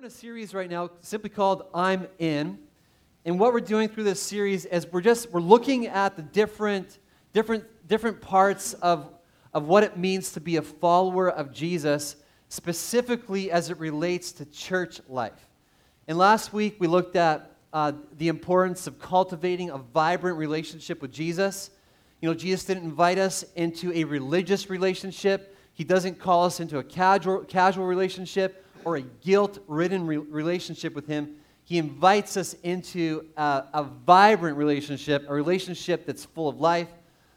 in 0.00 0.06
a 0.06 0.08
series 0.08 0.54
right 0.54 0.70
now 0.70 0.88
simply 1.02 1.28
called 1.28 1.64
I'm 1.74 2.08
In. 2.18 2.58
And 3.26 3.38
what 3.38 3.52
we're 3.52 3.60
doing 3.60 3.86
through 3.86 4.04
this 4.04 4.22
series 4.22 4.64
is 4.64 4.90
we're 4.90 5.02
just 5.02 5.30
we're 5.30 5.42
looking 5.42 5.88
at 5.88 6.16
the 6.16 6.22
different 6.22 7.00
different 7.34 7.64
different 7.86 8.22
parts 8.22 8.72
of 8.72 9.12
of 9.52 9.64
what 9.64 9.84
it 9.84 9.98
means 9.98 10.32
to 10.32 10.40
be 10.40 10.56
a 10.56 10.62
follower 10.62 11.30
of 11.30 11.52
Jesus, 11.52 12.16
specifically 12.48 13.50
as 13.50 13.68
it 13.68 13.78
relates 13.78 14.32
to 14.32 14.46
church 14.46 15.02
life. 15.06 15.50
And 16.08 16.16
last 16.16 16.54
week 16.54 16.76
we 16.78 16.86
looked 16.86 17.14
at 17.14 17.54
uh, 17.74 17.92
the 18.16 18.28
importance 18.28 18.86
of 18.86 18.98
cultivating 18.98 19.68
a 19.68 19.76
vibrant 19.76 20.38
relationship 20.38 21.02
with 21.02 21.12
Jesus. 21.12 21.72
You 22.22 22.30
know, 22.30 22.34
Jesus 22.34 22.64
didn't 22.64 22.84
invite 22.84 23.18
us 23.18 23.44
into 23.54 23.92
a 23.92 24.04
religious 24.04 24.70
relationship. 24.70 25.54
He 25.74 25.84
doesn't 25.84 26.18
call 26.18 26.46
us 26.46 26.58
into 26.58 26.78
a 26.78 26.82
casual, 26.82 27.44
casual 27.44 27.84
relationship 27.84 28.64
or 28.84 28.96
a 28.96 29.02
guilt 29.02 29.58
ridden 29.66 30.06
re- 30.06 30.16
relationship 30.16 30.94
with 30.94 31.06
Him. 31.06 31.36
He 31.64 31.78
invites 31.78 32.36
us 32.36 32.54
into 32.62 33.26
a, 33.36 33.64
a 33.72 33.84
vibrant 33.84 34.56
relationship, 34.56 35.24
a 35.28 35.34
relationship 35.34 36.06
that's 36.06 36.24
full 36.24 36.48
of 36.48 36.58
life, 36.58 36.88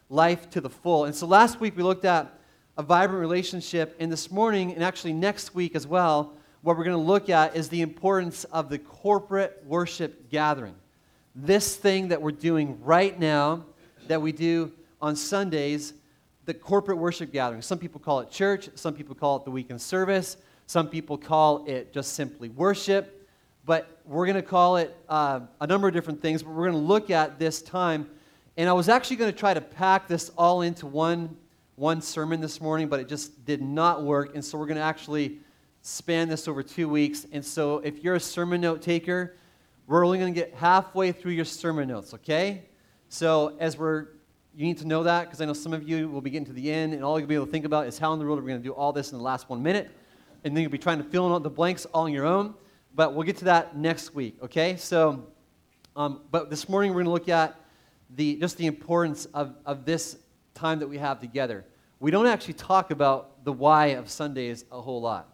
life 0.09 0.49
to 0.51 0.61
the 0.61 0.69
full. 0.69 1.05
And 1.05 1.15
so 1.15 1.27
last 1.27 1.59
week 1.59 1.77
we 1.77 1.83
looked 1.83 2.05
at 2.05 2.33
a 2.77 2.83
vibrant 2.83 3.21
relationship, 3.21 3.95
and 3.99 4.11
this 4.11 4.31
morning, 4.31 4.73
and 4.73 4.83
actually 4.83 5.13
next 5.13 5.53
week 5.53 5.75
as 5.75 5.85
well, 5.85 6.33
what 6.63 6.77
we're 6.77 6.83
going 6.83 6.97
to 6.97 7.03
look 7.03 7.29
at 7.29 7.55
is 7.55 7.69
the 7.69 7.81
importance 7.81 8.45
of 8.45 8.69
the 8.69 8.79
corporate 8.79 9.61
worship 9.65 10.29
gathering. 10.31 10.75
This 11.35 11.75
thing 11.75 12.07
that 12.07 12.21
we're 12.21 12.31
doing 12.31 12.81
right 12.83 13.19
now, 13.19 13.65
that 14.07 14.21
we 14.21 14.31
do 14.31 14.71
on 15.01 15.15
Sundays, 15.15 15.93
the 16.45 16.53
corporate 16.53 16.97
worship 16.97 17.31
gathering. 17.31 17.61
Some 17.61 17.77
people 17.77 17.99
call 17.99 18.21
it 18.21 18.31
church, 18.31 18.69
some 18.75 18.93
people 18.93 19.13
call 19.13 19.37
it 19.37 19.45
the 19.45 19.51
weekend 19.51 19.81
service. 19.81 20.37
Some 20.65 20.87
people 20.87 21.17
call 21.17 21.65
it 21.67 21.93
just 21.93 22.13
simply 22.13 22.49
worship, 22.49 23.29
but 23.65 23.99
we're 24.05 24.25
going 24.25 24.35
to 24.35 24.41
call 24.41 24.77
it 24.77 24.95
uh, 25.09 25.41
a 25.61 25.67
number 25.67 25.87
of 25.87 25.93
different 25.93 26.21
things. 26.21 26.43
But 26.43 26.53
we're 26.53 26.69
going 26.69 26.81
to 26.81 26.87
look 26.87 27.09
at 27.09 27.39
this 27.39 27.61
time. 27.61 28.09
And 28.57 28.69
I 28.69 28.73
was 28.73 28.89
actually 28.89 29.17
going 29.17 29.31
to 29.31 29.37
try 29.37 29.53
to 29.53 29.61
pack 29.61 30.07
this 30.07 30.29
all 30.37 30.61
into 30.61 30.85
one, 30.85 31.35
one 31.75 32.01
sermon 32.01 32.41
this 32.41 32.61
morning, 32.61 32.87
but 32.87 32.99
it 32.99 33.07
just 33.07 33.45
did 33.45 33.61
not 33.61 34.03
work. 34.03 34.35
And 34.35 34.43
so 34.43 34.57
we're 34.57 34.67
going 34.67 34.77
to 34.77 34.83
actually 34.83 35.39
span 35.81 36.29
this 36.29 36.47
over 36.47 36.63
two 36.63 36.87
weeks. 36.87 37.25
And 37.31 37.43
so 37.43 37.79
if 37.79 38.03
you're 38.03 38.15
a 38.15 38.19
sermon 38.19 38.61
note 38.61 38.81
taker, 38.81 39.35
we're 39.87 40.05
only 40.05 40.17
going 40.17 40.33
to 40.33 40.39
get 40.39 40.53
halfway 40.53 41.11
through 41.11 41.33
your 41.33 41.45
sermon 41.45 41.87
notes, 41.89 42.13
okay? 42.13 42.63
So 43.09 43.55
as 43.59 43.77
we're 43.77 44.07
you 44.55 44.65
need 44.65 44.77
to 44.77 44.87
know 44.87 45.01
that 45.03 45.23
because 45.25 45.41
I 45.41 45.45
know 45.45 45.53
some 45.53 45.73
of 45.73 45.87
you 45.87 46.07
will 46.07 46.21
be 46.21 46.29
getting 46.29 46.45
to 46.45 46.53
the 46.53 46.71
end, 46.71 46.93
and 46.93 47.03
all 47.03 47.19
you'll 47.19 47.27
be 47.27 47.33
able 47.33 47.47
to 47.47 47.51
think 47.51 47.65
about 47.65 47.87
is 47.87 47.97
how 47.97 48.13
in 48.13 48.19
the 48.19 48.25
world 48.25 48.37
are 48.37 48.43
we 48.43 48.49
going 48.49 48.61
to 48.61 48.67
do 48.67 48.73
all 48.73 48.93
this 48.93 49.11
in 49.11 49.17
the 49.17 49.23
last 49.23 49.49
one 49.49 49.63
minute 49.63 49.89
and 50.43 50.55
then 50.55 50.61
you'll 50.61 50.71
be 50.71 50.77
trying 50.77 50.97
to 50.97 51.03
fill 51.03 51.25
in 51.25 51.31
all 51.31 51.39
the 51.39 51.49
blanks 51.49 51.85
all 51.85 52.03
on 52.03 52.13
your 52.13 52.25
own. 52.25 52.53
But 52.95 53.13
we'll 53.13 53.25
get 53.25 53.37
to 53.37 53.45
that 53.45 53.75
next 53.75 54.13
week, 54.13 54.37
okay? 54.43 54.75
So, 54.77 55.27
um, 55.95 56.21
but 56.31 56.49
this 56.49 56.69
morning 56.69 56.91
we're 56.91 57.03
going 57.03 57.05
to 57.05 57.11
look 57.11 57.29
at 57.29 57.59
the, 58.15 58.35
just 58.35 58.57
the 58.57 58.67
importance 58.67 59.25
of, 59.33 59.55
of 59.65 59.85
this 59.85 60.17
time 60.53 60.79
that 60.79 60.87
we 60.87 60.97
have 60.97 61.19
together. 61.19 61.65
We 61.99 62.11
don't 62.11 62.27
actually 62.27 62.53
talk 62.55 62.91
about 62.91 63.43
the 63.45 63.53
why 63.53 63.87
of 63.87 64.09
Sundays 64.09 64.65
a 64.71 64.79
whole 64.79 65.01
lot. 65.01 65.33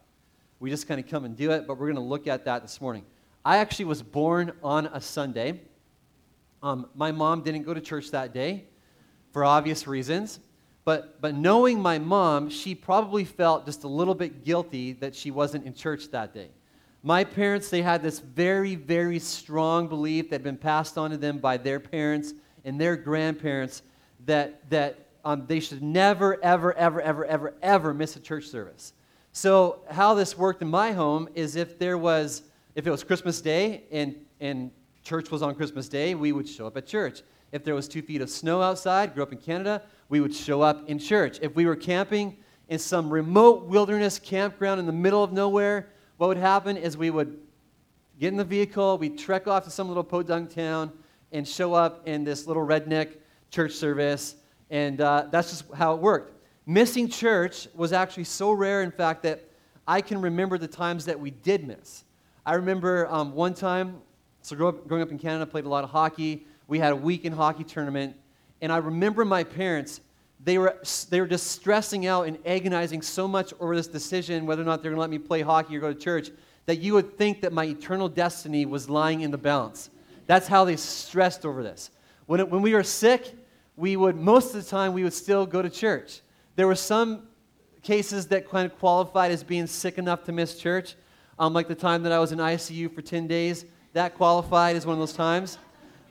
We 0.60 0.70
just 0.70 0.88
kind 0.88 1.00
of 1.00 1.08
come 1.08 1.26
and 1.26 1.36
do 1.36 1.52
it, 1.52 1.68
but 1.68 1.78
we're 1.78 1.88
going 1.88 1.96
to 1.96 2.02
look 2.02 2.28
at 2.28 2.46
that 2.46 2.62
this 2.62 2.80
morning. 2.80 3.06
I 3.44 3.58
actually 3.58 3.86
was 3.86 4.04
born 4.04 4.52
on 4.64 4.88
a 4.88 5.02
Sunday. 5.02 5.62
Um, 6.62 6.88
my 6.94 7.12
mom 7.12 7.42
didn't 7.42 7.64
go 7.64 7.74
to 7.74 7.82
church 7.82 8.12
that 8.12 8.34
day 8.34 8.66
for 9.32 9.44
obvious 9.44 9.88
reasons. 9.88 10.40
But, 10.90 11.22
but 11.22 11.36
knowing 11.36 11.80
my 11.80 12.00
mom, 12.00 12.50
she 12.50 12.74
probably 12.74 13.24
felt 13.24 13.68
just 13.68 13.84
a 13.84 13.88
little 13.88 14.16
bit 14.16 14.44
guilty 14.44 14.94
that 14.94 15.14
she 15.14 15.30
wasn't 15.30 15.68
in 15.68 15.76
church 15.76 16.10
that 16.10 16.34
day. 16.34 16.50
My 17.04 17.24
parents, 17.24 17.70
they 17.70 17.84
had 17.84 18.02
this 18.02 18.18
very, 18.18 18.74
very 18.74 19.20
strong 19.20 19.88
belief 19.88 20.32
that 20.32 20.38
had 20.38 20.44
been 20.44 20.58
passed 20.58 20.98
on 20.98 21.12
to 21.12 21.18
them 21.18 21.38
by 21.38 21.58
their 21.58 21.80
parents 21.80 22.34
and 22.66 22.82
their 22.82 22.96
grandparents 22.96 23.84
that, 24.26 24.68
that 24.72 25.10
um, 25.24 25.46
they 25.46 25.60
should 25.60 25.84
never, 25.84 26.44
ever, 26.44 26.74
ever, 26.74 27.04
ever, 27.04 27.24
ever, 27.24 27.54
ever 27.62 27.94
miss 27.94 28.16
a 28.16 28.20
church 28.20 28.48
service. 28.48 28.94
So, 29.32 29.82
how 29.92 30.16
this 30.16 30.40
worked 30.40 30.64
in 30.64 30.70
my 30.70 30.94
home 30.94 31.30
is 31.36 31.56
if 31.56 31.78
there 31.78 32.00
was, 32.00 32.42
if 32.74 32.88
it 32.88 32.90
was 32.90 33.04
Christmas 33.04 33.42
Day 33.42 33.84
and, 33.92 34.16
and 34.40 34.72
church 35.04 35.30
was 35.30 35.44
on 35.44 35.54
Christmas 35.54 35.88
Day, 35.88 36.16
we 36.16 36.32
would 36.32 36.50
show 36.50 36.66
up 36.66 36.78
at 36.78 36.88
church. 36.88 37.22
If 37.52 37.64
there 37.64 37.76
was 37.76 37.88
two 37.88 38.02
feet 38.02 38.22
of 38.22 38.30
snow 38.32 38.64
outside, 38.64 39.14
grew 39.14 39.22
up 39.22 39.32
in 39.32 39.38
Canada, 39.38 39.84
we 40.10 40.20
would 40.20 40.36
show 40.36 40.62
up 40.62 40.90
in 40.90 41.00
church. 41.00 41.40
If 41.42 41.56
we 41.56 41.66
were 41.66 41.76
camping 41.76 42.38
in 42.68 42.80
some 42.80 43.10
remote 43.10 43.66
wilderness 43.66 44.20
campground 44.20 44.80
in 44.80 44.86
the 44.86 44.92
middle 44.92 45.24
of 45.24 45.32
nowhere, 45.32 45.88
what 46.18 46.28
would 46.28 46.38
happen 46.38 46.76
is 46.76 46.98
we 46.98 47.12
would 47.12 47.40
get 48.20 48.28
in 48.30 48.38
the 48.38 48.44
vehicle, 48.44 48.98
we'd 48.98 49.18
trek 49.18 49.48
off 49.48 49.64
to 49.64 49.70
some 49.70 49.88
little 49.88 50.04
podunk 50.04 50.54
town, 50.54 50.92
and 51.32 51.48
show 51.48 51.74
up 51.74 52.08
in 52.08 52.24
this 52.24 52.48
little 52.48 52.66
redneck 52.66 53.16
church 53.52 53.72
service. 53.72 54.36
And 54.70 55.00
uh, 55.00 55.28
that's 55.32 55.50
just 55.50 55.74
how 55.74 55.94
it 55.94 56.02
worked. 56.02 56.34
Missing 56.66 57.10
church 57.10 57.68
was 57.74 57.94
actually 57.94 58.26
so 58.26 58.52
rare, 58.52 58.84
in 58.84 58.92
fact, 58.92 59.24
that 59.24 59.44
I 59.88 60.02
can 60.02 60.22
remember 60.22 60.58
the 60.58 60.68
times 60.68 61.06
that 61.06 61.20
we 61.20 61.32
did 61.32 61.66
miss. 61.68 62.04
I 62.46 62.54
remember 62.56 63.08
um, 63.08 63.34
one 63.34 63.54
time, 63.54 64.02
so 64.42 64.56
growing 64.56 65.02
up 65.02 65.12
in 65.12 65.18
Canada, 65.18 65.46
played 65.46 65.66
a 65.66 65.70
lot 65.70 65.84
of 65.84 65.90
hockey. 65.90 66.46
We 66.68 66.78
had 66.78 66.92
a 66.92 66.96
weekend 66.96 67.36
hockey 67.36 67.64
tournament, 67.64 68.16
and 68.62 68.72
I 68.72 68.78
remember 68.78 69.26
my 69.26 69.44
parents, 69.44 70.02
they 70.44 70.58
were, 70.58 70.78
they 71.10 71.20
were 71.22 71.28
just 71.28 71.48
stressing 71.52 72.06
out 72.06 72.28
and 72.28 72.38
agonizing 72.46 73.02
so 73.02 73.28
much 73.28 73.54
over 73.60 73.76
this 73.76 73.88
decision 73.88 74.46
whether 74.46 74.62
or 74.62 74.66
not 74.66 74.82
they're 74.82 74.92
going 74.92 74.98
to 74.98 75.02
let 75.02 75.10
me 75.10 75.20
play 75.20 75.42
hockey 75.42 75.78
or 75.78 75.80
go 75.80 75.94
to 75.94 76.00
church 76.00 76.32
that 76.66 76.78
you 76.80 76.94
would 76.94 77.18
think 77.18 77.42
that 77.42 77.52
my 77.52 77.66
eternal 77.66 78.08
destiny 78.08 78.66
was 78.66 78.90
lying 78.90 79.22
in 79.22 79.32
the 79.32 79.38
balance. 79.38 79.90
That's 80.28 80.48
how 80.48 80.66
they 80.66 80.76
stressed 80.76 81.46
over 81.46 81.64
this. 81.64 81.90
When, 82.28 82.40
it, 82.40 82.50
when 82.50 82.62
we 82.62 82.74
were 82.74 82.84
sick, 82.84 83.34
we 83.76 83.96
would, 83.96 84.16
most 84.16 84.54
of 84.54 84.64
the 84.64 84.70
time, 84.70 84.94
we 84.94 85.04
would 85.04 85.14
still 85.14 85.46
go 85.46 85.62
to 85.62 85.70
church. 85.70 86.22
There 86.56 86.68
were 86.68 86.76
some 86.76 87.24
cases 87.82 88.28
that 88.28 88.48
kind 88.50 88.72
of 88.72 88.78
qualified 88.78 89.32
as 89.32 89.44
being 89.44 89.66
sick 89.66 89.98
enough 89.98 90.26
to 90.26 90.32
miss 90.32 90.60
church, 90.60 90.96
um, 91.40 91.54
like 91.54 91.68
the 91.68 91.76
time 91.76 92.04
that 92.04 92.12
I 92.12 92.20
was 92.20 92.32
in 92.32 92.38
ICU 92.38 92.94
for 92.94 93.02
10 93.02 93.26
days. 93.26 93.66
That 93.94 94.14
qualified 94.16 94.76
as 94.76 94.86
one 94.86 94.94
of 94.94 95.00
those 95.00 95.14
times. 95.14 95.58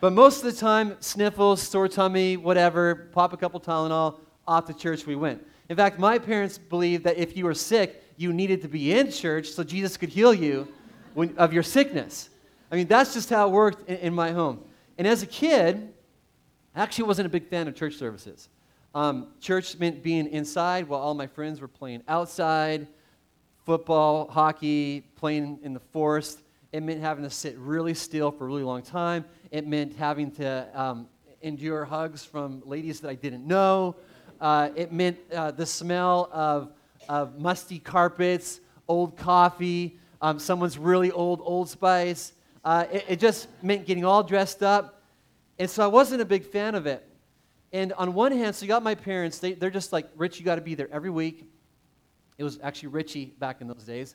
But 0.01 0.13
most 0.13 0.45
of 0.45 0.55
the 0.55 0.59
time, 0.59 0.97
sniffles, 1.01 1.61
sore 1.61 1.89
tummy, 1.89 2.37
whatever, 2.37 3.09
pop 3.13 3.33
a 3.33 3.37
couple 3.37 3.59
Tylenol, 3.61 4.21
off 4.47 4.67
to 4.67 4.75
church 4.75 5.07
we 5.07 5.17
went. 5.17 5.45
In 5.69 5.77
fact, 5.77 5.99
my 5.99 6.19
parents 6.19 6.57
believed 6.57 7.05
that 7.05 7.19
if 7.19 7.37
you 7.37 7.45
were 7.45 7.55
sick, 7.55 8.03
you 8.17 8.33
needed 8.33 8.63
to 8.63 8.69
be 8.69 8.93
in 8.93 9.11
church 9.11 9.49
so 9.49 9.63
Jesus 9.65 9.97
could 9.97 10.09
heal 10.09 10.33
you 10.33 10.69
when, 11.15 11.37
of 11.37 11.53
your 11.53 11.63
sickness. 11.63 12.31
I 12.71 12.77
mean, 12.77 12.87
that's 12.87 13.13
just 13.13 13.29
how 13.29 13.49
it 13.49 13.51
worked 13.51 13.89
in, 13.89 13.97
in, 13.97 14.15
my 14.15 14.31
home. 14.31 14.61
And 14.99 15.07
as 15.07 15.23
a 15.23 15.27
kid, 15.27 15.93
I 16.75 16.83
actually 16.83 17.05
wasn't 17.05 17.27
a 17.27 17.31
big 17.31 17.49
fan 17.49 17.67
of 17.67 17.75
church 17.75 17.97
services. 17.97 18.49
Um, 18.95 19.29
church 19.41 19.79
meant 19.79 20.03
being 20.03 20.29
inside 20.29 20.89
while 20.89 21.01
all 21.01 21.15
my 21.15 21.27
friends 21.27 21.61
were 21.61 21.69
playing 21.69 22.03
outside, 22.09 22.87
football, 23.67 24.29
hockey, 24.31 25.05
playing 25.17 25.59
in 25.63 25.75
the 25.75 25.81
forest. 25.81 26.41
It 26.73 26.83
meant 26.83 27.01
having 27.01 27.25
to 27.25 27.31
sit 27.31 27.57
really 27.59 27.95
still 27.95 28.31
for 28.31 28.45
a 28.45 28.47
really 28.47 28.63
long 28.63 28.83
time. 28.83 29.25
It 29.51 29.67
meant 29.67 29.97
having 29.97 30.31
to 30.33 30.69
um, 30.75 31.09
endure 31.41 31.85
hugs 31.85 32.25
from 32.25 32.63
ladies 32.67 33.01
that 33.01 33.09
I 33.09 33.15
didn't 33.15 33.47
know. 33.47 33.97
Uh, 34.41 34.69
it 34.77 34.93
meant 34.93 35.19
uh, 35.35 35.51
the 35.51 35.67
smell 35.67 36.29
of, 36.33 36.73
of 37.09 37.39
musty 37.39 37.79
carpets, 37.79 38.61
old 38.87 39.17
coffee, 39.17 39.99
um, 40.21 40.39
someone's 40.39 40.79
really 40.79 41.11
old 41.11 41.41
Old 41.43 41.69
Spice. 41.69 42.33
Uh, 42.65 42.87
it, 42.93 43.05
it 43.09 43.21
just 43.21 43.49
meant 43.63 43.87
getting 43.87 44.05
all 44.05 44.23
dressed 44.23 44.63
up. 44.63 45.03
And 45.59 45.71
so 45.71 45.83
I 45.83 45.87
wasn't 45.87 46.21
a 46.21 46.25
big 46.25 46.45
fan 46.45 46.75
of 46.75 46.87
it. 46.87 47.05
And 47.73 47.93
on 47.95 48.15
one 48.15 48.33
hand, 48.33 48.55
so 48.55 48.65
you 48.65 48.69
got 48.69 48.83
my 48.83 48.95
parents, 48.95 49.39
they, 49.39 49.53
they're 49.53 49.71
just 49.71 49.93
like, 49.93 50.09
Rich, 50.17 50.39
you 50.39 50.45
got 50.45 50.57
to 50.57 50.61
be 50.61 50.75
there 50.75 50.89
every 50.93 51.11
week. 51.11 51.51
It 52.37 52.45
was 52.45 52.59
actually 52.63 52.89
Richie 52.91 53.27
back 53.39 53.61
in 53.61 53.69
those 53.69 53.85
days. 53.85 54.15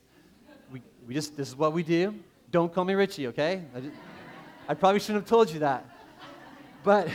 We, 0.72 0.82
we 1.08 1.14
just, 1.14 1.36
this 1.36 1.50
is 1.50 1.56
what 1.56 1.74
we 1.74 1.84
do. 1.84 2.16
Don't 2.54 2.72
call 2.72 2.86
me 2.86 2.94
Richie, 2.94 3.26
okay? 3.30 3.64
I, 3.76 3.80
just, 3.80 3.96
I 4.70 4.76
probably 4.76 5.00
shouldn't 5.00 5.24
have 5.24 5.28
told 5.28 5.50
you 5.50 5.62
that. 5.62 5.90
But, 6.84 7.10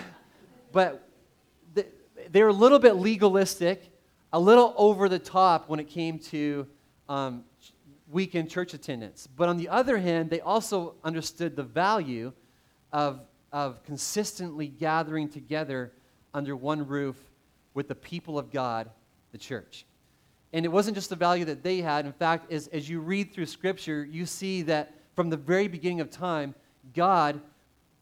but 0.72 1.08
they're 2.32 2.48
a 2.48 2.52
little 2.52 2.80
bit 2.80 2.94
legalistic, 2.94 3.88
a 4.32 4.40
little 4.40 4.74
over 4.76 5.08
the 5.08 5.20
top 5.20 5.68
when 5.68 5.78
it 5.78 5.88
came 5.88 6.18
to 6.18 6.66
um, 7.08 7.44
weekend 8.10 8.50
church 8.50 8.74
attendance. 8.74 9.28
But 9.28 9.48
on 9.48 9.58
the 9.58 9.68
other 9.68 9.98
hand, 9.98 10.28
they 10.28 10.40
also 10.40 10.96
understood 11.04 11.54
the 11.54 11.62
value 11.62 12.32
of, 12.92 13.20
of 13.52 13.84
consistently 13.84 14.66
gathering 14.66 15.28
together 15.28 15.92
under 16.34 16.56
one 16.56 16.84
roof 16.84 17.14
with 17.74 17.86
the 17.86 17.94
people 17.94 18.40
of 18.40 18.50
God, 18.50 18.90
the 19.30 19.38
church. 19.38 19.86
And 20.52 20.64
it 20.64 20.68
wasn't 20.68 20.96
just 20.96 21.10
the 21.10 21.16
value 21.16 21.44
that 21.44 21.62
they 21.62 21.80
had. 21.80 22.06
In 22.06 22.12
fact, 22.12 22.50
as, 22.50 22.66
as 22.66 22.90
you 22.90 22.98
read 22.98 23.32
through 23.32 23.46
Scripture, 23.46 24.04
you 24.04 24.26
see 24.26 24.62
that 24.62 24.94
from 25.18 25.30
the 25.30 25.36
very 25.36 25.66
beginning 25.66 26.00
of 26.00 26.10
time, 26.10 26.54
God 26.94 27.40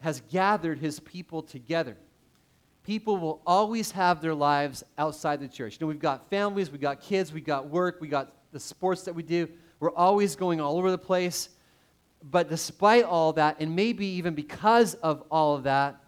has 0.01 0.21
gathered 0.31 0.79
his 0.79 1.01
people 1.01 1.41
together. 1.41 1.97
People 2.83 3.17
will 3.17 3.41
always 3.47 3.91
have 3.93 4.21
their 4.21 4.35
lives 4.35 4.85
outside 4.99 5.41
the 5.41 5.49
church. 5.49 5.79
You 5.81 5.87
know, 5.87 5.89
we've 5.89 5.99
got 5.99 6.29
families, 6.29 6.71
we've 6.71 6.79
got 6.79 7.01
kids, 7.01 7.33
we've 7.33 7.43
got 7.43 7.71
work, 7.71 8.03
we've 8.03 8.11
got 8.11 8.35
the 8.53 8.61
sports 8.61 9.05
that 9.05 9.15
we 9.15 9.23
do. 9.23 9.49
We're 9.81 9.95
always 9.95 10.37
going 10.37 10.61
all 10.61 10.77
over 10.77 10.91
the 10.91 10.99
place. 10.99 11.49
but 12.23 12.51
despite 12.51 13.05
all 13.05 13.33
that, 13.33 13.57
and 13.61 13.75
maybe 13.75 14.05
even 14.05 14.35
because 14.35 14.93
of 14.97 15.23
all 15.31 15.55
of 15.55 15.63
that, 15.63 15.99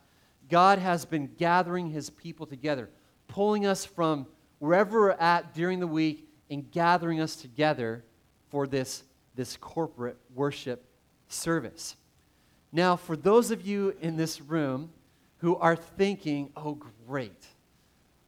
God 0.50 0.78
has 0.78 1.06
been 1.06 1.30
gathering 1.38 1.88
his 1.88 2.10
people 2.10 2.44
together, 2.44 2.90
pulling 3.28 3.64
us 3.64 3.82
from 3.82 4.26
wherever 4.58 5.00
we're 5.00 5.10
at 5.12 5.54
during 5.54 5.80
the 5.80 5.86
week 5.86 6.28
and 6.50 6.70
gathering 6.70 7.18
us 7.18 7.34
together 7.34 8.04
for 8.50 8.66
this, 8.66 9.04
this 9.34 9.56
corporate 9.56 10.18
worship 10.34 10.84
service. 11.28 11.96
Now, 12.72 12.96
for 12.96 13.16
those 13.16 13.50
of 13.50 13.66
you 13.66 13.94
in 14.00 14.16
this 14.16 14.40
room 14.40 14.90
who 15.38 15.56
are 15.56 15.76
thinking, 15.76 16.50
oh, 16.56 16.78
great, 17.06 17.46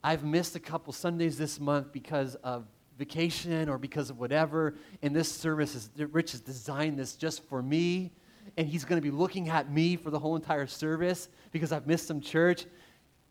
I've 0.03 0.25
missed 0.25 0.57
a 0.57 0.61
couple 0.61 0.93
Sundays 0.93 1.37
this 1.37 1.61
month 1.61 1.93
because 1.93 2.37
of 2.37 2.65
vacation 2.99 3.69
or 3.69 3.77
because 3.79 4.11
of 4.11 4.19
whatever, 4.19 4.75
and 5.03 5.15
this 5.15 5.31
service 5.31 5.75
is, 5.75 5.91
Rich 5.97 6.33
has 6.33 6.41
designed 6.41 6.99
this 6.99 7.17
just 7.17 7.45
for 7.49 7.63
me, 7.63 8.13
and 8.57 8.67
he's 8.67 8.85
going 8.85 9.01
to 9.01 9.03
be 9.03 9.11
looking 9.11 9.49
at 9.49 9.71
me 9.71 9.97
for 9.97 10.11
the 10.11 10.19
whole 10.19 10.37
entire 10.37 10.67
service 10.67 11.29
because 11.51 11.73
I've 11.73 11.87
missed 11.87 12.07
some 12.07 12.21
church. 12.21 12.67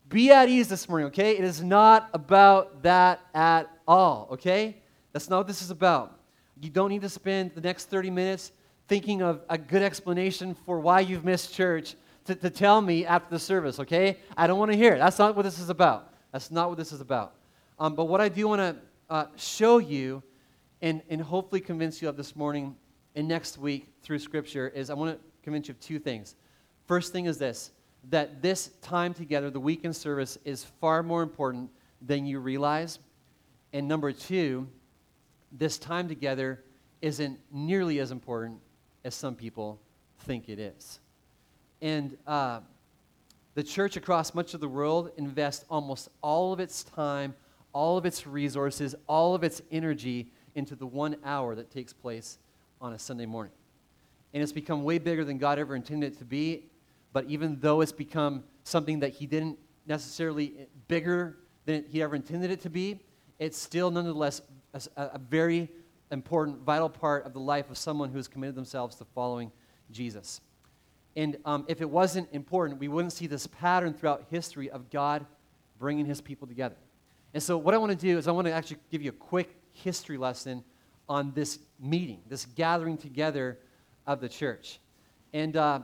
Be 0.08 0.30
at 0.30 0.48
ease 0.48 0.68
this 0.68 0.88
morning, 0.88 1.08
okay? 1.08 1.36
It 1.36 1.44
is 1.44 1.62
not 1.62 2.10
about 2.14 2.82
that 2.82 3.20
at 3.34 3.70
all, 3.86 4.28
okay? 4.32 4.76
That's 5.12 5.28
not 5.28 5.38
what 5.38 5.46
this 5.46 5.62
is 5.62 5.70
about. 5.70 6.20
You 6.60 6.70
don't 6.70 6.90
need 6.90 7.02
to 7.02 7.08
spend 7.08 7.54
the 7.54 7.60
next 7.60 7.90
30 7.90 8.10
minutes 8.10 8.52
thinking 8.90 9.22
of 9.22 9.40
a 9.48 9.56
good 9.56 9.82
explanation 9.82 10.52
for 10.52 10.80
why 10.80 10.98
you've 10.98 11.24
missed 11.24 11.54
church 11.54 11.94
to, 12.24 12.34
to 12.34 12.50
tell 12.50 12.80
me 12.80 13.06
after 13.06 13.30
the 13.30 13.38
service, 13.38 13.78
okay? 13.78 14.16
I 14.36 14.48
don't 14.48 14.58
want 14.58 14.72
to 14.72 14.76
hear 14.76 14.94
it. 14.94 14.98
That's 14.98 15.16
not 15.16 15.36
what 15.36 15.44
this 15.44 15.60
is 15.60 15.70
about. 15.70 16.12
That's 16.32 16.50
not 16.50 16.70
what 16.70 16.76
this 16.76 16.90
is 16.90 17.00
about. 17.00 17.34
Um, 17.78 17.94
but 17.94 18.06
what 18.06 18.20
I 18.20 18.28
do 18.28 18.48
want 18.48 18.58
to 18.58 18.76
uh, 19.08 19.26
show 19.36 19.78
you 19.78 20.24
and, 20.82 21.02
and 21.08 21.22
hopefully 21.22 21.60
convince 21.60 22.02
you 22.02 22.08
of 22.08 22.16
this 22.16 22.34
morning 22.34 22.74
and 23.14 23.28
next 23.28 23.58
week 23.58 23.86
through 24.02 24.18
Scripture 24.18 24.66
is 24.66 24.90
I 24.90 24.94
want 24.94 25.16
to 25.16 25.24
convince 25.44 25.68
you 25.68 25.74
of 25.74 25.78
two 25.78 26.00
things. 26.00 26.34
First 26.88 27.12
thing 27.12 27.26
is 27.26 27.38
this 27.38 27.70
that 28.08 28.42
this 28.42 28.70
time 28.82 29.14
together, 29.14 29.50
the 29.50 29.60
weekend 29.60 29.94
service, 29.94 30.36
is 30.44 30.64
far 30.80 31.04
more 31.04 31.22
important 31.22 31.70
than 32.02 32.26
you 32.26 32.40
realize. 32.40 32.98
And 33.72 33.86
number 33.86 34.10
two, 34.10 34.66
this 35.52 35.78
time 35.78 36.08
together 36.08 36.64
isn't 37.02 37.38
nearly 37.52 38.00
as 38.00 38.10
important 38.10 38.58
as 39.04 39.14
some 39.14 39.34
people 39.34 39.80
think 40.20 40.48
it 40.48 40.58
is. 40.58 41.00
And 41.82 42.16
uh, 42.26 42.60
the 43.54 43.62
church 43.62 43.96
across 43.96 44.34
much 44.34 44.54
of 44.54 44.60
the 44.60 44.68
world 44.68 45.10
invests 45.16 45.64
almost 45.70 46.08
all 46.22 46.52
of 46.52 46.60
its 46.60 46.84
time, 46.84 47.34
all 47.72 47.96
of 47.96 48.06
its 48.06 48.26
resources, 48.26 48.94
all 49.06 49.34
of 49.34 49.42
its 49.42 49.62
energy 49.70 50.30
into 50.54 50.74
the 50.74 50.86
one 50.86 51.16
hour 51.24 51.54
that 51.54 51.70
takes 51.70 51.92
place 51.92 52.38
on 52.80 52.92
a 52.92 52.98
Sunday 52.98 53.26
morning. 53.26 53.52
And 54.32 54.42
it's 54.42 54.52
become 54.52 54.84
way 54.84 54.98
bigger 54.98 55.24
than 55.24 55.38
God 55.38 55.58
ever 55.58 55.74
intended 55.74 56.12
it 56.12 56.18
to 56.18 56.24
be. 56.24 56.64
But 57.12 57.26
even 57.26 57.58
though 57.60 57.80
it's 57.80 57.92
become 57.92 58.44
something 58.64 59.00
that 59.00 59.10
He 59.10 59.26
didn't 59.26 59.58
necessarily 59.86 60.54
eh, 60.58 60.64
bigger 60.86 61.36
than 61.64 61.84
He 61.90 62.02
ever 62.02 62.14
intended 62.14 62.50
it 62.50 62.60
to 62.62 62.70
be, 62.70 63.00
it's 63.38 63.58
still 63.58 63.90
nonetheless 63.90 64.42
a, 64.74 64.80
a 64.96 65.18
very 65.18 65.68
important, 66.10 66.60
vital 66.62 66.88
part 66.88 67.24
of 67.24 67.32
the 67.32 67.40
life 67.40 67.70
of 67.70 67.78
someone 67.78 68.10
who 68.10 68.16
has 68.16 68.28
committed 68.28 68.54
themselves 68.54 68.96
to 68.96 69.04
following 69.04 69.52
Jesus. 69.90 70.40
And 71.16 71.36
um, 71.44 71.64
if 71.68 71.80
it 71.80 71.90
wasn't 71.90 72.28
important, 72.32 72.80
we 72.80 72.88
wouldn't 72.88 73.12
see 73.12 73.26
this 73.26 73.46
pattern 73.46 73.94
throughout 73.94 74.26
history 74.30 74.70
of 74.70 74.90
God 74.90 75.26
bringing 75.78 76.06
his 76.06 76.20
people 76.20 76.46
together. 76.46 76.76
And 77.34 77.42
so, 77.42 77.56
what 77.56 77.74
I 77.74 77.78
want 77.78 77.92
to 77.92 77.98
do 77.98 78.18
is, 78.18 78.28
I 78.28 78.32
want 78.32 78.46
to 78.46 78.52
actually 78.52 78.78
give 78.90 79.02
you 79.02 79.10
a 79.10 79.14
quick 79.14 79.56
history 79.72 80.16
lesson 80.16 80.64
on 81.08 81.32
this 81.32 81.58
meeting, 81.80 82.20
this 82.28 82.46
gathering 82.46 82.96
together 82.96 83.58
of 84.06 84.20
the 84.20 84.28
church. 84.28 84.78
And 85.32 85.56
uh, 85.56 85.80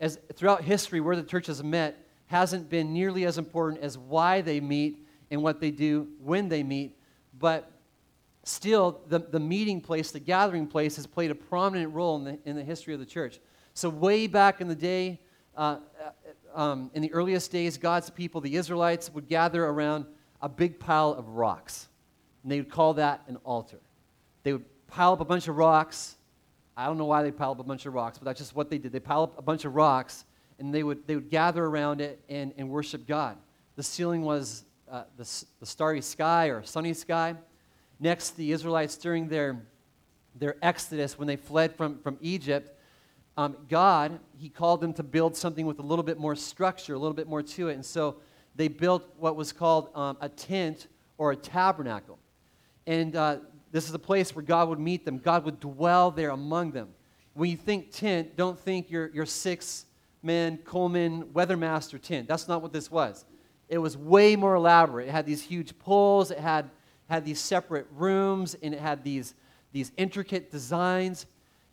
as 0.00 0.18
throughout 0.34 0.62
history, 0.62 1.00
where 1.00 1.16
the 1.16 1.22
church 1.22 1.46
has 1.46 1.62
met 1.62 2.06
hasn't 2.26 2.68
been 2.68 2.92
nearly 2.92 3.24
as 3.24 3.38
important 3.38 3.82
as 3.82 3.98
why 3.98 4.40
they 4.40 4.60
meet 4.60 5.04
and 5.30 5.42
what 5.42 5.60
they 5.60 5.70
do 5.70 6.08
when 6.22 6.48
they 6.48 6.62
meet, 6.62 6.96
but 7.38 7.70
still, 8.50 9.00
the, 9.08 9.18
the 9.18 9.40
meeting 9.40 9.80
place, 9.80 10.10
the 10.10 10.20
gathering 10.20 10.66
place, 10.66 10.96
has 10.96 11.06
played 11.06 11.30
a 11.30 11.34
prominent 11.34 11.94
role 11.94 12.16
in 12.16 12.24
the, 12.24 12.38
in 12.44 12.56
the 12.56 12.64
history 12.64 12.94
of 12.94 13.00
the 13.00 13.06
church. 13.06 13.40
So, 13.74 13.88
way 13.88 14.26
back 14.26 14.60
in 14.60 14.68
the 14.68 14.74
day, 14.74 15.20
uh, 15.56 15.78
uh, 16.54 16.60
um, 16.60 16.90
in 16.94 17.02
the 17.02 17.12
earliest 17.12 17.52
days, 17.52 17.78
God's 17.78 18.10
people, 18.10 18.40
the 18.40 18.56
Israelites, 18.56 19.12
would 19.14 19.28
gather 19.28 19.64
around 19.64 20.06
a 20.42 20.48
big 20.48 20.78
pile 20.78 21.12
of 21.12 21.28
rocks. 21.28 21.88
And 22.42 22.50
they 22.50 22.58
would 22.58 22.70
call 22.70 22.94
that 22.94 23.22
an 23.28 23.36
altar. 23.44 23.78
They 24.42 24.52
would 24.52 24.64
pile 24.88 25.12
up 25.12 25.20
a 25.20 25.24
bunch 25.24 25.48
of 25.48 25.56
rocks. 25.56 26.16
I 26.76 26.86
don't 26.86 26.98
know 26.98 27.04
why 27.04 27.22
they 27.22 27.30
pile 27.30 27.52
up 27.52 27.60
a 27.60 27.64
bunch 27.64 27.86
of 27.86 27.94
rocks, 27.94 28.18
but 28.18 28.24
that's 28.24 28.38
just 28.38 28.56
what 28.56 28.70
they 28.70 28.78
did. 28.78 28.92
They 28.92 29.00
pile 29.00 29.22
up 29.22 29.38
a 29.38 29.42
bunch 29.42 29.64
of 29.64 29.74
rocks, 29.74 30.24
and 30.58 30.74
they 30.74 30.82
would, 30.82 31.06
they 31.06 31.14
would 31.14 31.30
gather 31.30 31.64
around 31.64 32.00
it 32.00 32.20
and, 32.28 32.52
and 32.56 32.68
worship 32.68 33.06
God. 33.06 33.36
The 33.76 33.82
ceiling 33.82 34.22
was 34.22 34.64
uh, 34.90 35.04
the, 35.16 35.44
the 35.60 35.66
starry 35.66 36.00
sky 36.00 36.46
or 36.46 36.62
sunny 36.62 36.94
sky. 36.94 37.36
Next, 38.00 38.30
the 38.36 38.50
Israelites, 38.52 38.96
during 38.96 39.28
their, 39.28 39.62
their 40.34 40.56
exodus, 40.62 41.18
when 41.18 41.28
they 41.28 41.36
fled 41.36 41.76
from, 41.76 41.98
from 41.98 42.16
Egypt, 42.22 42.74
um, 43.36 43.56
God, 43.68 44.18
He 44.38 44.48
called 44.48 44.80
them 44.80 44.94
to 44.94 45.02
build 45.02 45.36
something 45.36 45.66
with 45.66 45.78
a 45.78 45.82
little 45.82 46.02
bit 46.02 46.18
more 46.18 46.34
structure, 46.34 46.94
a 46.94 46.98
little 46.98 47.14
bit 47.14 47.28
more 47.28 47.42
to 47.42 47.68
it. 47.68 47.74
And 47.74 47.84
so 47.84 48.16
they 48.56 48.68
built 48.68 49.06
what 49.18 49.36
was 49.36 49.52
called 49.52 49.90
um, 49.94 50.16
a 50.20 50.28
tent 50.28 50.88
or 51.18 51.32
a 51.32 51.36
tabernacle. 51.36 52.18
And 52.86 53.14
uh, 53.14 53.36
this 53.70 53.86
is 53.86 53.94
a 53.94 53.98
place 53.98 54.34
where 54.34 54.44
God 54.44 54.68
would 54.70 54.80
meet 54.80 55.04
them, 55.04 55.18
God 55.18 55.44
would 55.44 55.60
dwell 55.60 56.10
there 56.10 56.30
among 56.30 56.72
them. 56.72 56.88
When 57.34 57.50
you 57.50 57.56
think 57.56 57.92
tent, 57.92 58.36
don't 58.36 58.58
think 58.58 58.90
your, 58.90 59.08
your 59.10 59.26
six 59.26 59.86
man 60.22 60.58
Coleman 60.58 61.24
Weathermaster 61.32 62.00
tent. 62.00 62.28
That's 62.28 62.48
not 62.48 62.62
what 62.62 62.72
this 62.72 62.90
was. 62.90 63.24
It 63.68 63.78
was 63.78 63.96
way 63.96 64.36
more 64.36 64.54
elaborate. 64.56 65.08
It 65.08 65.12
had 65.12 65.26
these 65.26 65.42
huge 65.42 65.78
poles, 65.78 66.30
it 66.30 66.38
had 66.38 66.70
had 67.10 67.24
these 67.24 67.40
separate 67.40 67.86
rooms, 67.92 68.56
and 68.62 68.72
it 68.72 68.80
had 68.80 69.04
these, 69.04 69.34
these 69.72 69.92
intricate 69.96 70.50
designs. 70.50 71.26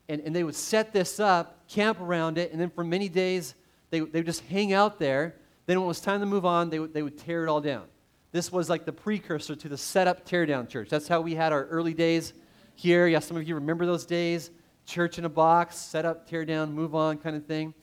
And, 0.09 0.19
and 0.21 0.35
they 0.35 0.43
would 0.43 0.55
set 0.55 0.91
this 0.91 1.19
up, 1.19 1.67
camp 1.67 2.01
around 2.01 2.37
it, 2.37 2.51
and 2.51 2.59
then 2.59 2.69
for 2.69 2.83
many 2.83 3.07
days, 3.07 3.55
they, 3.89 3.99
they 3.99 4.19
would 4.19 4.25
just 4.25 4.43
hang 4.45 4.73
out 4.73 4.99
there. 4.99 5.35
Then 5.65 5.77
when 5.79 5.85
it 5.85 5.87
was 5.87 6.01
time 6.01 6.19
to 6.21 6.25
move 6.25 6.45
on, 6.45 6.69
they 6.69 6.79
would, 6.79 6.93
they 6.93 7.03
would 7.03 7.17
tear 7.17 7.45
it 7.45 7.49
all 7.49 7.61
down. 7.61 7.83
This 8.31 8.51
was 8.51 8.69
like 8.69 8.85
the 8.85 8.91
precursor 8.91 9.55
to 9.55 9.69
the 9.69 9.77
setup, 9.77 10.25
tear 10.25 10.45
down 10.45 10.67
church. 10.67 10.89
That's 10.89 11.07
how 11.07 11.21
we 11.21 11.35
had 11.35 11.53
our 11.53 11.65
early 11.65 11.93
days 11.93 12.33
here. 12.75 13.07
Yeah, 13.07 13.19
some 13.19 13.37
of 13.37 13.47
you 13.47 13.55
remember 13.55 13.85
those 13.85 14.05
days. 14.05 14.49
Church 14.85 15.17
in 15.17 15.25
a 15.25 15.29
box, 15.29 15.75
set 15.75 16.05
up, 16.05 16.27
tear 16.27 16.45
down, 16.45 16.73
move 16.73 16.95
on 16.95 17.17
kind 17.17 17.35
of 17.35 17.45
thing. 17.45 17.73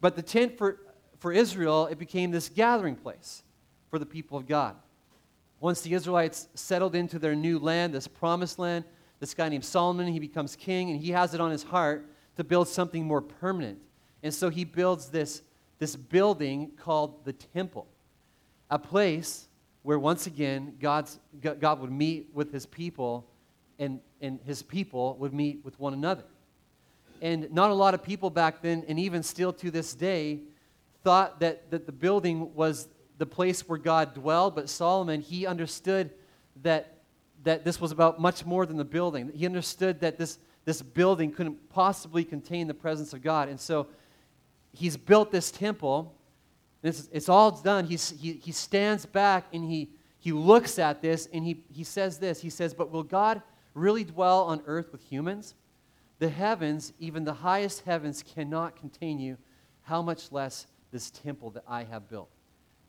But 0.00 0.14
the 0.14 0.22
tent 0.22 0.58
for, 0.58 0.78
for 1.20 1.32
Israel, 1.32 1.86
it 1.86 1.98
became 1.98 2.30
this 2.32 2.48
gathering 2.48 2.96
place 2.96 3.42
for 3.88 3.98
the 3.98 4.06
people 4.06 4.36
of 4.36 4.46
God. 4.46 4.76
Once 5.60 5.80
the 5.80 5.94
Israelites 5.94 6.48
settled 6.54 6.94
into 6.94 7.18
their 7.18 7.34
new 7.34 7.58
land, 7.58 7.94
this 7.94 8.06
promised 8.06 8.58
land, 8.58 8.84
this 9.20 9.32
guy 9.32 9.48
named 9.48 9.64
Solomon, 9.64 10.06
he 10.06 10.18
becomes 10.18 10.54
king, 10.56 10.90
and 10.90 11.00
he 11.00 11.10
has 11.10 11.32
it 11.32 11.40
on 11.40 11.50
his 11.50 11.62
heart 11.62 12.06
to 12.36 12.44
build 12.44 12.68
something 12.68 13.04
more 13.04 13.22
permanent. 13.22 13.78
And 14.22 14.32
so 14.32 14.50
he 14.50 14.64
builds 14.64 15.08
this, 15.08 15.42
this 15.78 15.96
building 15.96 16.72
called 16.76 17.24
the 17.24 17.32
temple, 17.32 17.86
a 18.70 18.78
place 18.78 19.48
where 19.82 19.98
once 19.98 20.26
again 20.26 20.74
God's, 20.80 21.18
God 21.40 21.80
would 21.80 21.92
meet 21.92 22.28
with 22.34 22.52
his 22.52 22.66
people, 22.66 23.26
and, 23.78 24.00
and 24.20 24.40
his 24.44 24.62
people 24.62 25.16
would 25.18 25.32
meet 25.32 25.64
with 25.64 25.78
one 25.80 25.94
another. 25.94 26.24
And 27.22 27.50
not 27.50 27.70
a 27.70 27.74
lot 27.74 27.94
of 27.94 28.02
people 28.02 28.28
back 28.28 28.60
then, 28.60 28.84
and 28.88 28.98
even 28.98 29.22
still 29.22 29.52
to 29.54 29.70
this 29.70 29.94
day, 29.94 30.40
thought 31.02 31.40
that, 31.40 31.70
that 31.70 31.86
the 31.86 31.92
building 31.92 32.52
was 32.54 32.88
the 33.18 33.26
place 33.26 33.68
where 33.68 33.78
God 33.78 34.14
dwelled, 34.14 34.54
but 34.54 34.68
Solomon, 34.68 35.20
he 35.20 35.46
understood 35.46 36.10
that, 36.62 36.98
that 37.44 37.64
this 37.64 37.80
was 37.80 37.92
about 37.92 38.20
much 38.20 38.44
more 38.44 38.66
than 38.66 38.76
the 38.76 38.84
building. 38.84 39.30
He 39.34 39.46
understood 39.46 40.00
that 40.00 40.18
this, 40.18 40.38
this 40.64 40.82
building 40.82 41.32
couldn't 41.32 41.68
possibly 41.70 42.24
contain 42.24 42.66
the 42.66 42.74
presence 42.74 43.12
of 43.12 43.22
God. 43.22 43.48
And 43.48 43.58
so 43.58 43.86
he's 44.72 44.96
built 44.96 45.30
this 45.30 45.50
temple. 45.50 46.14
It's, 46.82 47.08
it's 47.12 47.28
all 47.28 47.50
done. 47.50 47.86
He's, 47.86 48.10
he, 48.10 48.34
he 48.34 48.52
stands 48.52 49.06
back 49.06 49.46
and 49.52 49.64
he, 49.64 49.90
he 50.18 50.32
looks 50.32 50.78
at 50.78 51.00
this 51.00 51.28
and 51.32 51.44
he, 51.44 51.62
he 51.72 51.84
says 51.84 52.18
this. 52.18 52.40
He 52.40 52.50
says, 52.50 52.74
But 52.74 52.90
will 52.90 53.02
God 53.02 53.42
really 53.74 54.04
dwell 54.04 54.44
on 54.44 54.62
earth 54.66 54.92
with 54.92 55.02
humans? 55.02 55.54
The 56.18 56.28
heavens, 56.28 56.92
even 56.98 57.24
the 57.24 57.34
highest 57.34 57.82
heavens, 57.84 58.22
cannot 58.22 58.76
contain 58.76 59.18
you. 59.18 59.36
How 59.82 60.02
much 60.02 60.32
less 60.32 60.66
this 60.90 61.10
temple 61.10 61.50
that 61.50 61.64
I 61.68 61.84
have 61.84 62.08
built? 62.08 62.30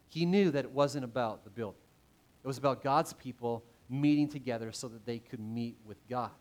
He 0.10 0.26
knew 0.26 0.52
that 0.52 0.66
it 0.66 0.72
wasn't 0.72 1.06
about 1.06 1.44
the 1.44 1.50
building, 1.50 1.82
it 2.44 2.48
was 2.48 2.58
about 2.58 2.84
God's 2.84 3.14
people 3.14 3.64
meeting 3.90 4.28
together 4.28 4.72
so 4.72 4.88
that 4.90 5.06
they 5.06 5.20
could 5.20 5.40
meet 5.40 5.78
with 5.86 5.98
God. 6.10 6.32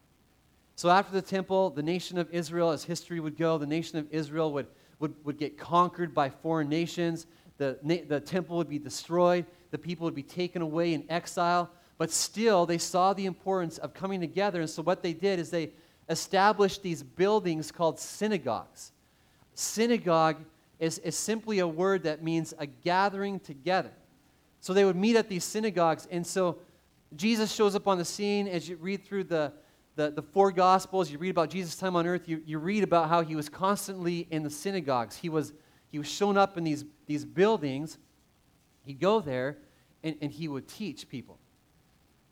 So 0.74 0.90
after 0.90 1.12
the 1.12 1.22
temple, 1.22 1.70
the 1.70 1.82
nation 1.82 2.18
of 2.18 2.28
Israel, 2.30 2.70
as 2.70 2.84
history 2.84 3.20
would 3.20 3.36
go, 3.36 3.56
the 3.56 3.66
nation 3.66 3.98
of 3.98 4.06
Israel 4.10 4.52
would, 4.52 4.66
would, 4.98 5.14
would 5.24 5.38
get 5.38 5.56
conquered 5.56 6.12
by 6.12 6.28
foreign 6.28 6.68
nations. 6.68 7.26
The, 7.56 7.78
the 8.08 8.20
temple 8.20 8.56
would 8.58 8.68
be 8.68 8.78
destroyed. 8.78 9.46
The 9.70 9.78
people 9.78 10.04
would 10.04 10.14
be 10.14 10.22
taken 10.22 10.60
away 10.60 10.92
in 10.92 11.04
exile. 11.08 11.70
But 11.98 12.10
still, 12.10 12.66
they 12.66 12.76
saw 12.76 13.14
the 13.14 13.24
importance 13.24 13.78
of 13.78 13.94
coming 13.94 14.20
together. 14.20 14.60
And 14.60 14.68
so, 14.68 14.82
what 14.82 15.02
they 15.02 15.14
did 15.14 15.38
is 15.38 15.48
they, 15.48 15.70
established 16.08 16.82
these 16.82 17.02
buildings 17.02 17.72
called 17.72 17.98
synagogues. 17.98 18.92
Synagogue 19.54 20.36
is, 20.78 20.98
is 20.98 21.16
simply 21.16 21.58
a 21.60 21.66
word 21.66 22.02
that 22.04 22.22
means 22.22 22.54
a 22.58 22.66
gathering 22.66 23.40
together. 23.40 23.92
So 24.60 24.74
they 24.74 24.84
would 24.84 24.96
meet 24.96 25.16
at 25.16 25.28
these 25.28 25.44
synagogues. 25.44 26.06
And 26.10 26.26
so 26.26 26.58
Jesus 27.14 27.52
shows 27.52 27.74
up 27.74 27.86
on 27.86 27.98
the 27.98 28.04
scene 28.04 28.48
as 28.48 28.68
you 28.68 28.76
read 28.76 29.04
through 29.04 29.24
the, 29.24 29.52
the, 29.94 30.10
the 30.10 30.22
four 30.22 30.52
Gospels, 30.52 31.10
you 31.10 31.18
read 31.18 31.30
about 31.30 31.50
Jesus' 31.50 31.76
time 31.76 31.96
on 31.96 32.06
earth, 32.06 32.28
you, 32.28 32.42
you 32.44 32.58
read 32.58 32.82
about 32.82 33.08
how 33.08 33.22
he 33.22 33.36
was 33.36 33.48
constantly 33.48 34.26
in 34.30 34.42
the 34.42 34.50
synagogues. 34.50 35.16
He 35.16 35.28
was, 35.28 35.52
he 35.90 35.98
was 35.98 36.08
shown 36.08 36.36
up 36.36 36.58
in 36.58 36.64
these, 36.64 36.84
these 37.06 37.24
buildings. 37.24 37.98
He'd 38.84 39.00
go 39.00 39.20
there 39.20 39.58
and, 40.02 40.16
and 40.20 40.30
he 40.30 40.48
would 40.48 40.68
teach 40.68 41.08
people. 41.08 41.38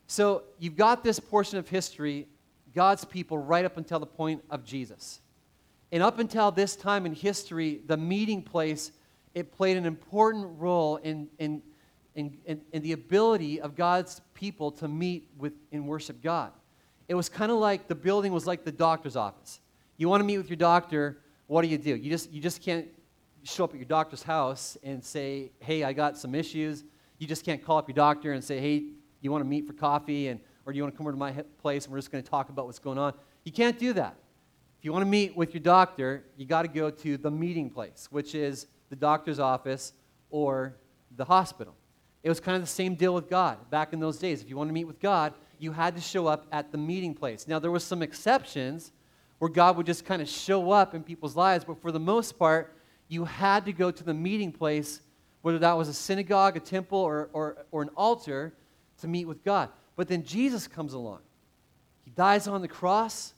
So 0.06 0.42
you've 0.58 0.76
got 0.76 1.02
this 1.02 1.18
portion 1.18 1.58
of 1.58 1.68
history, 1.68 2.28
God's 2.74 3.04
people, 3.04 3.38
right 3.38 3.64
up 3.64 3.76
until 3.78 3.98
the 3.98 4.06
point 4.06 4.44
of 4.50 4.64
Jesus. 4.64 5.20
And 5.94 6.02
up 6.02 6.18
until 6.18 6.50
this 6.50 6.74
time 6.74 7.06
in 7.06 7.14
history, 7.14 7.80
the 7.86 7.96
meeting 7.96 8.42
place, 8.42 8.90
it 9.32 9.52
played 9.52 9.76
an 9.76 9.86
important 9.86 10.58
role 10.58 10.96
in, 10.96 11.28
in, 11.38 11.62
in, 12.16 12.36
in, 12.46 12.62
in 12.72 12.82
the 12.82 12.90
ability 12.90 13.60
of 13.60 13.76
God's 13.76 14.20
people 14.34 14.72
to 14.72 14.88
meet 14.88 15.30
with 15.38 15.52
and 15.70 15.86
worship 15.86 16.20
God. 16.20 16.50
It 17.06 17.14
was 17.14 17.28
kind 17.28 17.52
of 17.52 17.58
like 17.58 17.86
the 17.86 17.94
building 17.94 18.32
was 18.32 18.44
like 18.44 18.64
the 18.64 18.72
doctor's 18.72 19.14
office. 19.14 19.60
You 19.96 20.08
want 20.08 20.20
to 20.20 20.24
meet 20.24 20.36
with 20.36 20.50
your 20.50 20.56
doctor, 20.56 21.18
what 21.46 21.62
do 21.62 21.68
you 21.68 21.78
do? 21.78 21.94
You 21.94 22.10
just, 22.10 22.32
you 22.32 22.42
just 22.42 22.60
can't 22.60 22.88
show 23.44 23.62
up 23.62 23.70
at 23.70 23.76
your 23.76 23.84
doctor's 23.84 24.24
house 24.24 24.76
and 24.82 25.04
say, 25.04 25.52
hey, 25.60 25.84
I 25.84 25.92
got 25.92 26.18
some 26.18 26.34
issues. 26.34 26.82
You 27.18 27.28
just 27.28 27.44
can't 27.44 27.64
call 27.64 27.78
up 27.78 27.88
your 27.88 27.94
doctor 27.94 28.32
and 28.32 28.42
say, 28.42 28.58
hey, 28.58 28.82
you 29.20 29.30
want 29.30 29.44
to 29.44 29.48
meet 29.48 29.64
for 29.64 29.74
coffee 29.74 30.26
and, 30.26 30.40
or 30.66 30.72
do 30.72 30.76
you 30.76 30.82
want 30.82 30.92
to 30.92 30.98
come 30.98 31.06
over 31.06 31.12
to 31.12 31.18
my 31.18 31.30
place 31.62 31.84
and 31.84 31.92
we're 31.92 31.98
just 31.98 32.10
going 32.10 32.24
to 32.24 32.28
talk 32.28 32.48
about 32.48 32.66
what's 32.66 32.80
going 32.80 32.98
on? 32.98 33.14
You 33.44 33.52
can't 33.52 33.78
do 33.78 33.92
that. 33.92 34.16
If 34.85 34.87
you 34.87 34.93
want 34.93 35.07
to 35.07 35.11
meet 35.11 35.35
with 35.35 35.55
your 35.55 35.62
doctor, 35.62 36.25
you 36.37 36.45
got 36.45 36.61
to 36.61 36.69
go 36.69 36.91
to 36.91 37.17
the 37.17 37.31
meeting 37.31 37.71
place, 37.71 38.07
which 38.11 38.35
is 38.35 38.67
the 38.91 38.97
doctor's 38.97 39.38
office 39.38 39.95
or 40.29 40.76
the 41.17 41.25
hospital. 41.25 41.75
It 42.23 42.29
was 42.29 42.38
kind 42.38 42.55
of 42.55 42.61
the 42.61 42.69
same 42.69 42.95
deal 42.95 43.14
with 43.14 43.31
God 43.31 43.71
back 43.71 43.95
in 43.95 43.99
those 43.99 44.19
days. 44.19 44.43
If 44.43 44.50
you 44.50 44.59
want 44.59 44.69
to 44.69 44.75
meet 44.75 44.85
with 44.85 45.00
God, 45.00 45.33
you 45.59 45.73
had 45.73 45.97
to 45.97 46.03
show 46.03 46.26
up 46.26 46.47
at 46.53 46.71
the 46.71 46.76
meeting 46.76 47.14
place. 47.14 47.49
Now, 47.49 47.59
there 47.59 47.71
were 47.71 47.81
some 47.81 48.03
exceptions 48.03 48.93
where 49.38 49.49
God 49.49 49.79
would 49.79 49.87
just 49.87 50.05
kind 50.05 50.21
of 50.21 50.29
show 50.29 50.71
up 50.71 50.95
in 50.95 51.03
people's 51.03 51.35
lives, 51.35 51.64
but 51.64 51.81
for 51.81 51.91
the 51.91 51.99
most 51.99 52.38
part, 52.38 52.76
you 53.09 53.25
had 53.25 53.64
to 53.64 53.73
go 53.73 53.91
to 53.91 54.05
the 54.05 54.12
meeting 54.12 54.53
place, 54.53 55.00
whether 55.41 55.61
that 55.61 55.79
was 55.79 55.88
a 55.88 55.95
synagogue, 55.95 56.59
a 56.59 56.61
temple, 56.61 56.99
or, 56.99 57.31
or, 57.33 57.64
or 57.71 57.81
an 57.81 57.91
altar, 57.97 58.53
to 59.00 59.09
meet 59.09 59.25
with 59.25 59.43
God. 59.45 59.71
But 59.97 60.09
then 60.09 60.25
Jesus 60.25 60.69
comes 60.69 60.93
along. 60.93 61.21
He 62.05 62.11
dies 62.11 62.47
on 62.47 62.61
the 62.61 62.69
cross, 62.69 63.33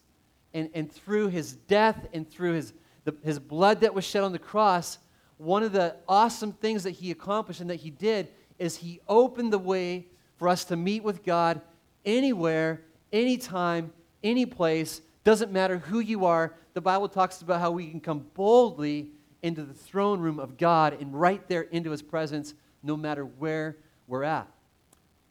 and, 0.57 0.71
and 0.73 0.91
through 0.91 1.29
his 1.29 1.53
death 1.53 2.09
and 2.15 2.29
through 2.29 2.55
his, 2.55 2.73
the, 3.05 3.15
his 3.23 3.39
blood 3.39 3.83
that 3.83 3.93
was 3.95 4.05
shed 4.05 4.23
on 4.23 4.33
the 4.33 4.39
cross, 4.39 4.99
one 5.37 5.63
of 5.63 5.73
the 5.73 5.95
awesome 6.09 6.53
things 6.53 6.83
that 6.85 6.93
he 6.93 7.11
accomplished 7.11 7.61
and 7.61 7.69
that 7.69 7.77
he 7.77 7.91
did 7.91 8.29
is 8.59 8.77
he 8.77 9.01
opened 9.07 9.53
the 9.53 9.59
way 9.59 10.07
for 10.39 10.49
us 10.49 10.65
to 10.65 10.77
meet 10.77 11.05
with 11.05 11.23
God 11.23 11.61
anywhere, 12.07 12.83
anytime, 13.13 13.93
any 14.25 14.47
place. 14.47 15.03
Doesn't 15.25 15.53
matter 15.53 15.77
who 15.77 16.01
you 16.01 16.25
are. 16.25 16.55
The 16.73 16.81
Bible 16.81 17.09
talks 17.09 17.43
about 17.43 17.61
how 17.61 17.71
we 17.71 17.91
can 17.91 18.01
come 18.01 18.27
boldly 18.33 19.11
into 19.43 19.63
the 19.63 19.75
throne 19.75 20.21
room 20.21 20.39
of 20.39 20.57
God 20.57 20.97
and 21.01 21.15
right 21.15 21.47
there 21.49 21.63
into 21.63 21.91
his 21.91 22.01
presence 22.01 22.55
no 22.83 22.97
matter 22.97 23.27
where 23.27 23.77
we're 24.07 24.25
at. 24.25 24.49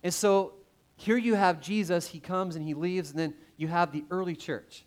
And 0.04 0.14
so 0.14 0.54
here 0.98 1.18
you 1.18 1.34
have 1.34 1.62
Jesus, 1.62 2.08
he 2.08 2.20
comes 2.20 2.56
and 2.56 2.64
he 2.64 2.76
leaves, 2.76 3.10
and 3.10 3.20
then 3.20 3.34
you 3.58 3.68
have 3.68 3.92
the 3.92 4.06
early 4.12 4.36
church. 4.36 4.86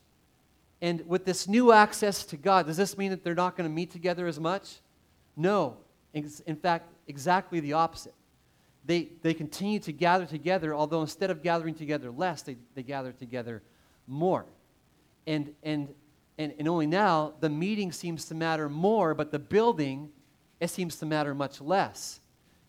And 0.81 1.07
with 1.07 1.25
this 1.25 1.49
new 1.49 1.73
access 1.73 2.25
to 2.27 2.37
God, 2.37 2.67
does 2.67 2.77
this 2.77 2.97
mean 2.97 3.11
that 3.11 3.25
they're 3.25 3.35
not 3.35 3.57
going 3.57 3.69
to 3.69 3.75
meet 3.75 3.91
together 3.91 4.27
as 4.27 4.39
much? 4.39 4.77
No. 5.37 5.77
In 6.15 6.57
fact, 6.57 6.93
exactly 7.07 7.61
the 7.61 7.75
opposite 7.75 8.15
they, 8.89 9.11
they 9.21 9.35
continue 9.35 9.79
to 9.81 9.93
gather 9.93 10.25
together, 10.25 10.75
although 10.75 11.03
instead 11.03 11.31
of 11.31 11.43
gathering 11.43 11.75
together 11.75 12.11
less, 12.11 12.41
they, 12.41 12.57
they 12.75 12.83
gather 12.83 13.13
together 13.13 13.63
more. 14.07 14.47
And, 15.27 15.55
and, 15.63 15.89
and, 16.39 16.55
and 16.59 16.67
only 16.67 16.87
now, 16.87 17.35
the 17.41 17.51
meeting 17.51 17.93
seems 17.93 18.25
to 18.27 18.35
matter 18.35 18.71
more, 18.71 19.15
but 19.15 19.31
the 19.31 19.39
building, 19.39 20.09
it 20.59 20.71
seems 20.71 20.97
to 20.97 21.07
matter 21.07 21.35
much 21.35 21.61
less. 21.61 22.21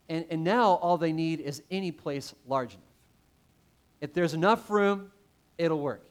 And, 0.09 0.25
and 0.29 0.43
now, 0.43 0.71
all 0.71 0.97
they 0.97 1.13
need 1.13 1.39
is 1.39 1.63
any 1.71 1.93
place 1.93 2.35
large 2.45 2.73
enough. 2.73 2.83
If 4.01 4.13
there's 4.13 4.33
enough 4.33 4.69
room, 4.69 5.11
it'll 5.57 5.79
work. 5.79 6.05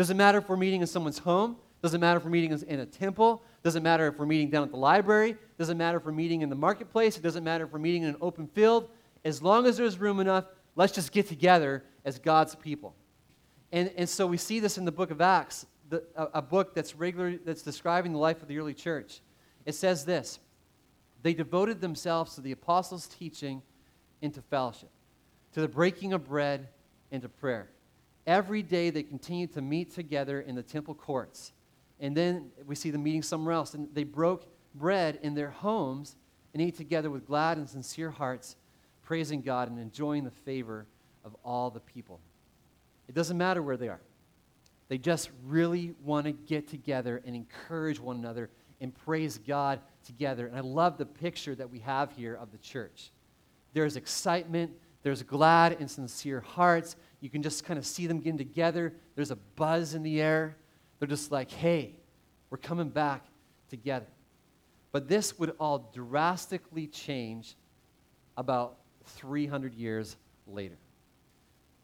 Doesn't 0.00 0.16
matter 0.16 0.38
if 0.38 0.48
we're 0.48 0.56
meeting 0.56 0.80
in 0.80 0.86
someone's 0.86 1.18
home, 1.18 1.58
doesn't 1.82 2.00
matter 2.00 2.16
if 2.16 2.24
we're 2.24 2.30
meeting 2.30 2.58
in 2.66 2.80
a 2.80 2.86
temple, 2.86 3.42
doesn't 3.62 3.82
matter 3.82 4.06
if 4.06 4.18
we're 4.18 4.24
meeting 4.24 4.48
down 4.48 4.62
at 4.62 4.70
the 4.70 4.78
library, 4.78 5.36
doesn't 5.58 5.76
matter 5.76 5.98
if 5.98 6.06
we're 6.06 6.12
meeting 6.12 6.40
in 6.40 6.48
the 6.48 6.56
marketplace, 6.56 7.18
it 7.18 7.22
doesn't 7.22 7.44
matter 7.44 7.64
if 7.64 7.70
we're 7.74 7.80
meeting 7.80 8.04
in 8.04 8.08
an 8.08 8.16
open 8.22 8.46
field, 8.46 8.88
as 9.26 9.42
long 9.42 9.66
as 9.66 9.76
there's 9.76 9.98
room 9.98 10.18
enough, 10.18 10.46
let's 10.74 10.94
just 10.94 11.12
get 11.12 11.28
together 11.28 11.84
as 12.06 12.18
God's 12.18 12.54
people. 12.54 12.94
And, 13.72 13.92
and 13.94 14.08
so 14.08 14.26
we 14.26 14.38
see 14.38 14.58
this 14.58 14.78
in 14.78 14.86
the 14.86 14.90
book 14.90 15.10
of 15.10 15.20
Acts, 15.20 15.66
the, 15.90 16.02
a, 16.16 16.28
a 16.36 16.40
book 16.40 16.74
that's 16.74 16.96
regular, 16.96 17.36
that's 17.36 17.60
describing 17.60 18.14
the 18.14 18.18
life 18.18 18.40
of 18.40 18.48
the 18.48 18.56
early 18.56 18.72
church. 18.72 19.20
It 19.66 19.74
says 19.74 20.06
this 20.06 20.38
They 21.20 21.34
devoted 21.34 21.82
themselves 21.82 22.36
to 22.36 22.40
the 22.40 22.52
apostles' 22.52 23.06
teaching 23.06 23.60
and 24.22 24.32
to 24.32 24.40
fellowship, 24.40 24.88
to 25.52 25.60
the 25.60 25.68
breaking 25.68 26.14
of 26.14 26.26
bread 26.26 26.68
and 27.12 27.20
to 27.20 27.28
prayer. 27.28 27.68
Every 28.30 28.62
day 28.62 28.90
they 28.90 29.02
continued 29.02 29.54
to 29.54 29.60
meet 29.60 29.92
together 29.92 30.40
in 30.40 30.54
the 30.54 30.62
temple 30.62 30.94
courts. 30.94 31.52
And 31.98 32.16
then 32.16 32.52
we 32.64 32.76
see 32.76 32.92
them 32.92 33.02
meeting 33.02 33.22
somewhere 33.22 33.52
else. 33.52 33.74
And 33.74 33.88
they 33.92 34.04
broke 34.04 34.46
bread 34.72 35.18
in 35.24 35.34
their 35.34 35.50
homes 35.50 36.14
and 36.54 36.62
ate 36.62 36.76
together 36.76 37.10
with 37.10 37.26
glad 37.26 37.58
and 37.58 37.68
sincere 37.68 38.08
hearts 38.08 38.54
praising 39.02 39.42
God 39.42 39.68
and 39.68 39.80
enjoying 39.80 40.22
the 40.22 40.30
favor 40.30 40.86
of 41.24 41.34
all 41.44 41.70
the 41.70 41.80
people. 41.80 42.20
It 43.08 43.16
doesn't 43.16 43.36
matter 43.36 43.62
where 43.62 43.76
they 43.76 43.88
are. 43.88 44.00
They 44.86 44.98
just 44.98 45.30
really 45.44 45.96
want 46.04 46.26
to 46.26 46.32
get 46.32 46.68
together 46.68 47.20
and 47.26 47.34
encourage 47.34 47.98
one 47.98 48.14
another 48.14 48.48
and 48.80 48.94
praise 48.94 49.38
God 49.38 49.80
together. 50.06 50.46
And 50.46 50.56
I 50.56 50.60
love 50.60 50.98
the 50.98 51.06
picture 51.06 51.56
that 51.56 51.68
we 51.68 51.80
have 51.80 52.12
here 52.12 52.36
of 52.36 52.52
the 52.52 52.58
church. 52.58 53.10
There's 53.72 53.96
excitement, 53.96 54.70
there's 55.02 55.24
glad 55.24 55.78
and 55.80 55.90
sincere 55.90 56.40
hearts. 56.40 56.94
You 57.20 57.28
can 57.30 57.42
just 57.42 57.64
kind 57.64 57.78
of 57.78 57.86
see 57.86 58.06
them 58.06 58.18
getting 58.18 58.38
together. 58.38 58.94
There's 59.14 59.30
a 59.30 59.36
buzz 59.36 59.94
in 59.94 60.02
the 60.02 60.20
air. 60.20 60.56
They're 60.98 61.08
just 61.08 61.30
like, 61.30 61.50
hey, 61.50 61.94
we're 62.48 62.58
coming 62.58 62.88
back 62.88 63.24
together. 63.68 64.06
But 64.92 65.08
this 65.08 65.38
would 65.38 65.54
all 65.60 65.90
drastically 65.94 66.86
change 66.86 67.56
about 68.36 68.78
300 69.04 69.74
years 69.74 70.16
later. 70.46 70.76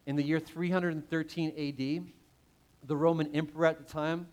In 0.06 0.16
the 0.16 0.22
year 0.22 0.40
313 0.40 1.48
AD, 1.50 2.06
the 2.86 2.96
Roman 2.96 3.34
emperor 3.34 3.66
at 3.66 3.78
the 3.78 3.92
time, 3.92 4.28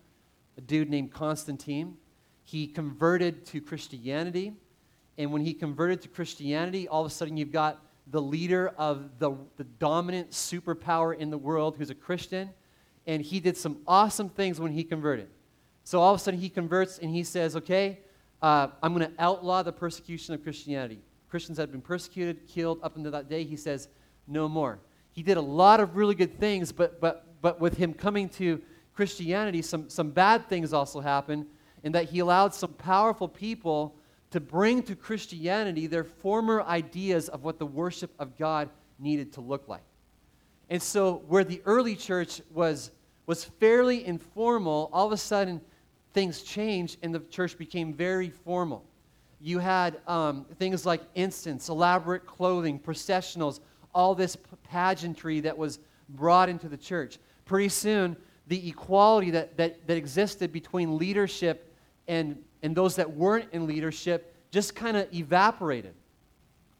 a 0.56 0.60
dude 0.60 0.88
named 0.88 1.12
Constantine, 1.12 1.96
he 2.44 2.66
converted 2.66 3.44
to 3.46 3.60
Christianity. 3.60 4.52
And 5.18 5.32
when 5.32 5.42
he 5.42 5.54
converted 5.54 6.02
to 6.02 6.08
Christianity, 6.08 6.88
all 6.88 7.04
of 7.04 7.10
a 7.10 7.14
sudden 7.14 7.36
you've 7.36 7.52
got 7.52 7.80
the 8.06 8.20
leader 8.20 8.72
of 8.76 9.18
the, 9.18 9.32
the 9.56 9.64
dominant 9.64 10.30
superpower 10.30 11.16
in 11.16 11.30
the 11.30 11.38
world 11.38 11.76
who's 11.76 11.90
a 11.90 11.94
Christian. 11.94 12.50
And 13.06 13.22
he 13.22 13.40
did 13.40 13.56
some 13.56 13.78
awesome 13.86 14.28
things 14.28 14.60
when 14.60 14.72
he 14.72 14.84
converted. 14.84 15.28
So 15.84 16.00
all 16.00 16.14
of 16.14 16.20
a 16.20 16.22
sudden 16.22 16.40
he 16.40 16.48
converts 16.48 16.98
and 16.98 17.10
he 17.10 17.22
says, 17.22 17.56
okay, 17.56 17.98
uh, 18.40 18.68
I'm 18.82 18.94
going 18.94 19.06
to 19.10 19.22
outlaw 19.22 19.62
the 19.62 19.72
persecution 19.72 20.34
of 20.34 20.42
Christianity. 20.42 21.00
Christians 21.28 21.58
had 21.58 21.70
been 21.72 21.80
persecuted, 21.80 22.46
killed 22.46 22.78
up 22.82 22.96
until 22.96 23.12
that 23.12 23.28
day. 23.28 23.44
He 23.44 23.56
says, 23.56 23.88
no 24.26 24.48
more. 24.48 24.78
He 25.12 25.22
did 25.22 25.36
a 25.36 25.42
lot 25.42 25.80
of 25.80 25.96
really 25.96 26.14
good 26.14 26.38
things, 26.38 26.72
but, 26.72 27.00
but, 27.00 27.26
but 27.40 27.60
with 27.60 27.76
him 27.76 27.92
coming 27.92 28.28
to 28.30 28.60
Christianity, 28.94 29.60
some, 29.62 29.90
some 29.90 30.10
bad 30.10 30.48
things 30.48 30.72
also 30.72 31.00
happened, 31.00 31.46
in 31.82 31.92
that 31.92 32.06
he 32.06 32.20
allowed 32.20 32.54
some 32.54 32.72
powerful 32.72 33.28
people 33.28 33.94
to 34.34 34.40
bring 34.40 34.82
to 34.82 34.94
Christianity 34.94 35.86
their 35.86 36.04
former 36.04 36.62
ideas 36.62 37.28
of 37.28 37.42
what 37.42 37.58
the 37.58 37.66
worship 37.66 38.12
of 38.18 38.36
God 38.36 38.68
needed 38.98 39.32
to 39.32 39.40
look 39.40 39.66
like. 39.68 39.82
And 40.70 40.82
so, 40.82 41.22
where 41.26 41.44
the 41.44 41.62
early 41.64 41.96
church 41.96 42.42
was, 42.52 42.90
was 43.26 43.44
fairly 43.44 44.04
informal, 44.04 44.90
all 44.92 45.06
of 45.06 45.12
a 45.12 45.16
sudden 45.16 45.60
things 46.12 46.42
changed 46.42 46.98
and 47.02 47.14
the 47.14 47.20
church 47.20 47.58
became 47.58 47.92
very 47.92 48.30
formal 48.30 48.84
you 49.44 49.58
had 49.58 50.00
um, 50.06 50.46
things 50.58 50.86
like 50.86 51.02
incense, 51.14 51.68
elaborate 51.68 52.24
clothing, 52.24 52.78
processionals, 52.78 53.60
all 53.94 54.14
this 54.14 54.38
pageantry 54.62 55.40
that 55.40 55.56
was 55.56 55.80
brought 56.08 56.48
into 56.48 56.66
the 56.66 56.78
church. 56.78 57.18
Pretty 57.44 57.68
soon, 57.68 58.16
the 58.46 58.66
equality 58.66 59.30
that, 59.32 59.54
that, 59.58 59.86
that 59.86 59.98
existed 59.98 60.50
between 60.50 60.96
leadership 60.96 61.76
and, 62.08 62.42
and 62.64 62.74
those 62.74 62.96
that 62.96 63.12
weren't 63.12 63.52
in 63.52 63.66
leadership 63.66 64.34
just 64.50 64.74
kind 64.74 64.96
of 64.96 65.12
evaporated. 65.14 65.94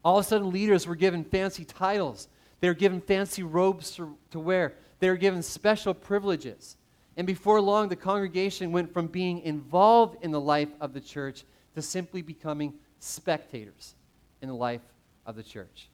All 0.03 0.17
of 0.17 0.25
a 0.25 0.27
sudden, 0.27 0.51
leaders 0.51 0.87
were 0.87 0.95
given 0.95 1.23
fancy 1.23 1.63
titles, 1.63 2.27
they 2.59 2.67
were 2.67 2.73
given 2.73 2.99
fancy 2.99 3.43
robes 3.43 3.91
to, 3.91 4.17
to 4.31 4.39
wear, 4.39 4.73
they 4.99 5.09
were 5.09 5.15
given 5.15 5.43
special 5.43 5.93
privileges. 5.93 6.75
And 7.17 7.25
before 7.25 7.61
long, 7.61 7.87
the 7.87 7.95
congregation 7.95 8.71
went 8.73 8.91
from 8.91 9.07
being 9.07 9.39
involved 9.41 10.17
in 10.21 10.31
the 10.31 10.41
life 10.41 10.67
of 10.81 10.91
the 10.91 10.99
church 10.99 11.45
to 11.75 11.81
simply 11.81 12.21
becoming 12.21 12.73
spectators 12.99 13.95
in 14.41 14.49
the 14.49 14.55
life 14.55 14.81
of 15.25 15.35
the 15.35 15.43
church. 15.43 15.89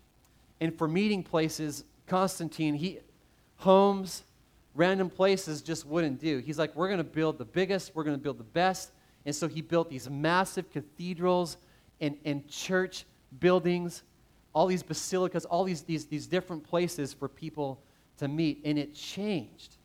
And 0.61 0.75
for 0.75 0.87
meeting 0.87 1.21
places, 1.21 1.83
Constantine, 2.07 2.73
he 2.75 2.99
homes, 3.57 4.23
random 4.73 5.09
places 5.09 5.61
just 5.61 5.85
wouldn't 5.85 6.19
do. 6.19 6.39
He's 6.39 6.57
like, 6.57 6.75
we're 6.75 6.87
going 6.87 6.97
to 6.97 7.03
build 7.03 7.37
the 7.37 7.45
biggest, 7.45 7.93
we're 7.93 8.03
going 8.03 8.17
to 8.17 8.23
build 8.23 8.39
the 8.39 8.43
best. 8.43 8.91
And 9.25 9.35
so 9.35 9.47
he 9.47 9.61
built 9.61 9.89
these 9.89 10.09
massive 10.09 10.71
cathedrals 10.71 11.57
and, 11.99 12.17
and 12.25 12.47
church 12.47 13.05
buildings, 13.39 14.03
all 14.53 14.67
these 14.67 14.83
basilicas, 14.83 15.45
all 15.45 15.63
these, 15.63 15.81
these, 15.83 16.05
these 16.05 16.27
different 16.27 16.63
places 16.63 17.13
for 17.13 17.27
people 17.27 17.81
to 18.17 18.27
meet. 18.27 18.61
And 18.65 18.77
it 18.77 18.93
changed. 18.93 19.77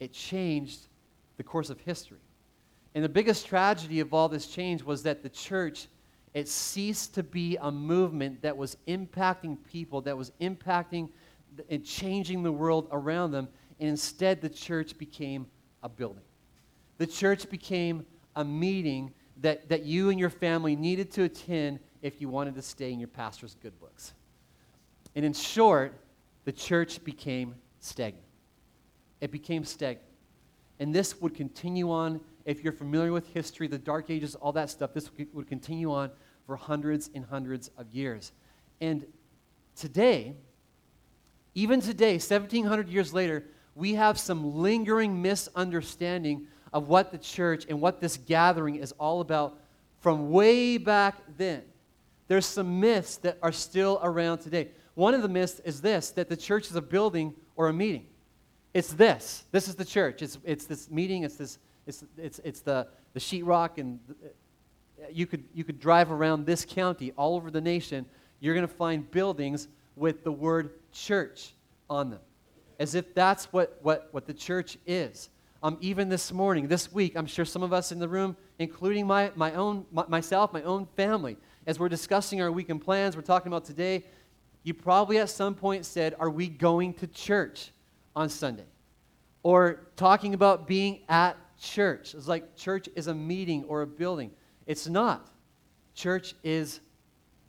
It 0.00 0.12
changed 0.12 0.88
the 1.36 1.42
course 1.42 1.70
of 1.70 1.80
history. 1.80 2.18
And 2.94 3.04
the 3.04 3.08
biggest 3.08 3.46
tragedy 3.46 4.00
of 4.00 4.12
all 4.12 4.28
this 4.28 4.46
change 4.46 4.82
was 4.82 5.02
that 5.04 5.22
the 5.22 5.28
church, 5.28 5.88
it 6.34 6.48
ceased 6.48 7.14
to 7.14 7.22
be 7.22 7.56
a 7.60 7.70
movement 7.70 8.42
that 8.42 8.56
was 8.56 8.76
impacting 8.88 9.58
people, 9.70 10.00
that 10.02 10.16
was 10.16 10.32
impacting 10.40 11.10
and 11.68 11.84
changing 11.84 12.42
the 12.42 12.50
world 12.50 12.88
around 12.90 13.30
them. 13.30 13.48
And 13.78 13.88
instead, 13.88 14.40
the 14.40 14.48
church 14.48 14.98
became 14.98 15.46
a 15.82 15.88
building. 15.88 16.24
The 16.98 17.06
church 17.06 17.48
became 17.48 18.04
a 18.36 18.44
meeting 18.44 19.12
that, 19.40 19.68
that 19.68 19.84
you 19.84 20.10
and 20.10 20.18
your 20.18 20.30
family 20.30 20.76
needed 20.76 21.10
to 21.12 21.24
attend 21.24 21.80
if 22.02 22.20
you 22.20 22.28
wanted 22.28 22.54
to 22.54 22.62
stay 22.62 22.92
in 22.92 22.98
your 22.98 23.08
pastor's 23.08 23.56
good 23.62 23.78
books. 23.80 24.12
And 25.14 25.24
in 25.24 25.32
short, 25.32 25.94
the 26.44 26.52
church 26.52 27.02
became 27.04 27.54
stagnant. 27.80 28.24
It 29.20 29.30
became 29.30 29.64
stagnant. 29.64 30.06
And 30.78 30.94
this 30.94 31.20
would 31.20 31.34
continue 31.34 31.90
on, 31.90 32.20
if 32.44 32.64
you're 32.64 32.72
familiar 32.72 33.12
with 33.12 33.26
history, 33.34 33.66
the 33.66 33.78
Dark 33.78 34.10
Ages, 34.10 34.34
all 34.34 34.52
that 34.52 34.70
stuff, 34.70 34.94
this 34.94 35.10
would 35.32 35.46
continue 35.46 35.92
on 35.92 36.10
for 36.46 36.56
hundreds 36.56 37.10
and 37.14 37.24
hundreds 37.24 37.70
of 37.76 37.90
years. 37.92 38.32
And 38.80 39.04
today, 39.76 40.34
even 41.54 41.80
today, 41.80 42.14
1700 42.14 42.88
years 42.88 43.12
later, 43.12 43.44
we 43.74 43.94
have 43.94 44.18
some 44.18 44.56
lingering 44.56 45.20
misunderstanding 45.20 46.46
of 46.72 46.88
what 46.88 47.10
the 47.10 47.18
church 47.18 47.66
and 47.68 47.80
what 47.80 48.00
this 48.00 48.16
gathering 48.16 48.76
is 48.76 48.92
all 48.92 49.20
about 49.20 49.58
from 50.00 50.30
way 50.30 50.78
back 50.78 51.16
then. 51.36 51.62
There's 52.28 52.46
some 52.46 52.80
myths 52.80 53.16
that 53.18 53.38
are 53.42 53.52
still 53.52 54.00
around 54.02 54.38
today. 54.38 54.68
One 54.94 55.14
of 55.14 55.22
the 55.22 55.28
myths 55.28 55.60
is 55.64 55.80
this 55.80 56.10
that 56.10 56.28
the 56.28 56.36
church 56.36 56.70
is 56.70 56.76
a 56.76 56.82
building 56.82 57.34
or 57.56 57.68
a 57.68 57.72
meeting. 57.72 58.06
It's 58.72 58.92
this. 58.92 59.44
This 59.50 59.68
is 59.68 59.74
the 59.74 59.84
church. 59.84 60.22
It's, 60.22 60.38
it's 60.44 60.66
this 60.66 60.90
meeting. 60.90 61.24
It's, 61.24 61.36
this, 61.36 61.58
it's, 61.86 62.04
it's, 62.16 62.38
it's 62.44 62.60
the, 62.60 62.86
the 63.14 63.20
sheetrock. 63.20 63.78
And 63.78 63.98
uh, 64.22 65.06
you 65.10 65.26
could, 65.26 65.44
you 65.52 65.64
could 65.64 65.80
drive 65.80 66.12
around 66.12 66.46
this 66.46 66.64
county, 66.64 67.12
all 67.16 67.34
over 67.34 67.50
the 67.50 67.60
nation. 67.60 68.06
You're 68.38 68.54
going 68.54 68.66
to 68.66 68.72
find 68.72 69.10
buildings 69.10 69.66
with 69.96 70.22
the 70.22 70.32
word 70.32 70.70
church 70.92 71.52
on 71.88 72.10
them, 72.10 72.20
as 72.78 72.94
if 72.94 73.12
that's 73.12 73.52
what, 73.52 73.78
what, 73.82 74.08
what 74.12 74.26
the 74.26 74.34
church 74.34 74.78
is. 74.86 75.30
Um, 75.62 75.76
even 75.80 76.08
this 76.08 76.32
morning, 76.32 76.68
this 76.68 76.90
week, 76.90 77.16
I'm 77.16 77.26
sure 77.26 77.44
some 77.44 77.62
of 77.62 77.72
us 77.72 77.92
in 77.92 77.98
the 77.98 78.08
room, 78.08 78.34
including 78.58 79.06
my, 79.06 79.30
my 79.34 79.52
own, 79.52 79.84
my, 79.92 80.04
myself, 80.08 80.54
my 80.54 80.62
own 80.62 80.86
family, 80.96 81.36
as 81.66 81.78
we're 81.78 81.90
discussing 81.90 82.40
our 82.40 82.50
weekend 82.50 82.80
plans, 82.80 83.14
we're 83.14 83.22
talking 83.22 83.48
about 83.48 83.66
today, 83.66 84.06
you 84.62 84.72
probably 84.72 85.18
at 85.18 85.28
some 85.28 85.54
point 85.54 85.84
said, 85.84 86.14
Are 86.18 86.30
we 86.30 86.48
going 86.48 86.94
to 86.94 87.06
church 87.06 87.72
on 88.16 88.30
Sunday? 88.30 88.64
Or 89.42 89.80
talking 89.96 90.32
about 90.32 90.66
being 90.66 91.00
at 91.08 91.36
church. 91.60 92.14
It's 92.14 92.26
like 92.26 92.56
church 92.56 92.88
is 92.96 93.06
a 93.06 93.14
meeting 93.14 93.64
or 93.64 93.82
a 93.82 93.86
building. 93.86 94.30
It's 94.66 94.86
not. 94.88 95.28
Church 95.94 96.34
is 96.42 96.80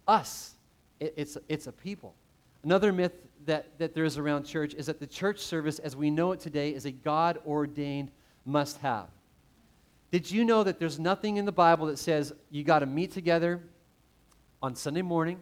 us, 0.07 0.55
it, 0.99 1.13
it's, 1.15 1.37
it's 1.47 1.67
a 1.67 1.71
people. 1.71 2.15
Another 2.63 2.91
myth 2.91 3.13
that, 3.45 3.77
that 3.79 3.93
there 3.93 4.05
is 4.05 4.17
around 4.17 4.43
church 4.43 4.73
is 4.73 4.85
that 4.85 4.99
the 4.99 5.07
church 5.07 5.39
service, 5.39 5.79
as 5.79 5.95
we 5.95 6.09
know 6.09 6.31
it 6.31 6.39
today, 6.39 6.73
is 6.73 6.85
a 6.85 6.91
God 6.91 7.39
ordained 7.45 8.11
must 8.45 8.77
have. 8.77 9.07
Did 10.11 10.29
you 10.29 10.43
know 10.43 10.63
that 10.63 10.79
there's 10.79 10.99
nothing 10.99 11.37
in 11.37 11.45
the 11.45 11.51
Bible 11.51 11.87
that 11.87 11.97
says 11.97 12.33
you 12.49 12.63
got 12.63 12.79
to 12.79 12.85
meet 12.85 13.11
together 13.11 13.61
on 14.61 14.75
Sunday 14.75 15.01
morning 15.01 15.39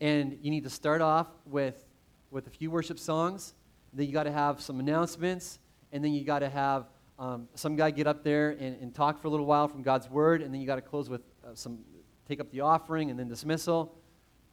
and 0.00 0.38
you 0.42 0.50
need 0.50 0.64
to 0.64 0.70
start 0.70 1.00
off 1.00 1.28
with, 1.46 1.84
with 2.30 2.46
a 2.46 2.50
few 2.50 2.70
worship 2.70 2.98
songs, 2.98 3.54
then 3.92 4.06
you 4.06 4.12
got 4.12 4.24
to 4.24 4.32
have 4.32 4.60
some 4.60 4.80
announcements, 4.80 5.58
and 5.92 6.04
then 6.04 6.12
you 6.12 6.24
got 6.24 6.40
to 6.40 6.48
have 6.48 6.86
um, 7.18 7.48
some 7.54 7.74
guy 7.74 7.90
get 7.90 8.06
up 8.06 8.22
there 8.22 8.50
and, 8.50 8.80
and, 8.80 8.94
talk 8.94 9.20
for 9.20 9.26
a 9.26 9.30
little 9.30 9.46
while 9.46 9.66
from 9.66 9.82
God's 9.82 10.08
word, 10.08 10.40
and 10.40 10.54
then 10.54 10.60
you 10.60 10.68
got 10.68 10.76
to 10.76 10.82
close 10.82 11.10
with 11.10 11.22
uh, 11.44 11.48
some, 11.54 11.80
take 12.28 12.38
up 12.38 12.48
the 12.52 12.60
offering 12.60 13.10
and 13.10 13.18
then 13.18 13.28
dismissal. 13.28 13.96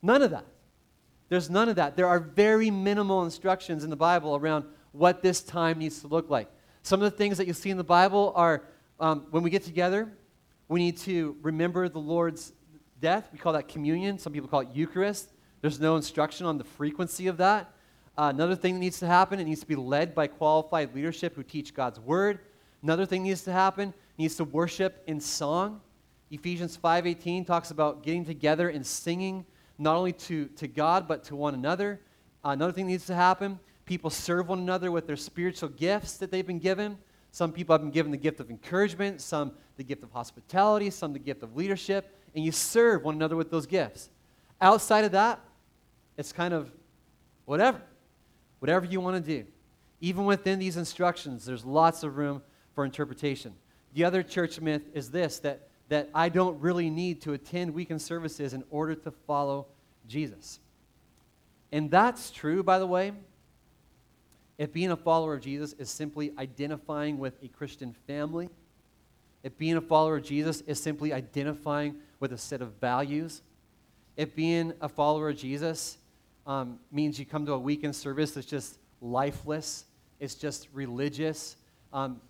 None 0.02 0.24
of 0.24 0.32
that. 0.32 0.46
There's 1.30 1.50
none 1.50 1.70
of 1.70 1.76
that. 1.78 1.96
There 1.96 2.08
are 2.08 2.20
very 2.20 2.70
minimal 2.70 3.24
instructions 3.24 3.84
in 3.84 3.90
the 3.90 3.96
Bible 3.96 4.36
around 4.36 4.66
what 4.92 5.22
this 5.22 5.42
time 5.42 5.80
needs 5.80 6.02
to 6.02 6.08
look 6.08 6.30
like. 6.30 6.50
Some 6.84 7.02
of 7.02 7.12
the 7.12 7.18
things 7.18 7.38
that 7.38 7.48
you 7.48 7.54
see 7.54 7.70
in 7.70 7.78
the 7.78 7.84
Bible 7.84 8.32
are 8.36 8.64
um, 9.00 9.28
when 9.32 9.44
we 9.44 9.50
get 9.50 9.64
together, 9.64 10.12
we 10.68 10.80
need 10.80 10.98
to 11.00 11.36
remember 11.42 11.90
the 11.90 12.00
Lord's 12.00 12.54
death. 13.02 13.28
We 13.32 13.40
call 13.40 13.54
that 13.54 13.68
communion. 13.68 14.18
Some 14.18 14.34
people 14.34 14.48
call 14.48 14.62
it 14.62 14.70
Eucharist. 14.74 15.30
There's 15.62 15.80
no 15.80 15.96
instruction 15.96 16.46
on 16.46 16.58
the 16.58 16.64
frequency 16.64 17.28
of 17.28 17.38
that. 17.38 17.74
Uh, 18.18 18.32
another 18.34 18.56
thing 18.56 18.76
that 18.76 18.80
needs 18.80 19.00
to 19.00 19.08
happen, 19.08 19.40
it 19.40 19.44
needs 19.44 19.60
to 19.60 19.68
be 19.68 19.76
led 19.76 20.16
by 20.16 20.28
qualified 20.28 20.96
leadership 20.96 21.36
who 21.36 21.44
teach 21.44 21.74
God's 21.74 22.00
word. 22.00 22.40
Another 22.82 23.06
thing 23.06 23.24
needs 23.24 23.42
to 23.44 23.52
happen, 23.52 23.94
needs 24.18 24.36
to 24.36 24.44
worship 24.44 25.04
in 25.08 25.20
song. 25.20 25.82
Ephesians 26.32 26.78
5:18 26.78 27.46
talks 27.46 27.72
about 27.72 28.04
getting 28.04 28.24
together 28.24 28.70
and 28.70 28.86
singing 28.86 29.46
not 29.78 29.96
only 29.96 30.14
to, 30.14 30.46
to 30.48 30.68
God, 30.68 31.08
but 31.08 31.24
to 31.26 31.36
one 31.36 31.54
another. 31.54 32.02
Another 32.44 32.72
thing 32.72 32.88
needs 32.88 33.06
to 33.08 33.16
happen 33.16 33.60
people 33.86 34.10
serve 34.10 34.50
one 34.50 34.60
another 34.60 34.92
with 34.92 35.08
their 35.08 35.16
spiritual 35.16 35.70
gifts 35.70 36.18
that 36.18 36.32
they've 36.32 36.48
been 36.48 36.60
given. 36.60 36.98
Some 37.32 37.52
people 37.52 37.74
have 37.74 37.82
been 37.82 37.92
given 37.92 38.12
the 38.12 38.18
gift 38.18 38.40
of 38.40 38.50
encouragement, 38.50 39.22
some 39.22 39.52
the 39.78 39.84
gift 39.84 40.04
of 40.04 40.12
hospitality, 40.12 40.90
some 40.90 41.14
the 41.14 41.20
gift 41.20 41.44
of 41.44 41.56
leadership, 41.56 42.18
and 42.34 42.44
you 42.44 42.52
serve 42.52 43.04
one 43.04 43.16
another 43.16 43.36
with 43.36 43.52
those 43.52 43.66
gifts. 43.66 44.10
Outside 44.62 45.06
of 45.06 45.12
that, 45.12 45.40
it's 46.18 46.32
kind 46.32 46.54
of 46.54 46.72
whatever. 47.46 47.82
Whatever 48.60 48.86
you 48.86 49.02
want 49.02 49.24
to 49.24 49.40
do. 49.40 49.46
Even 50.00 50.26
within 50.26 50.60
these 50.60 50.78
instructions, 50.78 51.46
there's 51.46 51.66
lots 51.66 52.04
of 52.04 52.18
room 52.18 52.42
for 52.74 52.86
interpretation. 52.86 53.54
The 53.94 54.06
other 54.06 54.24
church 54.24 54.60
myth 54.60 54.84
is 54.94 55.12
this 55.12 55.40
that 55.40 55.68
that 55.90 56.10
I 56.14 56.30
don't 56.30 56.60
really 56.62 56.90
need 56.90 57.22
to 57.24 57.34
attend 57.34 57.74
weekend 57.74 58.02
services 58.02 58.54
in 58.54 58.64
order 58.70 58.96
to 58.96 59.12
follow 59.12 59.68
Jesus. 60.08 60.60
And 61.72 61.92
that's 61.92 62.32
true, 62.32 62.64
by 62.64 62.80
the 62.80 62.88
way, 62.88 63.12
if 64.58 64.72
being 64.72 64.92
a 64.92 64.96
follower 64.96 65.34
of 65.34 65.42
Jesus 65.42 65.74
is 65.74 65.90
simply 65.90 66.32
identifying 66.38 67.20
with 67.20 67.34
a 67.44 67.48
Christian 67.50 67.94
family, 68.08 68.50
if 69.44 69.58
being 69.58 69.76
a 69.76 69.82
follower 69.82 70.18
of 70.18 70.24
Jesus 70.24 70.62
is 70.62 70.82
simply 70.82 71.14
identifying 71.14 71.96
with 72.20 72.32
a 72.32 72.38
set 72.38 72.62
of 72.62 72.74
values, 72.80 73.42
if 74.16 74.36
being 74.36 74.74
a 74.82 74.88
follower 74.88 75.30
of 75.30 75.38
Jesus 75.38 75.98
um, 76.48 76.80
means 76.92 77.20
you 77.20 77.26
come 77.26 77.46
to 77.46 77.54
a 77.54 77.60
weekend 77.60 77.96
service 77.96 78.32
that's 78.32 78.48
just 78.48 78.80
lifeless, 79.02 79.86
it's 80.20 80.36
just 80.36 80.70
religious, 80.74 81.58
um, 81.92 82.22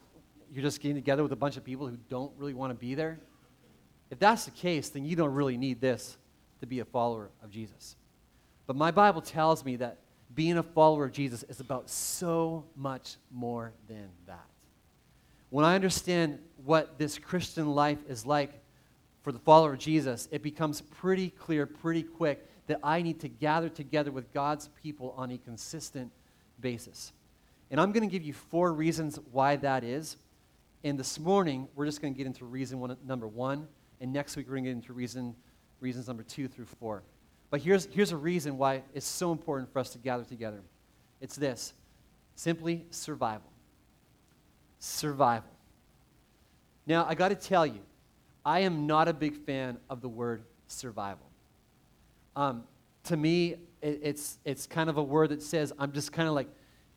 you're 0.51 0.63
just 0.63 0.81
getting 0.81 0.95
together 0.95 1.21
with 1.21 1.31
a 1.31 1.37
bunch 1.37 1.57
of 1.57 1.63
people 1.63 1.87
who 1.87 1.97
don't 2.09 2.31
really 2.37 2.53
want 2.53 2.71
to 2.71 2.75
be 2.75 2.95
there, 2.95 3.19
if 4.09 4.19
that's 4.19 4.45
the 4.45 4.51
case, 4.51 4.89
then 4.89 5.05
you 5.05 5.15
don't 5.15 5.33
really 5.33 5.57
need 5.57 5.81
this 5.81 6.17
to 6.59 6.65
be 6.65 6.79
a 6.79 6.85
follower 6.85 7.29
of 7.43 7.49
Jesus. 7.49 7.95
But 8.67 8.75
my 8.75 8.91
Bible 8.91 9.21
tells 9.21 9.63
me 9.63 9.75
that 9.77 9.99
being 10.33 10.57
a 10.57 10.63
follower 10.63 11.05
of 11.05 11.11
Jesus 11.11 11.43
is 11.43 11.59
about 11.59 11.89
so 11.89 12.65
much 12.75 13.17
more 13.31 13.73
than 13.87 14.09
that. 14.27 14.45
When 15.49 15.65
I 15.65 15.75
understand 15.75 16.39
what 16.63 16.97
this 16.97 17.17
Christian 17.17 17.67
life 17.67 17.99
is 18.07 18.25
like 18.25 18.51
for 19.21 19.31
the 19.31 19.39
follower 19.39 19.73
of 19.73 19.79
Jesus, 19.79 20.27
it 20.31 20.43
becomes 20.43 20.81
pretty 20.81 21.29
clear, 21.29 21.65
pretty 21.65 22.03
quick, 22.03 22.49
that 22.67 22.79
I 22.83 23.01
need 23.01 23.19
to 23.21 23.29
gather 23.29 23.69
together 23.69 24.11
with 24.11 24.33
God's 24.33 24.69
people 24.81 25.13
on 25.15 25.31
a 25.31 25.37
consistent 25.37 26.11
basis. 26.59 27.13
And 27.71 27.79
I'm 27.79 27.91
going 27.91 28.07
to 28.07 28.11
give 28.11 28.23
you 28.23 28.33
four 28.33 28.73
reasons 28.73 29.19
why 29.31 29.55
that 29.57 29.83
is. 29.83 30.17
And 30.83 30.99
this 30.99 31.19
morning, 31.19 31.67
we're 31.75 31.85
just 31.85 32.01
going 32.01 32.13
to 32.13 32.17
get 32.17 32.27
into 32.27 32.45
reason 32.45 32.79
one, 32.79 32.97
number 33.05 33.27
one. 33.27 33.67
And 34.01 34.11
next 34.11 34.35
week, 34.35 34.47
we're 34.47 34.53
going 34.53 34.65
to 34.65 34.69
get 34.71 34.75
into 34.75 34.93
reason, 34.93 35.35
reasons 35.79 36.07
number 36.07 36.23
two 36.23 36.47
through 36.47 36.65
four. 36.65 37.03
But 37.49 37.61
here's, 37.61 37.85
here's 37.85 38.11
a 38.11 38.17
reason 38.17 38.57
why 38.57 38.83
it's 38.93 39.05
so 39.05 39.31
important 39.31 39.71
for 39.71 39.79
us 39.79 39.91
to 39.91 39.97
gather 39.97 40.23
together 40.23 40.61
it's 41.21 41.35
this 41.35 41.73
simply 42.35 42.85
survival. 42.91 43.49
Survival. 44.79 45.49
Now, 46.85 47.05
I 47.07 47.15
got 47.15 47.29
to 47.29 47.35
tell 47.35 47.65
you, 47.65 47.79
I 48.45 48.59
am 48.59 48.85
not 48.85 49.07
a 49.07 49.13
big 49.13 49.35
fan 49.35 49.77
of 49.89 50.01
the 50.01 50.09
word 50.09 50.43
survival. 50.67 51.25
Um, 52.35 52.63
to 53.05 53.17
me, 53.17 53.55
it, 53.81 53.99
it's, 54.03 54.37
it's 54.45 54.67
kind 54.67 54.89
of 54.89 54.97
a 54.97 55.03
word 55.03 55.29
that 55.29 55.41
says 55.41 55.73
I'm 55.79 55.93
just 55.93 56.11
kind 56.11 56.27
of 56.27 56.35
like 56.35 56.49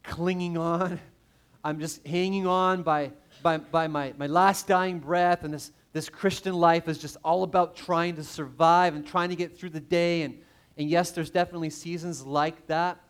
clinging 0.02 0.58
on. 0.58 1.00
I'm 1.64 1.80
just 1.80 2.06
hanging 2.06 2.46
on 2.46 2.82
by, 2.82 3.12
by, 3.42 3.58
by 3.58 3.88
my, 3.88 4.12
my 4.16 4.26
last 4.26 4.66
dying 4.66 4.98
breath, 4.98 5.44
and 5.44 5.52
this, 5.52 5.72
this 5.92 6.08
Christian 6.08 6.54
life 6.54 6.88
is 6.88 6.98
just 6.98 7.16
all 7.24 7.42
about 7.42 7.76
trying 7.76 8.16
to 8.16 8.24
survive 8.24 8.94
and 8.94 9.06
trying 9.06 9.30
to 9.30 9.36
get 9.36 9.58
through 9.58 9.70
the 9.70 9.80
day. 9.80 10.22
And, 10.22 10.38
and 10.76 10.88
yes, 10.88 11.10
there's 11.10 11.30
definitely 11.30 11.70
seasons 11.70 12.24
like 12.24 12.66
that, 12.66 13.00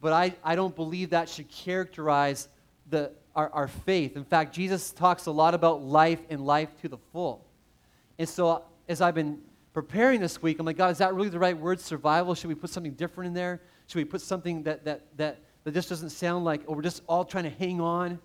but 0.00 0.12
I, 0.12 0.34
I 0.42 0.56
don't 0.56 0.74
believe 0.74 1.10
that 1.10 1.28
should 1.28 1.48
characterize 1.48 2.48
the, 2.90 3.12
our, 3.34 3.50
our 3.50 3.68
faith. 3.68 4.16
In 4.16 4.24
fact, 4.24 4.54
Jesus 4.54 4.90
talks 4.92 5.26
a 5.26 5.30
lot 5.30 5.54
about 5.54 5.82
life 5.82 6.20
and 6.28 6.44
life 6.44 6.70
to 6.82 6.88
the 6.88 6.98
full. 7.12 7.44
And 8.18 8.28
so, 8.28 8.64
as 8.88 9.00
I've 9.00 9.14
been 9.14 9.38
preparing 9.72 10.20
this 10.20 10.42
week, 10.42 10.58
I'm 10.58 10.66
like, 10.66 10.76
God, 10.76 10.90
is 10.90 10.98
that 10.98 11.14
really 11.14 11.28
the 11.28 11.38
right 11.38 11.56
word, 11.56 11.80
survival? 11.80 12.34
Should 12.34 12.48
we 12.48 12.54
put 12.54 12.70
something 12.70 12.94
different 12.94 13.28
in 13.28 13.34
there? 13.34 13.60
Should 13.86 13.98
we 13.98 14.04
put 14.04 14.20
something 14.20 14.64
that, 14.64 14.84
that, 14.84 15.06
that, 15.16 15.38
that 15.64 15.72
just 15.72 15.88
doesn't 15.88 16.10
sound 16.10 16.44
like, 16.44 16.62
oh, 16.66 16.74
we're 16.74 16.82
just 16.82 17.02
all 17.06 17.24
trying 17.24 17.44
to 17.44 17.50
hang 17.50 17.80
on 17.80 18.18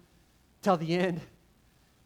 till 0.61 0.77
the 0.77 0.95
end? 0.95 1.21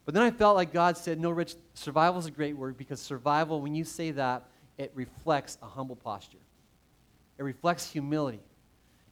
But 0.08 0.14
then 0.14 0.24
I 0.24 0.32
felt 0.32 0.56
like 0.56 0.72
God 0.72 0.96
said, 0.96 1.20
no, 1.20 1.30
Rich, 1.30 1.56
survival 1.74 2.18
is 2.18 2.28
a 2.28 2.32
great 2.32 2.56
word 2.56 2.78
because 2.78 3.02
survival, 3.02 3.60
when 3.60 3.76
you 3.76 3.84
say 3.84 4.12
that, 4.12 4.46
it 4.78 4.94
reflects 4.96 5.58
a 5.62 5.66
humble 5.66 5.98
posture. 5.98 6.38
It 7.38 7.44
reflects 7.44 7.92
humility. 7.92 8.40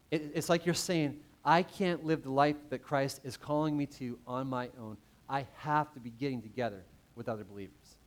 It, 0.10 0.32
it's 0.34 0.48
like 0.48 0.66
you're 0.66 0.74
saying, 0.74 1.20
I 1.44 1.64
can't 1.64 2.06
live 2.06 2.24
the 2.24 2.32
life 2.32 2.56
that 2.70 2.82
Christ 2.82 3.20
is 3.26 3.36
calling 3.36 3.76
me 3.76 3.88
to 3.88 4.18
on 4.26 4.48
my 4.48 4.70
own. 4.80 4.96
I 5.28 5.46
have 5.58 5.94
to 5.96 6.00
be 6.00 6.12
getting 6.12 6.42
together 6.42 6.82
with 7.14 7.28
other 7.28 7.44
believers. 7.44 7.98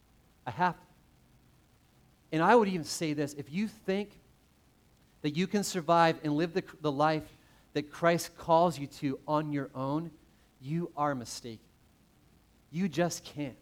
I 0.47 0.53
have 0.53 0.75
to. 0.75 0.87
And 2.33 2.43
I 2.43 2.57
would 2.57 2.69
even 2.69 2.85
say 2.85 3.13
this 3.13 3.35
if 3.35 3.53
you 3.53 3.69
think 3.69 4.13
that 5.21 5.37
you 5.37 5.47
can 5.47 5.63
survive 5.63 6.17
and 6.25 6.39
live 6.39 6.55
the, 6.55 6.65
the 6.81 6.91
life 6.91 7.37
that 7.75 7.93
Christ 7.93 8.35
calls 8.39 8.79
you 8.79 8.87
to 8.87 9.19
on 9.29 9.53
your 9.53 9.69
own, 9.75 10.11
you 10.63 10.91
are 10.97 11.15
mistaken. 11.15 11.68
You 12.71 12.89
just 12.89 13.25
can't. 13.25 13.57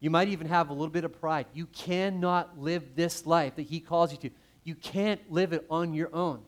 You 0.00 0.10
might 0.10 0.28
even 0.28 0.46
have 0.48 0.68
a 0.68 0.72
little 0.72 0.88
bit 0.88 1.04
of 1.04 1.20
pride. 1.20 1.46
You 1.54 1.66
cannot 1.66 2.58
live 2.58 2.94
this 2.94 3.26
life 3.26 3.56
that 3.56 3.62
He 3.62 3.80
calls 3.80 4.12
you 4.12 4.18
to. 4.18 4.30
You 4.64 4.74
can't 4.74 5.20
live 5.30 5.52
it 5.52 5.64
on 5.70 5.94
your 5.94 6.14
own. 6.14 6.42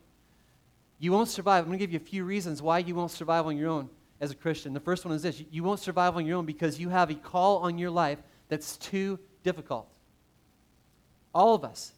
You 0.98 1.12
won't 1.12 1.28
survive. 1.28 1.64
I'm 1.64 1.68
going 1.68 1.78
to 1.78 1.83
give 1.83 1.92
you 1.92 1.98
a 1.98 2.00
few 2.00 2.24
reasons 2.24 2.61
why 2.61 2.78
you 2.78 2.94
won't 2.94 3.11
survive 3.11 3.46
on 3.46 3.57
your 3.57 3.70
own 3.70 3.88
as 4.20 4.31
a 4.31 4.35
Christian. 4.35 4.74
The 4.74 4.81
first 4.81 5.04
one 5.04 5.14
is 5.14 5.22
this 5.22 5.42
you 5.50 5.62
won't 5.62 5.81
survive 5.81 6.16
on 6.16 6.26
your 6.26 6.38
own 6.38 6.46
because 6.46 6.81
you 6.81 6.88
have 6.88 7.11
a 7.11 7.14
call 7.14 7.59
on 7.59 7.78
your 7.78 7.90
life 7.90 8.18
that's 8.48 8.76
too 8.76 9.18
difficult. 9.44 9.88
All 11.35 11.54
of 11.54 11.64
us. 11.64 11.92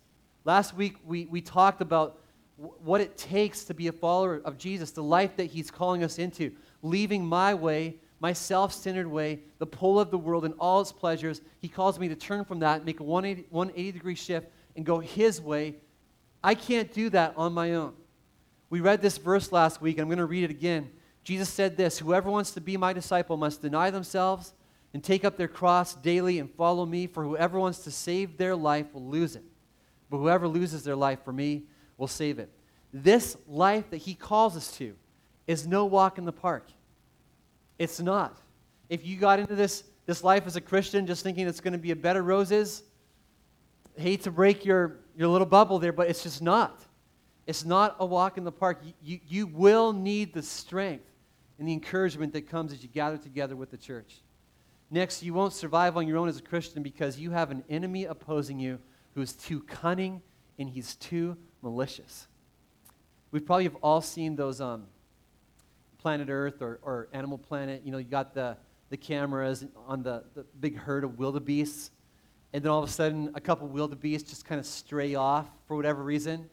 Last 0.45 0.75
week, 0.75 0.97
we, 1.05 1.27
we 1.27 1.41
talked 1.41 1.81
about 1.81 2.19
what 2.57 3.01
it 3.01 3.17
takes 3.17 3.65
to 3.65 3.75
be 3.75 3.87
a 3.87 3.93
follower 3.93 4.41
of 4.45 4.59
Jesus, 4.59 4.91
the 4.91 5.03
life 5.03 5.37
that 5.37 5.47
He's 5.47 5.71
calling 5.71 6.05
us 6.05 6.19
into, 6.19 6.53
leaving 6.83 7.25
my 7.25 7.55
way, 7.55 7.97
my 8.21 8.35
self 8.35 8.73
centered 8.73 9.07
way, 9.07 9.41
the 9.59 9.67
pull 9.67 9.99
of 9.99 10.11
the 10.11 10.19
world 10.19 10.45
and 10.45 10.55
all 10.59 10.81
its 10.81 10.93
pleasures. 10.93 11.41
He 11.59 11.69
calls 11.69 11.99
me 11.99 12.09
to 12.09 12.15
turn 12.15 12.45
from 12.45 12.61
that, 12.61 12.85
make 12.85 13.01
a 13.01 13.03
180, 13.03 13.49
180 13.51 13.93
degree 13.93 14.15
shift, 14.15 14.49
and 14.77 14.85
go 14.85 15.01
His 15.01 15.41
way. 15.41 15.77
I 16.45 16.55
can't 16.55 16.93
do 16.93 17.11
that 17.11 17.35
on 17.37 17.53
my 17.53 17.75
own. 17.75 17.95
We 18.69 18.81
read 18.81 19.03
this 19.03 19.19
verse 19.19 19.51
last 19.51 19.83
week, 19.83 19.97
and 19.97 20.03
I'm 20.03 20.09
going 20.09 20.19
to 20.19 20.27
read 20.27 20.45
it 20.45 20.51
again. 20.51 20.91
Jesus 21.25 21.49
said 21.49 21.77
this 21.77 21.99
Whoever 21.99 22.31
wants 22.31 22.53
to 22.53 22.61
be 22.61 22.77
my 22.77 22.93
disciple 22.93 23.37
must 23.37 23.63
deny 23.63 23.91
themselves 23.91 24.53
and 24.93 25.03
take 25.03 25.25
up 25.25 25.37
their 25.37 25.49
cross 25.49 25.95
daily 25.95 26.39
and 26.39 26.51
follow 26.55 26.85
me, 26.85 27.07
for 27.07 27.25
whoever 27.25 27.59
wants 27.59 27.81
to 27.81 27.91
save 27.91 28.37
their 28.37 28.55
life 28.55 28.87
will 28.93 29.07
lose 29.07 29.35
it. 29.35 29.45
But 30.11 30.19
whoever 30.19 30.47
loses 30.47 30.85
their 30.85 30.97
life 30.97 31.25
for 31.25 31.33
me 31.33 31.65
will 31.97 32.09
save 32.09 32.39
it. 32.39 32.51
This 32.93 33.37
life 33.47 33.89
that 33.91 33.99
he 33.99 34.15
calls 34.15 34.57
us 34.57 34.73
to 34.79 34.97
is 35.47 35.67
no 35.67 35.85
walk 35.85 36.19
in 36.19 36.25
the 36.25 36.33
park. 36.33 36.69
It's 37.81 37.99
not. 37.99 38.37
If 38.91 39.07
you 39.07 39.17
got 39.17 39.41
into 39.41 39.55
this, 39.55 39.85
this 40.05 40.23
life 40.23 40.47
as 40.47 40.55
a 40.55 40.61
Christian 40.61 41.07
just 41.07 41.23
thinking 41.23 41.49
it's 41.49 41.61
going 41.61 41.73
to 41.73 41.79
be 41.79 41.93
a 41.93 41.97
bed 41.97 42.19
of 42.19 42.27
roses, 42.27 42.83
hate 43.97 44.23
to 44.25 44.31
break 44.31 44.67
your, 44.67 44.99
your 45.17 45.29
little 45.29 45.47
bubble 45.47 45.79
there, 45.79 45.95
but 45.95 46.07
it's 46.11 46.23
just 46.23 46.43
not. 46.43 46.85
It's 47.47 47.65
not 47.65 47.97
a 47.99 48.05
walk 48.05 48.37
in 48.37 48.45
the 48.45 48.53
park. 48.53 48.83
You, 48.85 48.93
you, 49.03 49.21
you 49.27 49.47
will 49.47 49.95
need 49.95 50.35
the 50.35 50.43
strength 50.43 51.07
and 51.59 51.67
the 51.67 51.73
encouragement 51.73 52.35
that 52.35 52.51
comes 52.51 52.71
as 52.71 52.83
you 52.83 52.91
gather 52.91 53.17
together 53.17 53.57
with 53.57 53.71
the 53.71 53.79
church. 53.79 54.21
Next, 54.91 55.23
you 55.23 55.33
won't 55.33 55.55
survive 55.55 55.97
on 55.97 56.07
your 56.07 56.19
own 56.19 56.29
as 56.29 56.37
a 56.37 56.43
Christian 56.43 56.83
because 56.83 57.19
you 57.19 57.31
have 57.31 57.51
an 57.51 57.65
enemy 57.71 58.05
opposing 58.05 58.61
you 58.61 58.79
who 59.15 59.23
is 59.23 59.33
too 59.33 59.63
cunning 59.63 60.21
and 60.59 60.69
he's 60.69 60.97
too 60.97 61.35
malicious. 61.63 62.29
We 63.31 63.41
probably 63.41 63.65
have 63.65 63.77
all 63.77 64.03
seen 64.03 64.37
those 64.37 64.61
um, 64.61 64.85
Planet 66.01 66.29
Earth 66.31 66.63
or, 66.63 66.81
or 66.83 67.09
Animal 67.13 67.39
Planet. 67.39 67.83
You 67.85 67.93
know, 67.93 67.99
you 67.99 68.05
got 68.05 68.35
the, 68.35 68.57
the 68.89 68.97
cameras 68.97 69.65
on 69.87 70.03
the, 70.03 70.25
the 70.35 70.45
big 70.61 70.77
herd 70.77 71.05
of 71.05 71.19
wildebeests, 71.19 71.91
and 72.53 72.63
then 72.63 72.71
all 72.71 72.83
of 72.83 72.89
a 72.89 72.93
sudden, 72.93 73.31
a 73.35 73.41
couple 73.41 73.69
wildebeests 73.69 74.29
just 74.29 74.45
kind 74.45 74.59
of 74.59 74.67
stray 74.67 75.15
off 75.15 75.49
for 75.67 75.77
whatever 75.77 76.03
reason. 76.03 76.35
And 76.35 76.49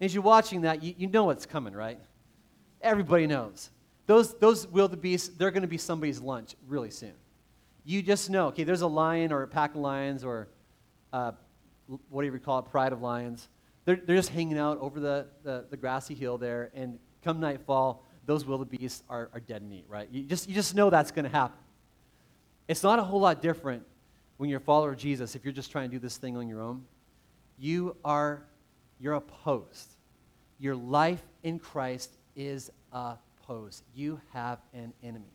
as 0.00 0.14
you're 0.14 0.22
watching 0.22 0.62
that, 0.62 0.82
you, 0.82 0.94
you 0.96 1.06
know 1.08 1.24
what's 1.24 1.46
coming, 1.46 1.74
right? 1.74 1.98
Everybody 2.80 3.26
knows. 3.26 3.70
Those, 4.06 4.34
those 4.34 4.66
wildebeest, 4.66 5.38
they're 5.38 5.50
going 5.50 5.62
to 5.62 5.68
be 5.68 5.78
somebody's 5.78 6.20
lunch 6.20 6.54
really 6.66 6.90
soon 6.90 7.14
you 7.84 8.02
just 8.02 8.30
know, 8.30 8.46
okay, 8.48 8.64
there's 8.64 8.80
a 8.80 8.86
lion 8.86 9.30
or 9.30 9.42
a 9.42 9.48
pack 9.48 9.74
of 9.74 9.80
lions 9.80 10.24
or 10.24 10.48
uh, 11.12 11.32
whatever 12.08 12.36
you 12.36 12.42
call 12.42 12.58
it, 12.58 12.64
pride 12.64 12.92
of 12.92 13.02
lions. 13.02 13.48
They're, 13.84 13.96
they're 13.96 14.16
just 14.16 14.30
hanging 14.30 14.58
out 14.58 14.78
over 14.80 14.98
the, 14.98 15.26
the, 15.42 15.66
the 15.70 15.76
grassy 15.76 16.14
hill 16.14 16.38
there, 16.38 16.70
and 16.74 16.98
come 17.22 17.40
nightfall, 17.40 18.06
those 18.26 18.44
wildebeest 18.44 19.04
are, 19.08 19.30
are 19.32 19.40
dead 19.40 19.62
meat, 19.62 19.84
right? 19.88 20.08
You 20.10 20.24
just, 20.24 20.48
you 20.48 20.54
just 20.54 20.74
know 20.74 20.90
that's 20.90 21.10
going 21.10 21.24
to 21.24 21.30
happen. 21.30 21.58
It's 22.68 22.82
not 22.82 22.98
a 22.98 23.02
whole 23.02 23.20
lot 23.20 23.42
different 23.42 23.84
when 24.36 24.48
you're 24.48 24.58
a 24.58 24.62
follower 24.62 24.90
of 24.90 24.98
Jesus 24.98 25.34
if 25.34 25.44
you're 25.44 25.52
just 25.52 25.70
trying 25.70 25.90
to 25.90 25.96
do 25.96 25.98
this 25.98 26.16
thing 26.16 26.36
on 26.36 26.48
your 26.48 26.60
own. 26.60 26.84
You 27.58 27.96
are, 28.04 28.44
you're 28.98 29.14
opposed. 29.14 29.94
Your 30.58 30.74
life 30.74 31.22
in 31.42 31.58
Christ 31.58 32.16
is 32.34 32.70
opposed. 32.92 33.84
You 33.94 34.20
have 34.32 34.58
an 34.72 34.92
enemy. 35.02 35.32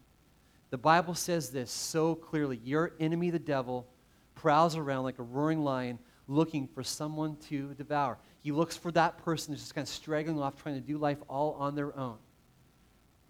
The 0.72 0.78
Bible 0.78 1.16
says 1.16 1.50
this 1.50 1.72
so 1.72 2.16
clearly 2.16 2.60
Your 2.64 2.94
enemy, 3.00 3.30
the 3.30 3.40
devil, 3.40 3.88
prowls 4.36 4.76
around 4.76 5.04
like 5.04 5.20
a 5.20 5.24
roaring 5.24 5.64
lion 5.64 6.00
looking 6.28 6.68
for 6.68 6.84
someone 6.84 7.36
to 7.50 7.74
devour. 7.74 8.18
He 8.42 8.52
looks 8.52 8.78
for 8.78 8.92
that 8.92 9.18
person 9.18 9.54
who's 9.54 9.62
just 9.62 9.76
kind 9.76 9.86
of 9.86 9.94
straggling 9.94 10.40
off, 10.40 10.62
trying 10.62 10.76
to 10.76 10.82
do 10.82 10.98
life 10.98 11.18
all 11.28 11.54
on 11.54 11.76
their 11.76 11.98
own. 11.98 12.18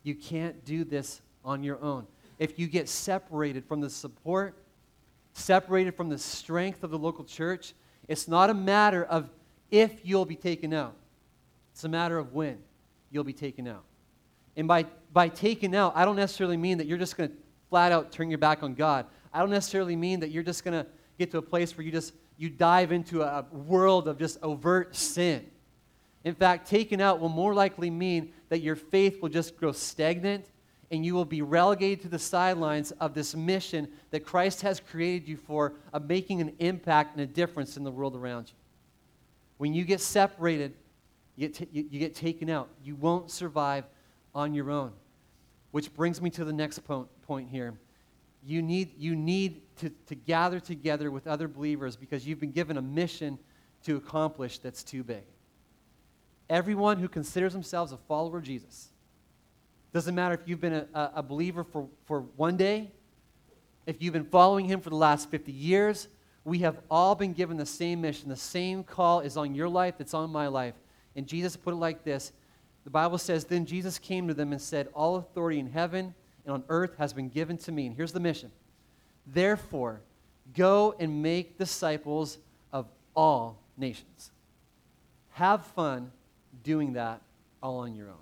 You 0.04 0.16
can't 0.16 0.64
do 0.66 0.84
this 0.84 1.22
on 1.44 1.64
your 1.64 1.82
own. 1.82 2.08
If 2.38 2.58
you 2.58 2.68
get 2.68 2.88
separated 2.88 3.66
from 3.66 3.82
the 3.82 3.90
support, 3.90 4.56
separated 5.34 5.96
from 5.96 6.10
the 6.10 6.18
strength 6.18 6.84
of 6.84 6.92
the 6.92 6.98
local 6.98 7.24
church, 7.24 7.74
it's 8.08 8.28
not 8.28 8.50
a 8.50 8.54
matter 8.54 9.04
of 9.04 9.30
if 9.72 10.00
you'll 10.04 10.26
be 10.26 10.36
taken 10.36 10.74
out, 10.74 10.96
it's 11.72 11.84
a 11.84 11.90
matter 11.90 12.18
of 12.18 12.34
when 12.34 12.58
you'll 13.12 13.24
be 13.24 13.34
taken 13.34 13.68
out. 13.68 13.84
And 14.56 14.68
by, 14.68 14.86
by 15.14 15.30
taking 15.30 15.76
out, 15.76 15.94
I 15.96 16.06
don't 16.06 16.16
necessarily 16.16 16.58
mean 16.58 16.80
that 16.80 16.88
you're 16.88 16.98
just 16.98 17.18
going 17.18 17.30
to 17.30 17.36
flat 17.70 17.92
out 17.92 18.12
turn 18.12 18.30
your 18.30 18.40
back 18.40 18.64
on 18.64 18.74
God. 18.74 19.06
I 19.34 19.40
don't 19.40 19.52
necessarily 19.52 19.96
mean 19.96 20.22
that 20.22 20.32
you're 20.32 20.44
just 20.44 20.64
going 20.64 20.84
to 20.84 20.90
get 21.18 21.32
to 21.32 21.38
a 21.38 21.42
place 21.42 21.78
where 21.78 21.86
you 21.86 21.92
just 21.92 22.14
you 22.38 22.50
dive 22.50 22.92
into 22.92 23.22
a 23.22 23.46
world 23.52 24.08
of 24.08 24.18
just 24.18 24.42
overt 24.42 24.96
sin. 24.96 25.46
In 26.24 26.34
fact, 26.34 26.70
taken 26.70 27.02
out 27.02 27.20
will 27.20 27.30
more 27.30 27.54
likely 27.54 27.90
mean 27.90 28.32
that 28.50 28.60
your 28.60 28.76
faith 28.76 29.22
will 29.22 29.30
just 29.30 29.56
grow 29.56 29.72
stagnant 29.72 30.46
and 30.92 31.06
you 31.06 31.14
will 31.14 31.26
be 31.26 31.42
relegated 31.42 32.02
to 32.02 32.10
the 32.10 32.20
sidelines 32.20 32.92
of 32.94 33.14
this 33.14 33.36
mission 33.36 33.88
that 34.10 34.22
Christ 34.22 34.62
has 34.62 34.80
created 34.80 35.28
you 35.28 35.38
for 35.38 35.74
of 35.94 36.08
making 36.08 36.42
an 36.42 36.54
impact 36.60 37.14
and 37.14 37.22
a 37.22 37.28
difference 37.28 37.78
in 37.78 37.84
the 37.84 37.92
world 37.92 38.16
around 38.16 38.50
you. 38.50 38.56
When 39.58 39.74
you 39.74 39.84
get 39.84 40.02
separated, 40.02 40.74
you 41.36 41.48
get, 41.48 41.54
t- 41.54 41.68
you, 41.72 42.00
get 42.00 42.16
taken 42.16 42.50
out. 42.50 42.70
You 42.84 42.96
won't 42.96 43.30
survive 43.30 43.86
on 44.34 44.54
your 44.54 44.72
own. 44.72 44.94
Which 45.72 45.94
brings 45.94 46.22
me 46.22 46.32
to 46.32 46.44
the 46.44 46.54
next 46.54 46.80
point 46.80 47.50
here. 47.50 47.76
You 48.44 48.62
need, 48.62 48.98
you 48.98 49.16
need 49.16 49.62
to, 49.78 49.90
to 50.08 50.16
gather 50.16 50.60
together 50.60 51.12
with 51.12 51.28
other 51.28 51.48
believers 51.48 51.96
because 51.96 52.26
you've 52.26 52.40
been 52.40 52.52
given 52.52 52.78
a 52.78 52.82
mission 52.82 53.38
to 53.84 53.98
accomplish 53.98 54.58
that's 54.60 54.84
too 54.84 55.04
big. 55.04 55.24
Everyone 56.50 56.98
who 56.98 57.08
considers 57.08 57.54
themselves 57.54 57.92
a 57.92 57.98
follower 57.98 58.38
of 58.40 58.44
Jesus, 58.44 58.90
doesn't 59.94 60.14
matter 60.14 60.36
if 60.36 60.42
you've 60.46 60.62
been 60.62 60.86
a, 60.94 61.12
a 61.16 61.24
believer 61.24 61.64
for, 61.64 61.88
for 62.06 62.22
one 62.36 62.58
day, 62.58 62.92
if 63.86 64.02
you've 64.02 64.14
been 64.14 64.26
following 64.26 64.66
him 64.66 64.82
for 64.82 64.90
the 64.90 64.96
last 64.96 65.32
50 65.32 65.52
years, 65.52 66.08
we 66.44 66.60
have 66.60 66.78
all 66.90 67.16
been 67.16 67.34
given 67.34 67.58
the 67.58 67.66
same 67.66 68.02
mission. 68.02 68.30
The 68.30 68.36
same 68.36 68.84
call 68.84 69.22
is 69.22 69.36
on 69.36 69.56
your 69.56 69.70
life 69.70 69.96
that's 69.98 70.14
on 70.14 70.30
my 70.30 70.48
life. 70.48 70.76
And 71.16 71.28
Jesus 71.28 71.56
put 71.56 71.74
it 71.74 71.78
like 71.78 72.04
this 72.04 72.32
the 72.84 72.90
Bible 72.90 73.18
says, 73.18 73.46
Then 73.46 73.66
Jesus 73.66 74.00
came 74.00 74.28
to 74.28 74.34
them 74.34 74.52
and 74.52 74.62
said, 74.62 74.90
All 74.94 75.18
authority 75.18 75.60
in 75.60 75.72
heaven 75.72 76.14
and 76.46 76.54
on 76.54 76.64
earth 76.70 76.96
has 76.98 77.14
been 77.14 77.30
given 77.30 77.58
to 77.60 77.72
me. 77.72 77.88
And 77.88 77.96
here's 77.96 78.12
the 78.12 78.20
mission 78.20 78.52
Therefore, 79.26 80.02
go 80.56 80.96
and 81.00 81.22
make 81.22 81.58
disciples 81.58 82.38
of 82.72 82.88
all 83.16 83.60
nations. 83.78 84.32
Have 85.32 85.66
fun 85.66 86.12
doing 86.64 86.94
that 86.94 87.22
all 87.62 87.80
on 87.80 87.96
your 87.96 88.10
own. 88.10 88.16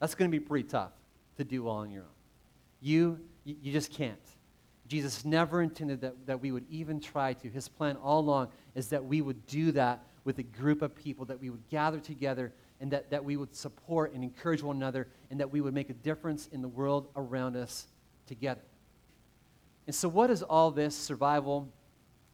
That's 0.00 0.14
going 0.14 0.30
to 0.30 0.38
be 0.38 0.44
pretty 0.44 0.68
tough. 0.68 0.92
to 1.36 1.44
do 1.44 1.68
all 1.68 1.78
on 1.78 1.90
your 1.90 2.02
own. 2.02 2.08
You, 2.80 3.20
you 3.44 3.72
just 3.72 3.92
can't. 3.92 4.18
Jesus 4.88 5.24
never 5.24 5.62
intended 5.62 6.00
that, 6.02 6.26
that 6.26 6.40
we 6.40 6.52
would 6.52 6.64
even 6.70 7.00
try 7.00 7.32
to. 7.34 7.48
His 7.48 7.68
plan 7.68 7.96
all 7.96 8.20
along 8.20 8.48
is 8.74 8.88
that 8.88 9.04
we 9.04 9.20
would 9.20 9.46
do 9.46 9.72
that 9.72 10.04
with 10.24 10.38
a 10.38 10.42
group 10.42 10.82
of 10.82 10.94
people, 10.94 11.24
that 11.26 11.40
we 11.40 11.50
would 11.50 11.68
gather 11.68 11.98
together, 11.98 12.52
and 12.80 12.90
that, 12.90 13.10
that 13.10 13.24
we 13.24 13.36
would 13.36 13.54
support 13.54 14.12
and 14.12 14.22
encourage 14.22 14.62
one 14.62 14.76
another, 14.76 15.08
and 15.30 15.40
that 15.40 15.50
we 15.50 15.60
would 15.60 15.74
make 15.74 15.90
a 15.90 15.94
difference 15.94 16.48
in 16.52 16.62
the 16.62 16.68
world 16.68 17.08
around 17.16 17.56
us 17.56 17.86
together. 18.26 18.60
And 19.86 19.94
so, 19.94 20.08
what 20.08 20.30
is 20.30 20.42
all 20.42 20.70
this 20.70 20.94
survival? 20.94 21.68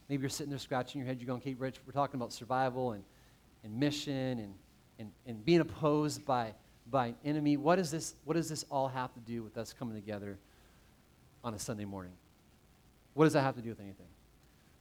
Maybe 0.09 0.23
you're 0.23 0.31
sitting 0.31 0.51
there 0.51 0.59
scratching 0.59 1.01
your 1.01 1.07
head, 1.07 1.21
you're 1.21 1.27
going, 1.27 1.41
okay, 1.41 1.55
Rich, 1.55 1.81
we're 1.87 1.93
talking 1.93 2.19
about 2.19 2.33
survival 2.33 2.93
and, 2.93 3.05
and 3.65 3.75
mission 3.79 4.39
and, 4.39 4.55
and, 4.99 5.11
and 5.27 5.45
being 5.45 5.61
opposed 5.61 6.25
by, 6.25 6.53
by 6.91 7.09
an 7.09 7.17
enemy. 7.25 7.57
What, 7.57 7.79
is 7.79 7.91
this, 7.91 8.15
what 8.25 8.35
does 8.35 8.49
this 8.49 8.65
all 8.71 8.89
have 8.89 9.13
to 9.15 9.21
do 9.21 9.43
with 9.43 9.57
us 9.57 9.73
coming 9.73 9.95
together 9.95 10.39
on 11.45 11.55
a 11.55 11.59
Sunday 11.59 11.85
morning? 11.85 12.13
What 13.15 13.25
does 13.25 13.33
that 13.35 13.43
have 13.43 13.57
to 13.57 13.63
do 13.63 13.71
with 13.71 13.81
anything? 13.81 14.07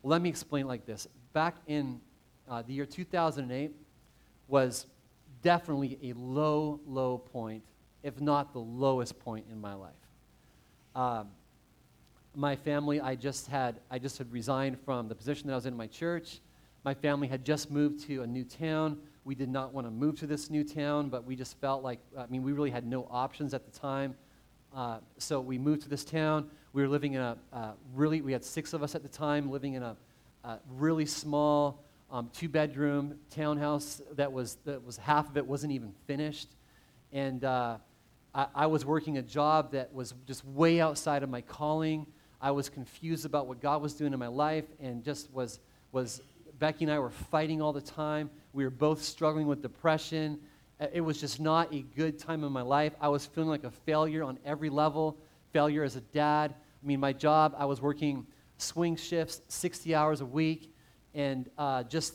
Well, 0.01 0.11
let 0.11 0.21
me 0.21 0.29
explain 0.29 0.67
like 0.67 0.85
this. 0.85 1.07
Back 1.33 1.55
in 1.67 1.99
uh, 2.49 2.61
the 2.63 2.73
year 2.73 2.85
2008 2.85 3.71
was 4.47 4.85
definitely 5.41 5.97
a 6.03 6.13
low, 6.13 6.79
low 6.87 7.17
point, 7.17 7.63
if 8.03 8.19
not 8.19 8.53
the 8.53 8.59
lowest 8.59 9.19
point 9.19 9.45
in 9.51 9.59
my 9.59 9.73
life. 9.73 9.91
Um, 10.95 11.29
my 12.35 12.55
family, 12.55 13.01
I 13.01 13.15
just 13.15 13.47
had, 13.47 13.75
I 13.89 13.99
just 13.99 14.17
had 14.17 14.31
resigned 14.31 14.79
from 14.85 15.07
the 15.07 15.15
position 15.15 15.47
that 15.47 15.53
I 15.53 15.55
was 15.55 15.65
in, 15.65 15.73
in 15.73 15.77
my 15.77 15.87
church. 15.87 16.39
My 16.83 16.93
family 16.95 17.27
had 17.27 17.45
just 17.45 17.69
moved 17.69 18.07
to 18.07 18.23
a 18.23 18.27
new 18.27 18.43
town. 18.43 18.97
We 19.23 19.35
did 19.35 19.49
not 19.49 19.71
want 19.71 19.85
to 19.85 19.91
move 19.91 20.19
to 20.19 20.27
this 20.27 20.49
new 20.49 20.63
town, 20.63 21.09
but 21.09 21.25
we 21.25 21.35
just 21.35 21.59
felt 21.59 21.83
like, 21.83 21.99
I 22.17 22.25
mean, 22.27 22.41
we 22.41 22.53
really 22.53 22.71
had 22.71 22.87
no 22.87 23.07
options 23.11 23.53
at 23.53 23.71
the 23.71 23.79
time. 23.79 24.15
Uh, 24.75 24.97
so 25.19 25.39
we 25.39 25.59
moved 25.59 25.83
to 25.83 25.89
this 25.89 26.03
town. 26.03 26.49
We 26.73 26.81
were 26.81 26.87
living 26.87 27.13
in 27.13 27.21
a 27.21 27.37
uh, 27.53 27.71
really, 27.93 28.21
we 28.21 28.31
had 28.31 28.43
six 28.43 28.73
of 28.73 28.81
us 28.81 28.95
at 28.95 29.03
the 29.03 29.09
time, 29.09 29.51
living 29.51 29.75
in 29.75 29.83
a, 29.83 29.95
really 30.71 31.05
small 31.05 31.83
um, 32.09 32.31
two 32.33 32.49
bedroom 32.49 33.19
townhouse 33.29 34.01
that 34.13 34.31
was, 34.31 34.57
that 34.65 34.83
was 34.83 34.97
half 34.97 35.29
of 35.29 35.37
it 35.37 35.45
wasn't 35.45 35.71
even 35.71 35.93
finished. 36.07 36.49
And 37.13 37.43
uh, 37.43 37.77
I, 38.33 38.47
I 38.55 38.65
was 38.65 38.85
working 38.85 39.19
a 39.19 39.21
job 39.21 39.73
that 39.73 39.93
was 39.93 40.15
just 40.25 40.43
way 40.43 40.81
outside 40.81 41.21
of 41.21 41.29
my 41.29 41.41
calling. 41.41 42.07
I 42.41 42.49
was 42.49 42.69
confused 42.69 43.23
about 43.25 43.45
what 43.45 43.61
God 43.61 43.83
was 43.83 43.93
doing 43.93 44.13
in 44.13 44.19
my 44.19 44.27
life 44.27 44.65
and 44.79 45.03
just 45.03 45.31
was, 45.31 45.59
was 45.91 46.21
Becky 46.61 46.85
and 46.85 46.93
I 46.93 46.99
were 46.99 47.09
fighting 47.09 47.59
all 47.59 47.73
the 47.73 47.81
time. 47.81 48.29
We 48.53 48.63
were 48.63 48.69
both 48.69 49.01
struggling 49.03 49.47
with 49.47 49.63
depression. 49.63 50.39
Uh, 50.79 50.85
it 50.93 51.01
was 51.01 51.19
just 51.19 51.39
not 51.39 51.73
a 51.73 51.81
good 51.81 52.19
time 52.19 52.43
in 52.43 52.51
my 52.51 52.61
life. 52.61 52.93
I 53.01 53.07
was 53.07 53.25
feeling 53.25 53.49
like 53.49 53.63
a 53.63 53.71
failure 53.71 54.23
on 54.23 54.37
every 54.45 54.69
level 54.69 55.17
failure 55.51 55.83
as 55.83 55.95
a 55.95 56.01
dad. 56.01 56.53
I 56.53 56.85
mean, 56.85 56.99
my 56.99 57.13
job, 57.13 57.55
I 57.57 57.65
was 57.65 57.81
working 57.81 58.27
swing 58.59 58.95
shifts, 58.95 59.41
60 59.47 59.95
hours 59.95 60.21
a 60.21 60.25
week, 60.25 60.71
and 61.15 61.49
uh, 61.57 61.81
just 61.81 62.13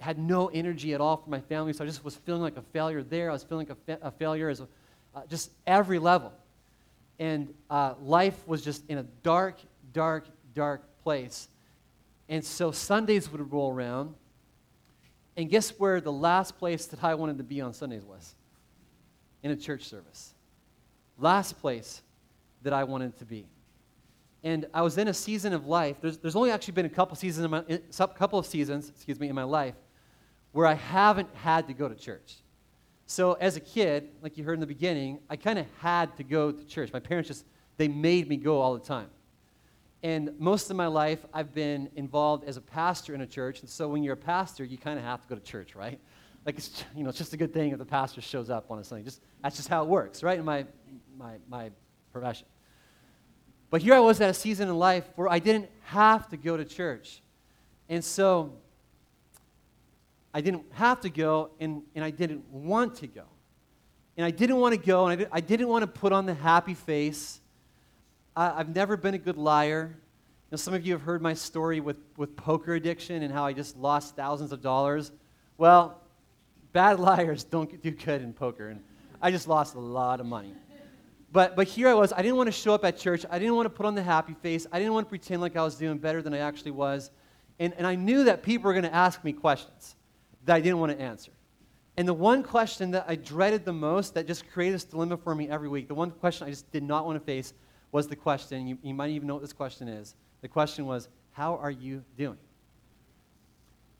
had 0.00 0.18
no 0.18 0.48
energy 0.48 0.92
at 0.92 1.00
all 1.00 1.16
for 1.16 1.30
my 1.30 1.40
family. 1.40 1.72
So 1.72 1.84
I 1.84 1.86
just 1.86 2.04
was 2.04 2.16
feeling 2.16 2.42
like 2.42 2.56
a 2.56 2.62
failure 2.62 3.04
there. 3.04 3.30
I 3.30 3.32
was 3.32 3.44
feeling 3.44 3.68
like 3.68 3.78
a, 3.78 3.96
fa- 3.96 4.06
a 4.08 4.10
failure 4.10 4.48
as 4.48 4.58
a, 4.58 4.66
uh, 5.14 5.22
just 5.28 5.52
every 5.68 6.00
level. 6.00 6.32
And 7.20 7.54
uh, 7.70 7.94
life 8.02 8.36
was 8.48 8.62
just 8.62 8.90
in 8.90 8.98
a 8.98 9.04
dark, 9.22 9.60
dark, 9.92 10.26
dark 10.52 10.82
place. 11.04 11.46
And 12.28 12.44
so 12.44 12.70
Sundays 12.70 13.30
would 13.30 13.52
roll 13.52 13.72
around. 13.72 14.14
And 15.36 15.50
guess 15.50 15.70
where 15.70 16.00
the 16.00 16.12
last 16.12 16.58
place 16.58 16.86
that 16.86 17.02
I 17.02 17.14
wanted 17.14 17.38
to 17.38 17.44
be 17.44 17.60
on 17.60 17.72
Sundays 17.72 18.04
was? 18.04 18.34
In 19.42 19.50
a 19.50 19.56
church 19.56 19.84
service. 19.84 20.34
Last 21.18 21.60
place 21.60 22.02
that 22.62 22.72
I 22.72 22.84
wanted 22.84 23.18
to 23.18 23.24
be. 23.24 23.46
And 24.42 24.66
I 24.74 24.82
was 24.82 24.98
in 24.98 25.08
a 25.08 25.14
season 25.14 25.52
of 25.52 25.66
life. 25.66 25.96
There's, 26.00 26.18
there's 26.18 26.36
only 26.36 26.50
actually 26.50 26.74
been 26.74 26.86
a 26.86 26.90
couple 26.90 27.16
seasons, 27.16 27.44
in 27.44 27.50
my, 27.50 27.62
couple 28.14 28.38
of 28.38 28.46
seasons, 28.46 28.88
excuse 28.88 29.18
me, 29.18 29.28
in 29.28 29.34
my 29.34 29.44
life 29.44 29.74
where 30.54 30.66
I 30.68 30.74
haven't 30.74 31.28
had 31.34 31.66
to 31.66 31.74
go 31.74 31.88
to 31.88 31.96
church. 31.96 32.36
So 33.06 33.32
as 33.34 33.56
a 33.56 33.60
kid, 33.60 34.10
like 34.22 34.38
you 34.38 34.44
heard 34.44 34.54
in 34.54 34.60
the 34.60 34.68
beginning, 34.68 35.18
I 35.28 35.34
kind 35.34 35.58
of 35.58 35.66
had 35.80 36.16
to 36.16 36.22
go 36.22 36.52
to 36.52 36.64
church. 36.64 36.92
My 36.92 37.00
parents 37.00 37.28
just 37.28 37.44
they 37.76 37.88
made 37.88 38.28
me 38.28 38.36
go 38.36 38.60
all 38.60 38.74
the 38.74 38.84
time. 38.84 39.08
And 40.04 40.38
most 40.38 40.70
of 40.70 40.76
my 40.76 40.86
life, 40.86 41.24
I've 41.32 41.54
been 41.54 41.88
involved 41.96 42.44
as 42.44 42.58
a 42.58 42.60
pastor 42.60 43.14
in 43.14 43.22
a 43.22 43.26
church. 43.26 43.60
And 43.60 43.68
so 43.68 43.88
when 43.88 44.04
you're 44.04 44.14
a 44.14 44.18
pastor, 44.18 44.62
you 44.62 44.78
kind 44.78 44.98
of 44.98 45.04
have 45.04 45.22
to 45.22 45.28
go 45.28 45.34
to 45.34 45.40
church, 45.40 45.74
right? 45.74 45.98
Like 46.44 46.58
it's 46.58 46.84
you 46.94 47.02
know 47.02 47.08
it's 47.08 47.16
just 47.16 47.32
a 47.32 47.38
good 47.38 47.54
thing 47.54 47.72
if 47.72 47.78
the 47.78 47.86
pastor 47.86 48.20
shows 48.20 48.50
up 48.50 48.70
on 48.70 48.78
a 48.78 48.84
Sunday. 48.84 49.02
Just 49.02 49.22
that's 49.42 49.56
just 49.56 49.68
how 49.68 49.82
it 49.82 49.88
works, 49.88 50.22
right? 50.22 50.38
In 50.38 50.44
my 50.44 50.66
my 51.16 51.36
my 51.48 51.70
profession. 52.12 52.46
But 53.70 53.80
here 53.80 53.94
I 53.94 53.98
was 53.98 54.20
at 54.20 54.28
a 54.28 54.34
season 54.34 54.68
in 54.68 54.78
life 54.78 55.08
where 55.16 55.28
I 55.28 55.38
didn't 55.38 55.70
have 55.84 56.28
to 56.28 56.36
go 56.36 56.56
to 56.56 56.66
church. 56.66 57.22
And 57.88 58.04
so 58.04 58.52
I 60.34 60.40
didn't 60.40 60.64
have 60.72 61.00
to 61.00 61.10
go, 61.10 61.50
and, 61.60 61.82
and 61.94 62.04
I 62.04 62.10
didn't 62.10 62.48
want 62.50 62.96
to 62.96 63.06
go. 63.06 63.24
And 64.16 64.24
I 64.24 64.30
didn't 64.30 64.56
want 64.56 64.74
to 64.74 64.80
go, 64.80 65.06
and 65.06 65.12
I, 65.12 65.16
did, 65.16 65.28
I 65.32 65.40
didn't 65.40 65.68
want 65.68 65.82
to 65.82 65.86
put 65.86 66.12
on 66.12 66.26
the 66.26 66.34
happy 66.34 66.74
face. 66.74 67.40
I, 68.36 68.60
I've 68.60 68.74
never 68.74 68.96
been 68.96 69.14
a 69.14 69.18
good 69.18 69.36
liar. 69.36 69.90
You 69.94 70.48
know, 70.52 70.56
some 70.56 70.74
of 70.74 70.86
you 70.86 70.92
have 70.92 71.02
heard 71.02 71.22
my 71.22 71.34
story 71.34 71.80
with, 71.80 71.98
with 72.16 72.36
poker 72.36 72.74
addiction 72.74 73.22
and 73.22 73.32
how 73.32 73.44
I 73.44 73.52
just 73.52 73.76
lost 73.76 74.16
thousands 74.16 74.52
of 74.52 74.60
dollars. 74.60 75.12
Well, 75.58 76.00
bad 76.72 77.00
liars 77.00 77.44
don't 77.44 77.80
do 77.82 77.90
good 77.90 78.22
in 78.22 78.32
poker, 78.32 78.68
and 78.68 78.82
I 79.20 79.30
just 79.30 79.48
lost 79.48 79.74
a 79.74 79.80
lot 79.80 80.20
of 80.20 80.26
money. 80.26 80.54
But, 81.32 81.56
but 81.56 81.66
here 81.66 81.88
I 81.88 81.94
was. 81.94 82.12
I 82.12 82.22
didn't 82.22 82.36
want 82.36 82.46
to 82.46 82.52
show 82.52 82.74
up 82.74 82.84
at 82.84 82.96
church. 82.96 83.26
I 83.28 83.40
didn't 83.40 83.56
want 83.56 83.66
to 83.66 83.70
put 83.70 83.86
on 83.86 83.96
the 83.96 84.02
happy 84.04 84.34
face. 84.34 84.68
I 84.70 84.78
didn't 84.78 84.94
want 84.94 85.06
to 85.06 85.08
pretend 85.08 85.40
like 85.40 85.56
I 85.56 85.64
was 85.64 85.74
doing 85.74 85.98
better 85.98 86.22
than 86.22 86.32
I 86.32 86.38
actually 86.38 86.70
was. 86.70 87.10
And, 87.58 87.74
and 87.76 87.88
I 87.88 87.96
knew 87.96 88.24
that 88.24 88.44
people 88.44 88.68
were 88.68 88.72
going 88.72 88.84
to 88.84 88.94
ask 88.94 89.24
me 89.24 89.32
questions 89.32 89.96
that 90.44 90.54
I 90.54 90.60
didn't 90.60 90.78
want 90.78 90.96
to 90.96 91.00
answer. 91.02 91.32
And 91.96 92.06
the 92.06 92.14
one 92.14 92.44
question 92.44 92.92
that 92.92 93.06
I 93.08 93.16
dreaded 93.16 93.64
the 93.64 93.72
most, 93.72 94.14
that 94.14 94.28
just 94.28 94.48
created 94.48 94.76
this 94.76 94.84
dilemma 94.84 95.16
for 95.16 95.34
me 95.34 95.48
every 95.48 95.68
week, 95.68 95.88
the 95.88 95.94
one 95.94 96.12
question 96.12 96.46
I 96.46 96.50
just 96.50 96.70
did 96.70 96.84
not 96.84 97.04
want 97.04 97.18
to 97.18 97.24
face 97.24 97.52
was 97.94 98.08
the 98.08 98.16
question, 98.16 98.66
you, 98.66 98.76
you 98.82 98.92
might 98.92 99.10
even 99.10 99.28
know 99.28 99.34
what 99.34 99.42
this 99.42 99.52
question 99.52 99.86
is. 99.86 100.16
The 100.40 100.48
question 100.48 100.84
was, 100.84 101.08
How 101.30 101.56
are 101.56 101.70
you 101.70 102.02
doing? 102.18 102.38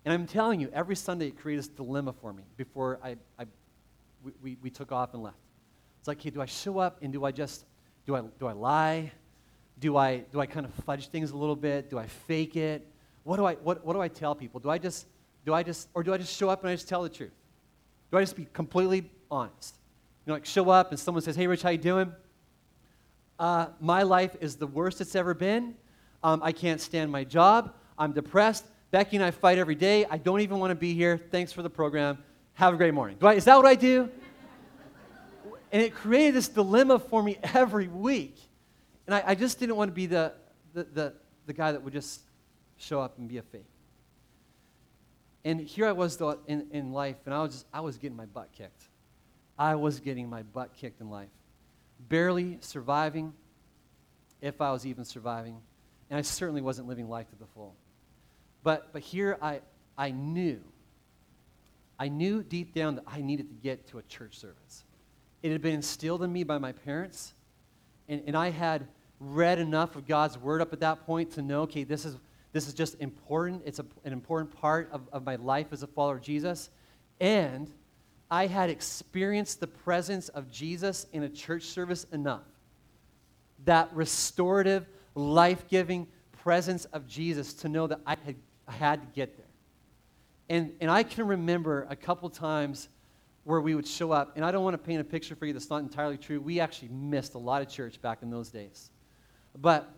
And 0.04 0.12
I'm 0.12 0.26
telling 0.26 0.61
you, 0.61 0.68
every 0.74 0.96
Sunday 0.96 1.28
it 1.28 1.38
created 1.38 1.61
this 1.61 1.68
dilemma 1.68 2.12
for 2.12 2.33
me 2.33 2.42
before 2.57 2.98
I, 3.04 3.14
I 3.38 3.46
we, 4.24 4.33
we, 4.42 4.57
we 4.62 4.70
took 4.70 4.90
off 4.90 5.14
and 5.14 5.22
left. 5.22 5.38
It's 6.00 6.09
like, 6.09 6.20
hey, 6.20 6.30
do 6.30 6.42
I 6.42 6.46
show 6.46 6.78
up 6.78 6.98
and 7.02 7.12
do 7.12 7.24
I 7.24 7.30
just, 7.30 7.66
do 8.04 8.16
I, 8.16 8.22
do 8.40 8.48
I 8.48 8.52
lie? 8.52 9.12
Do 9.78 9.96
I, 9.96 10.24
do 10.33 10.40
I 10.40 10.46
kind 10.46 10.66
of 10.66 10.74
fudge 10.85 11.07
things 11.07 11.30
a 11.30 11.37
little 11.37 11.57
bit? 11.57 11.88
Do 11.88 11.96
I 11.96 12.07
fake 12.07 12.57
it? 12.57 12.87
What 13.22 13.37
do 13.37 13.44
I, 13.44 13.54
what, 13.54 13.87
what 13.87 13.92
do 13.92 14.00
I 14.00 14.09
tell 14.09 14.35
people? 14.35 14.59
Do 14.59 14.70
I 14.70 14.76
just 14.76 15.07
do 15.44 15.54
I 15.54 15.62
just, 15.62 15.88
or 15.94 16.02
do 16.02 16.12
I 16.12 16.18
just 16.18 16.37
show 16.37 16.48
up 16.48 16.62
and 16.62 16.70
I 16.70 16.74
just 16.74 16.88
tell 16.88 17.02
the 17.02 17.09
truth? 17.09 17.33
Do 18.11 18.18
I 18.18 18.22
just 18.22 18.35
be 18.35 18.48
completely 18.52 19.11
honest? 19.30 19.76
You 20.26 20.30
know, 20.30 20.35
like 20.35 20.46
show 20.46 20.68
up 20.70 20.90
and 20.90 20.98
someone 20.98 21.22
says, 21.22 21.37
hey, 21.37 21.46
Rich, 21.46 21.62
how 21.62 21.70
you 21.70 21.78
doing? 21.78 22.12
Uh, 23.38 23.66
my 23.81 24.03
life 24.03 24.37
is 24.40 24.57
the 24.57 24.66
worst 24.66 25.01
it's 25.01 25.14
ever 25.14 25.35
been. 25.35 25.75
Um, 26.23 26.40
I 26.42 26.53
can't 26.53 26.81
stand 26.81 27.11
my 27.11 27.25
job. 27.25 27.75
I'm 27.99 28.12
depressed. 28.12 28.64
Becky 28.90 29.16
and 29.16 29.25
I 29.25 29.31
fight 29.31 29.59
every 29.59 29.75
day. 29.75 30.07
I 30.09 30.18
don't 30.18 30.40
even 30.40 30.59
want 30.59 30.70
to 30.70 30.77
be 30.77 30.94
here. 30.94 31.18
Thanks 31.18 31.53
for 31.53 31.62
the 31.62 31.70
program. 31.70 32.18
Have 32.55 32.75
a 32.75 32.77
great 32.77 32.94
morning. 32.94 33.16
I, 33.20 33.35
is 33.35 33.44
that 33.44 33.57
what 33.57 33.66
I 33.66 33.75
do? 33.75 34.09
and 35.73 35.83
it 35.83 35.94
created 35.94 36.35
this 36.35 36.49
dilemma 36.49 36.99
for 36.99 37.23
me 37.23 37.38
every 37.55 37.88
week. 37.88 38.37
And 39.07 39.14
I, 39.14 39.23
I 39.27 39.35
just 39.35 39.59
didn't 39.59 39.77
want 39.77 39.90
to 39.90 39.94
be 39.94 40.07
the, 40.07 40.33
the, 40.73 40.85
the, 40.85 41.14
the 41.47 41.53
guy 41.53 41.73
that 41.73 41.83
would 41.83 41.92
just 41.92 42.20
show 42.77 43.01
up 43.01 43.18
and 43.18 43.29
be 43.29 43.38
a 43.38 43.42
fake. 43.42 43.66
And 45.44 45.61
here 45.61 45.87
I 45.87 45.92
was 45.92 46.16
though 46.16 46.38
in, 46.47 46.68
in 46.70 46.92
life, 46.92 47.16
and 47.27 47.35
I 47.35 47.42
was 47.42 47.53
just 47.53 47.66
I 47.73 47.81
was 47.81 47.99
getting 47.99 48.16
my 48.16 48.25
butt 48.25 48.51
kicked. 48.57 48.85
I 49.59 49.75
was 49.75 50.01
getting 50.01 50.29
my 50.29 50.42
butt 50.42 50.75
kicked 50.75 51.01
in 51.01 51.11
life. 51.11 51.29
Barely 52.09 52.59
surviving, 52.61 53.33
if 54.40 54.61
I 54.61 54.73
was 54.73 54.87
even 54.87 55.05
surviving. 55.05 55.59
And 56.11 56.19
I 56.19 56.23
certainly 56.23 56.61
wasn't 56.61 56.88
living 56.88 57.09
life 57.09 57.29
to 57.31 57.37
the 57.37 57.47
full. 57.47 57.75
But 58.62 58.93
but 58.93 59.03
here 59.03 59.38
I 59.40 59.61
I 59.97 60.11
knew. 60.11 60.61
I 61.99 62.09
knew 62.09 62.43
deep 62.43 62.75
down 62.75 62.97
that 62.97 63.05
I 63.07 63.21
needed 63.21 63.49
to 63.49 63.55
get 63.55 63.87
to 63.88 63.99
a 63.99 64.03
church 64.03 64.38
service. 64.38 64.85
It 65.43 65.53
had 65.53 65.62
been 65.62 65.75
instilled 65.75 66.23
in 66.23 66.33
me 66.33 66.43
by 66.43 66.59
my 66.59 66.73
parents, 66.73 67.35
and, 68.09 68.23
and 68.27 68.37
I 68.37 68.51
had 68.51 68.88
read 69.21 69.59
enough 69.59 69.95
of 69.95 70.07
God's 70.07 70.37
word 70.37 70.61
up 70.61 70.73
at 70.73 70.81
that 70.81 71.07
point 71.07 71.33
to 71.33 71.43
know, 71.43 71.62
okay, 71.62 71.85
this 71.85 72.05
is 72.05 72.17
this 72.53 72.69
is 72.69 72.75
just 72.75 73.01
important. 73.01 73.62
It's 73.64 73.81
a, 73.81 73.87
an 74.05 74.12
important 74.12 74.53
part 74.53 74.88
of, 74.93 75.09
of 75.12 75.25
my 75.25 75.37
life 75.37 75.69
as 75.73 75.83
a 75.83 75.88
follower 75.88 76.17
of 76.17 76.23
Jesus. 76.23 76.71
And 77.21 77.71
I 78.31 78.47
had 78.47 78.71
experienced 78.71 79.61
the 79.61 79.67
presence 79.67 80.29
of 80.31 80.51
Jesus 80.51 81.07
in 81.13 81.23
a 81.23 81.29
church 81.29 81.65
service 81.65 82.05
enough. 82.13 82.43
That 83.65 83.91
restorative, 83.95 84.87
life 85.15 85.69
giving 85.69 86.07
presence 86.43 86.85
of 86.87 87.07
Jesus 87.07 87.55
to 87.55 87.69
know 87.69 87.87
that 87.87 88.01
I 88.07 88.17
had, 88.25 88.37
I 88.69 88.73
had 88.73 89.01
to 89.03 89.07
get 89.15 89.37
there. 89.37 89.47
And, 90.49 90.73
and 90.81 90.91
I 90.91 91.03
can 91.03 91.27
remember 91.27 91.87
a 91.89 91.97
couple 91.97 92.29
times 92.29 92.89
where 93.45 93.61
we 93.61 93.75
would 93.75 93.87
show 93.87 94.13
up. 94.13 94.33
And 94.37 94.45
I 94.45 94.51
don't 94.51 94.65
want 94.65 94.75
to 94.75 94.79
paint 94.79 95.01
a 95.01 95.05
picture 95.05 95.35
for 95.35 95.47
you 95.47 95.53
that's 95.53 95.71
not 95.71 95.79
entirely 95.79 96.19
true. 96.19 96.41
We 96.41 96.61
actually 96.61 96.89
missed 96.89 97.35
a 97.35 97.39
lot 97.39 97.63
of 97.63 97.69
church 97.69 98.01
back 98.01 98.23
in 98.23 98.31
those 98.31 98.51
days. 98.51 98.91
But, 99.57 99.91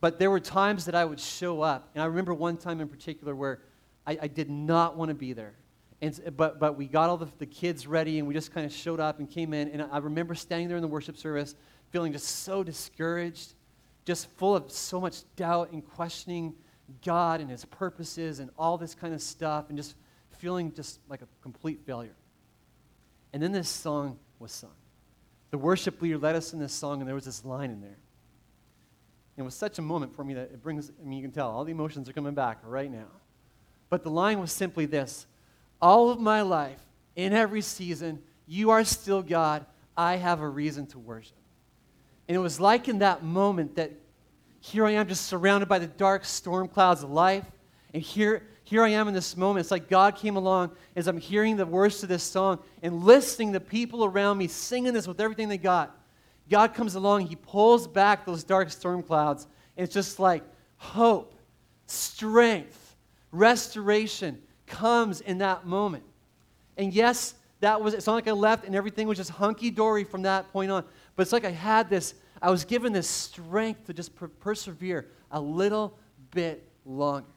but 0.00 0.18
there 0.18 0.30
were 0.30 0.40
times 0.40 0.84
that 0.86 0.94
I 0.94 1.04
would 1.04 1.20
show 1.20 1.62
up. 1.62 1.90
And 1.94 2.02
I 2.02 2.06
remember 2.06 2.32
one 2.34 2.56
time 2.56 2.80
in 2.80 2.88
particular 2.88 3.34
where 3.34 3.60
I, 4.06 4.18
I 4.22 4.26
did 4.28 4.50
not 4.50 4.96
want 4.96 5.10
to 5.10 5.14
be 5.14 5.32
there. 5.32 5.54
And, 6.02 6.20
but, 6.36 6.58
but 6.58 6.76
we 6.76 6.86
got 6.86 7.08
all 7.08 7.16
the, 7.16 7.28
the 7.38 7.46
kids 7.46 7.86
ready 7.86 8.18
and 8.18 8.26
we 8.26 8.34
just 8.34 8.52
kind 8.52 8.66
of 8.66 8.72
showed 8.72 8.98
up 8.98 9.20
and 9.20 9.30
came 9.30 9.54
in. 9.54 9.68
And 9.68 9.86
I 9.90 9.98
remember 9.98 10.34
standing 10.34 10.66
there 10.66 10.76
in 10.76 10.82
the 10.82 10.88
worship 10.88 11.16
service 11.16 11.54
feeling 11.90 12.12
just 12.12 12.26
so 12.42 12.64
discouraged, 12.64 13.54
just 14.04 14.28
full 14.30 14.56
of 14.56 14.70
so 14.72 15.00
much 15.00 15.22
doubt 15.36 15.70
and 15.70 15.86
questioning 15.86 16.54
God 17.04 17.40
and 17.40 17.48
his 17.48 17.64
purposes 17.64 18.40
and 18.40 18.50
all 18.58 18.76
this 18.76 18.94
kind 18.96 19.14
of 19.14 19.22
stuff 19.22 19.66
and 19.68 19.78
just 19.78 19.94
feeling 20.38 20.72
just 20.72 20.98
like 21.08 21.22
a 21.22 21.28
complete 21.40 21.80
failure. 21.86 22.16
And 23.32 23.40
then 23.40 23.52
this 23.52 23.68
song 23.68 24.18
was 24.40 24.50
sung. 24.50 24.74
The 25.52 25.58
worship 25.58 26.02
leader 26.02 26.18
led 26.18 26.34
us 26.34 26.52
in 26.52 26.58
this 26.58 26.72
song, 26.72 27.00
and 27.00 27.06
there 27.06 27.14
was 27.14 27.26
this 27.26 27.44
line 27.44 27.70
in 27.70 27.80
there. 27.80 27.98
It 29.36 29.42
was 29.42 29.54
such 29.54 29.78
a 29.78 29.82
moment 29.82 30.16
for 30.16 30.24
me 30.24 30.34
that 30.34 30.44
it 30.44 30.62
brings, 30.62 30.90
I 30.90 31.04
mean, 31.06 31.18
you 31.18 31.24
can 31.24 31.30
tell, 31.30 31.50
all 31.50 31.64
the 31.64 31.72
emotions 31.72 32.08
are 32.08 32.12
coming 32.12 32.34
back 32.34 32.58
right 32.64 32.90
now. 32.90 33.06
But 33.88 34.02
the 34.02 34.10
line 34.10 34.40
was 34.40 34.50
simply 34.50 34.86
this 34.86 35.26
All 35.82 36.10
of 36.10 36.20
my 36.20 36.42
life, 36.42 36.78
in 37.16 37.32
every 37.32 37.60
season, 37.60 38.22
you 38.46 38.70
are 38.70 38.84
still 38.84 39.20
God. 39.20 39.66
I 39.96 40.16
have 40.16 40.40
a 40.40 40.48
reason 40.48 40.86
to 40.88 40.98
worship. 40.98 41.36
And 42.28 42.36
it 42.36 42.40
was 42.40 42.60
like 42.60 42.88
in 42.88 43.00
that 43.00 43.24
moment 43.24 43.76
that 43.76 43.92
here 44.60 44.86
I 44.86 44.92
am 44.92 45.08
just 45.08 45.26
surrounded 45.26 45.68
by 45.68 45.80
the 45.80 45.88
dark 45.88 46.24
storm 46.24 46.68
clouds 46.68 47.02
of 47.02 47.10
life. 47.10 47.44
And 47.92 48.00
here, 48.02 48.44
here 48.62 48.84
I 48.84 48.90
am 48.90 49.08
in 49.08 49.14
this 49.14 49.36
moment. 49.36 49.64
It's 49.64 49.72
like 49.72 49.90
God 49.90 50.14
came 50.14 50.36
along 50.36 50.70
as 50.94 51.08
I'm 51.08 51.18
hearing 51.18 51.56
the 51.56 51.66
words 51.66 51.98
to 52.00 52.06
this 52.06 52.22
song 52.22 52.60
and 52.80 53.02
listening 53.02 53.52
to 53.52 53.60
people 53.60 54.04
around 54.04 54.38
me 54.38 54.46
singing 54.46 54.94
this 54.94 55.08
with 55.08 55.20
everything 55.20 55.48
they 55.48 55.58
got. 55.58 55.98
God 56.48 56.74
comes 56.74 56.94
along, 56.94 57.26
He 57.26 57.36
pulls 57.36 57.88
back 57.88 58.24
those 58.24 58.44
dark 58.44 58.70
storm 58.70 59.02
clouds, 59.02 59.46
and 59.76 59.84
it's 59.84 59.94
just 59.94 60.20
like 60.20 60.44
hope, 60.76 61.34
strength, 61.86 62.96
restoration 63.32 64.40
comes 64.72 65.20
in 65.20 65.38
that 65.38 65.66
moment. 65.66 66.02
And 66.76 66.92
yes, 66.92 67.34
that 67.60 67.80
was, 67.80 67.94
it's 67.94 68.06
not 68.06 68.14
like 68.14 68.26
I 68.26 68.32
left 68.32 68.64
and 68.64 68.74
everything 68.74 69.06
was 69.06 69.18
just 69.18 69.30
hunky 69.30 69.70
dory 69.70 70.02
from 70.02 70.22
that 70.22 70.50
point 70.52 70.72
on, 70.72 70.84
but 71.14 71.22
it's 71.22 71.32
like 71.32 71.44
I 71.44 71.50
had 71.50 71.88
this, 71.88 72.14
I 72.40 72.50
was 72.50 72.64
given 72.64 72.92
this 72.92 73.06
strength 73.06 73.86
to 73.86 73.92
just 73.92 74.16
per- 74.16 74.26
persevere 74.26 75.06
a 75.30 75.40
little 75.40 75.96
bit 76.32 76.66
longer. 76.84 77.28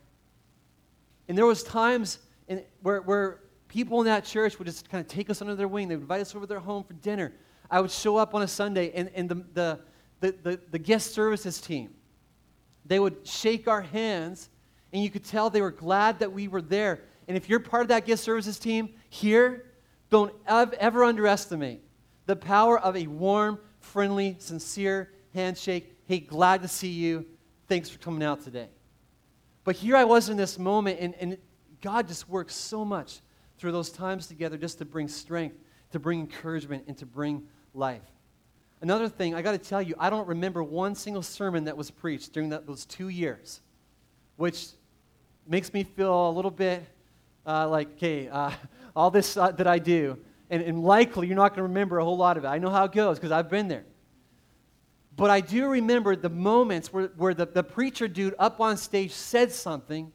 And 1.27 1.37
there 1.37 1.45
was 1.45 1.61
times 1.61 2.19
in, 2.47 2.63
where, 2.81 3.01
where 3.01 3.41
people 3.67 3.99
in 3.99 4.05
that 4.05 4.23
church 4.23 4.57
would 4.57 4.65
just 4.65 4.89
kind 4.89 5.01
of 5.01 5.07
take 5.07 5.29
us 5.29 5.41
under 5.41 5.55
their 5.55 5.67
wing. 5.67 5.89
They 5.89 5.95
would 5.95 6.03
invite 6.03 6.21
us 6.21 6.33
over 6.33 6.45
to 6.45 6.49
their 6.49 6.59
home 6.59 6.83
for 6.83 6.93
dinner. 6.93 7.33
I 7.69 7.81
would 7.81 7.91
show 7.91 8.15
up 8.17 8.33
on 8.33 8.41
a 8.41 8.47
Sunday, 8.47 8.91
and, 8.93 9.11
and 9.13 9.27
the, 9.27 9.43
the, 9.53 9.79
the, 10.21 10.35
the, 10.43 10.59
the 10.71 10.79
guest 10.79 11.13
services 11.13 11.59
team, 11.59 11.93
they 12.85 12.99
would 12.99 13.27
shake 13.27 13.67
our 13.67 13.81
hands, 13.81 14.49
and 14.93 15.03
you 15.03 15.09
could 15.09 15.25
tell 15.25 15.49
they 15.49 15.61
were 15.61 15.71
glad 15.71 16.19
that 16.19 16.31
we 16.31 16.47
were 16.47 16.61
there. 16.61 17.01
And 17.27 17.35
if 17.35 17.49
you're 17.49 17.59
part 17.59 17.83
of 17.83 17.87
that 17.89 18.05
gift 18.05 18.23
services 18.23 18.59
team 18.59 18.89
here, 19.09 19.65
don't 20.09 20.33
ever 20.47 21.03
underestimate 21.03 21.81
the 22.25 22.35
power 22.35 22.79
of 22.79 22.95
a 22.95 23.07
warm, 23.07 23.59
friendly, 23.79 24.35
sincere 24.39 25.11
handshake. 25.33 25.97
Hey, 26.05 26.19
glad 26.19 26.61
to 26.61 26.67
see 26.67 26.89
you. 26.89 27.25
Thanks 27.67 27.89
for 27.89 27.97
coming 27.99 28.23
out 28.23 28.43
today. 28.43 28.69
But 29.63 29.75
here 29.75 29.95
I 29.95 30.03
was 30.03 30.29
in 30.29 30.37
this 30.37 30.59
moment, 30.59 30.99
and, 30.99 31.15
and 31.15 31.37
God 31.81 32.07
just 32.07 32.29
works 32.29 32.55
so 32.55 32.85
much 32.85 33.19
through 33.57 33.71
those 33.71 33.89
times 33.89 34.27
together 34.27 34.57
just 34.57 34.77
to 34.77 34.85
bring 34.85 35.07
strength, 35.07 35.57
to 35.91 35.99
bring 35.99 36.19
encouragement, 36.19 36.83
and 36.87 36.97
to 36.97 37.05
bring 37.05 37.47
life. 37.73 38.03
Another 38.81 39.09
thing, 39.09 39.33
I 39.33 39.41
got 39.41 39.53
to 39.53 39.57
tell 39.57 39.81
you, 39.81 39.95
I 39.97 40.09
don't 40.09 40.27
remember 40.27 40.63
one 40.63 40.93
single 40.93 41.23
sermon 41.23 41.63
that 41.63 41.75
was 41.75 41.89
preached 41.89 42.33
during 42.33 42.49
that, 42.49 42.67
those 42.67 42.85
two 42.85 43.09
years, 43.09 43.61
which 44.35 44.67
makes 45.47 45.73
me 45.73 45.83
feel 45.83 46.29
a 46.29 46.31
little 46.31 46.51
bit 46.51 46.83
uh, 47.45 47.67
like, 47.69 47.93
okay, 47.93 48.27
uh, 48.29 48.51
all 48.95 49.11
this 49.11 49.37
uh, 49.37 49.51
that 49.51 49.67
I 49.67 49.79
do, 49.79 50.17
and, 50.49 50.61
and 50.61 50.83
likely 50.83 51.27
you're 51.27 51.35
not 51.35 51.49
going 51.49 51.57
to 51.57 51.63
remember 51.63 51.99
a 51.99 52.03
whole 52.03 52.17
lot 52.17 52.37
of 52.37 52.45
it. 52.45 52.47
I 52.47 52.57
know 52.57 52.69
how 52.69 52.85
it 52.85 52.91
goes 52.91 53.17
because 53.17 53.31
I've 53.31 53.49
been 53.49 53.67
there. 53.67 53.85
But 55.15 55.29
I 55.29 55.39
do 55.39 55.67
remember 55.67 56.15
the 56.15 56.29
moments 56.29 56.91
where, 56.91 57.07
where 57.15 57.33
the, 57.33 57.45
the 57.45 57.63
preacher 57.63 58.07
dude 58.07 58.35
up 58.37 58.59
on 58.59 58.75
stage 58.75 59.11
said 59.11 59.51
something 59.51 60.11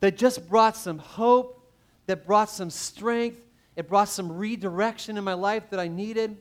that 0.00 0.16
just 0.16 0.48
brought 0.48 0.76
some 0.76 0.98
hope, 0.98 1.72
that 2.06 2.24
brought 2.24 2.48
some 2.48 2.70
strength, 2.70 3.40
it 3.74 3.88
brought 3.88 4.08
some 4.08 4.30
redirection 4.30 5.16
in 5.16 5.24
my 5.24 5.34
life 5.34 5.70
that 5.70 5.80
I 5.80 5.88
needed. 5.88 6.36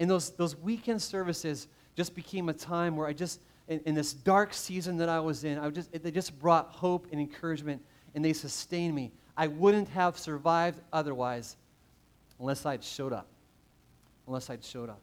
And 0.00 0.10
those, 0.10 0.30
those 0.30 0.56
weekend 0.56 1.00
services 1.02 1.68
just 1.94 2.14
became 2.14 2.48
a 2.48 2.52
time 2.52 2.96
where 2.96 3.06
I 3.06 3.12
just, 3.12 3.40
in, 3.68 3.80
in 3.86 3.94
this 3.94 4.12
dark 4.12 4.52
season 4.52 4.96
that 4.98 5.08
I 5.08 5.20
was 5.20 5.44
in, 5.44 5.58
I 5.58 5.70
just, 5.70 5.90
they 6.02 6.10
just 6.10 6.38
brought 6.38 6.70
hope 6.70 7.06
and 7.12 7.20
encouragement 7.20 7.82
and 8.16 8.24
they 8.24 8.32
sustained 8.32 8.94
me. 8.94 9.12
I 9.36 9.46
wouldn't 9.46 9.88
have 9.90 10.18
survived 10.18 10.80
otherwise 10.92 11.56
unless 12.40 12.64
I'd 12.64 12.82
showed 12.82 13.12
up. 13.12 13.28
Unless 14.26 14.48
I'd 14.50 14.64
showed 14.64 14.88
up. 14.88 15.02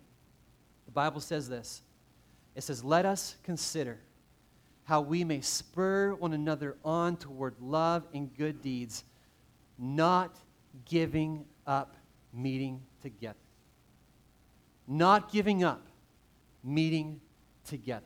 The 0.85 0.91
Bible 0.91 1.21
says 1.21 1.47
this 1.47 1.83
it 2.55 2.63
says, 2.63 2.83
Let 2.83 3.05
us 3.05 3.37
consider 3.43 3.99
how 4.85 5.01
we 5.01 5.23
may 5.23 5.41
spur 5.41 6.13
one 6.15 6.33
another 6.33 6.75
on 6.83 7.15
toward 7.15 7.55
love 7.61 8.03
and 8.13 8.35
good 8.35 8.61
deeds, 8.61 9.03
not 9.77 10.35
giving 10.85 11.45
up 11.65 11.95
meeting 12.33 12.81
together. 13.01 13.37
Not 14.87 15.31
giving 15.31 15.63
up 15.63 15.87
meeting 16.63 17.21
together. 17.65 18.03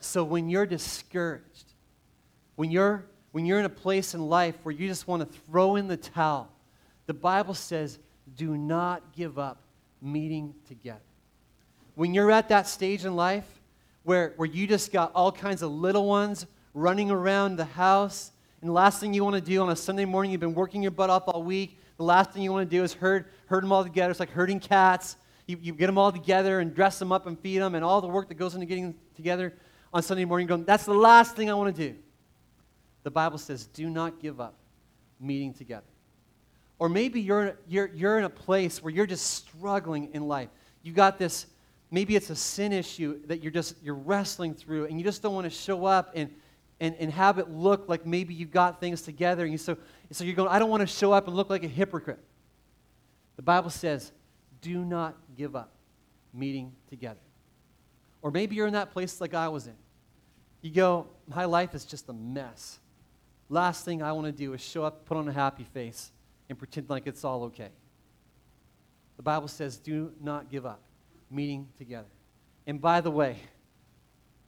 So 0.00 0.24
when 0.24 0.50
you're 0.50 0.66
discouraged, 0.66 1.72
when 2.56 2.70
you're, 2.70 3.06
when 3.32 3.44
you're 3.44 3.58
in 3.58 3.64
a 3.64 3.70
place 3.70 4.14
in 4.14 4.28
life 4.28 4.56
where 4.62 4.74
you 4.74 4.88
just 4.88 5.08
want 5.08 5.20
to 5.20 5.38
throw 5.40 5.76
in 5.76 5.88
the 5.88 5.96
towel, 5.96 6.48
the 7.06 7.14
Bible 7.14 7.54
says, 7.54 7.98
do 8.36 8.56
not 8.56 9.02
give 9.14 9.38
up 9.38 9.62
meeting 10.00 10.54
together 10.66 11.00
when 11.94 12.14
you're 12.14 12.30
at 12.30 12.48
that 12.48 12.66
stage 12.66 13.04
in 13.04 13.14
life 13.16 13.46
where, 14.04 14.32
where 14.36 14.48
you 14.48 14.66
just 14.66 14.92
got 14.92 15.12
all 15.14 15.30
kinds 15.30 15.62
of 15.62 15.70
little 15.70 16.06
ones 16.06 16.46
running 16.74 17.10
around 17.10 17.56
the 17.56 17.64
house, 17.64 18.32
and 18.60 18.68
the 18.68 18.72
last 18.72 19.00
thing 19.00 19.12
you 19.12 19.22
want 19.22 19.36
to 19.36 19.42
do 19.42 19.60
on 19.60 19.70
a 19.70 19.76
Sunday 19.76 20.04
morning, 20.04 20.32
you've 20.32 20.40
been 20.40 20.54
working 20.54 20.82
your 20.82 20.90
butt 20.90 21.10
off 21.10 21.24
all 21.26 21.42
week, 21.42 21.78
the 21.98 22.04
last 22.04 22.30
thing 22.30 22.42
you 22.42 22.50
want 22.50 22.68
to 22.68 22.76
do 22.76 22.82
is 22.82 22.94
herd, 22.94 23.26
herd 23.46 23.62
them 23.62 23.72
all 23.72 23.84
together. 23.84 24.10
It's 24.10 24.18
like 24.18 24.30
herding 24.30 24.58
cats. 24.58 25.16
You, 25.46 25.58
you 25.60 25.74
get 25.74 25.86
them 25.86 25.98
all 25.98 26.10
together 26.10 26.60
and 26.60 26.74
dress 26.74 26.98
them 26.98 27.12
up 27.12 27.26
and 27.26 27.38
feed 27.38 27.58
them, 27.58 27.74
and 27.74 27.84
all 27.84 28.00
the 28.00 28.08
work 28.08 28.28
that 28.28 28.34
goes 28.34 28.54
into 28.54 28.66
getting 28.66 28.84
them 28.84 28.94
together 29.14 29.52
on 29.92 30.02
Sunday 30.02 30.24
morning, 30.24 30.46
going, 30.46 30.64
that's 30.64 30.86
the 30.86 30.94
last 30.94 31.36
thing 31.36 31.50
I 31.50 31.54
want 31.54 31.76
to 31.76 31.90
do. 31.90 31.96
The 33.02 33.10
Bible 33.10 33.38
says, 33.38 33.66
do 33.66 33.90
not 33.90 34.20
give 34.20 34.40
up 34.40 34.54
meeting 35.20 35.52
together. 35.54 35.86
Or 36.78 36.88
maybe 36.88 37.20
you're, 37.20 37.56
you're, 37.68 37.90
you're 37.94 38.18
in 38.18 38.24
a 38.24 38.30
place 38.30 38.82
where 38.82 38.92
you're 38.92 39.06
just 39.06 39.26
struggling 39.26 40.10
in 40.14 40.26
life. 40.26 40.48
You 40.82 40.92
got 40.92 41.18
this 41.18 41.46
maybe 41.92 42.16
it's 42.16 42.30
a 42.30 42.34
sin 42.36 42.72
issue 42.72 43.20
that 43.26 43.40
you're 43.42 43.52
just 43.52 43.76
you're 43.82 43.94
wrestling 43.94 44.54
through 44.54 44.86
and 44.86 44.98
you 44.98 45.04
just 45.04 45.22
don't 45.22 45.34
want 45.34 45.44
to 45.44 45.50
show 45.50 45.84
up 45.84 46.10
and 46.16 46.28
and, 46.80 46.96
and 46.96 47.12
have 47.12 47.38
it 47.38 47.48
look 47.48 47.88
like 47.88 48.04
maybe 48.04 48.34
you've 48.34 48.50
got 48.50 48.80
things 48.80 49.02
together 49.02 49.44
and 49.44 49.52
you, 49.52 49.58
so, 49.58 49.76
so 50.10 50.24
you're 50.24 50.34
going 50.34 50.48
i 50.48 50.58
don't 50.58 50.70
want 50.70 50.80
to 50.80 50.86
show 50.86 51.12
up 51.12 51.28
and 51.28 51.36
look 51.36 51.50
like 51.50 51.62
a 51.62 51.68
hypocrite 51.68 52.18
the 53.36 53.42
bible 53.42 53.70
says 53.70 54.10
do 54.60 54.84
not 54.84 55.16
give 55.36 55.54
up 55.54 55.74
meeting 56.34 56.72
together 56.88 57.20
or 58.22 58.30
maybe 58.32 58.56
you're 58.56 58.66
in 58.66 58.72
that 58.72 58.90
place 58.90 59.20
like 59.20 59.34
i 59.34 59.46
was 59.46 59.66
in 59.66 59.76
you 60.62 60.70
go 60.70 61.06
my 61.28 61.44
life 61.44 61.74
is 61.74 61.84
just 61.84 62.08
a 62.08 62.12
mess 62.12 62.80
last 63.52 63.84
thing 63.84 64.02
i 64.02 64.12
want 64.12 64.26
to 64.26 64.32
do 64.32 64.52
is 64.52 64.60
show 64.60 64.84
up 64.84 65.04
put 65.04 65.16
on 65.16 65.28
a 65.28 65.32
happy 65.32 65.64
face 65.64 66.12
and 66.48 66.58
pretend 66.58 66.88
like 66.90 67.06
it's 67.06 67.24
all 67.24 67.44
okay 67.44 67.70
the 69.16 69.22
bible 69.22 69.48
says 69.48 69.76
do 69.76 70.12
not 70.20 70.50
give 70.50 70.66
up 70.66 70.80
meeting 71.32 71.68
together. 71.78 72.08
And 72.66 72.80
by 72.80 73.00
the 73.00 73.10
way, 73.10 73.36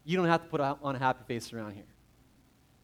you 0.04 0.16
don't 0.16 0.26
have 0.26 0.42
to 0.42 0.48
put 0.48 0.60
on 0.60 0.94
a 0.94 0.98
happy 0.98 1.24
face 1.26 1.52
around 1.52 1.72
here. 1.72 1.86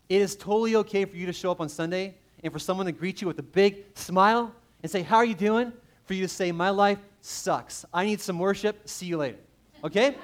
It 0.08 0.20
is 0.22 0.34
totally 0.34 0.74
okay 0.76 1.04
for 1.04 1.16
you 1.16 1.26
to 1.26 1.32
show 1.32 1.50
up 1.50 1.60
on 1.60 1.68
Sunday 1.68 2.16
and 2.42 2.52
for 2.52 2.58
someone 2.58 2.86
to 2.86 2.92
greet 2.92 3.20
you 3.20 3.28
with 3.28 3.38
a 3.38 3.44
big 3.44 3.84
smile 3.94 4.52
and 4.82 4.90
say, 4.90 5.02
How 5.02 5.16
are 5.16 5.24
you 5.24 5.34
doing? 5.34 5.72
For 6.04 6.14
you 6.14 6.22
to 6.22 6.28
say, 6.28 6.50
My 6.50 6.70
life 6.70 6.98
sucks. 7.20 7.84
I 7.92 8.06
need 8.06 8.20
some 8.20 8.38
worship. 8.38 8.88
See 8.88 9.06
you 9.06 9.18
later. 9.18 9.38
Okay? 9.84 10.16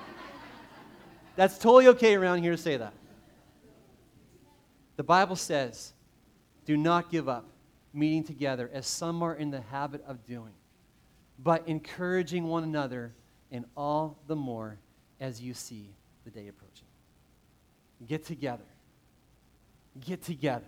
That's 1.36 1.58
totally 1.58 1.88
okay 1.88 2.14
around 2.14 2.42
here 2.42 2.52
to 2.52 2.58
say 2.58 2.78
that. 2.78 2.94
The 4.96 5.04
Bible 5.04 5.36
says, 5.36 5.92
Do 6.64 6.76
not 6.76 7.10
give 7.10 7.28
up 7.28 7.46
meeting 7.92 8.24
together 8.24 8.70
as 8.72 8.86
some 8.86 9.22
are 9.22 9.34
in 9.34 9.50
the 9.50 9.60
habit 9.60 10.04
of 10.06 10.24
doing, 10.26 10.52
but 11.38 11.66
encouraging 11.66 12.44
one 12.44 12.62
another 12.62 13.12
and 13.50 13.64
all 13.76 14.18
the 14.26 14.36
more 14.36 14.78
as 15.20 15.40
you 15.40 15.54
see 15.54 15.94
the 16.24 16.30
day 16.30 16.48
approaching. 16.48 16.86
Get 18.06 18.24
together. 18.24 18.64
Get 20.00 20.22
together. 20.22 20.66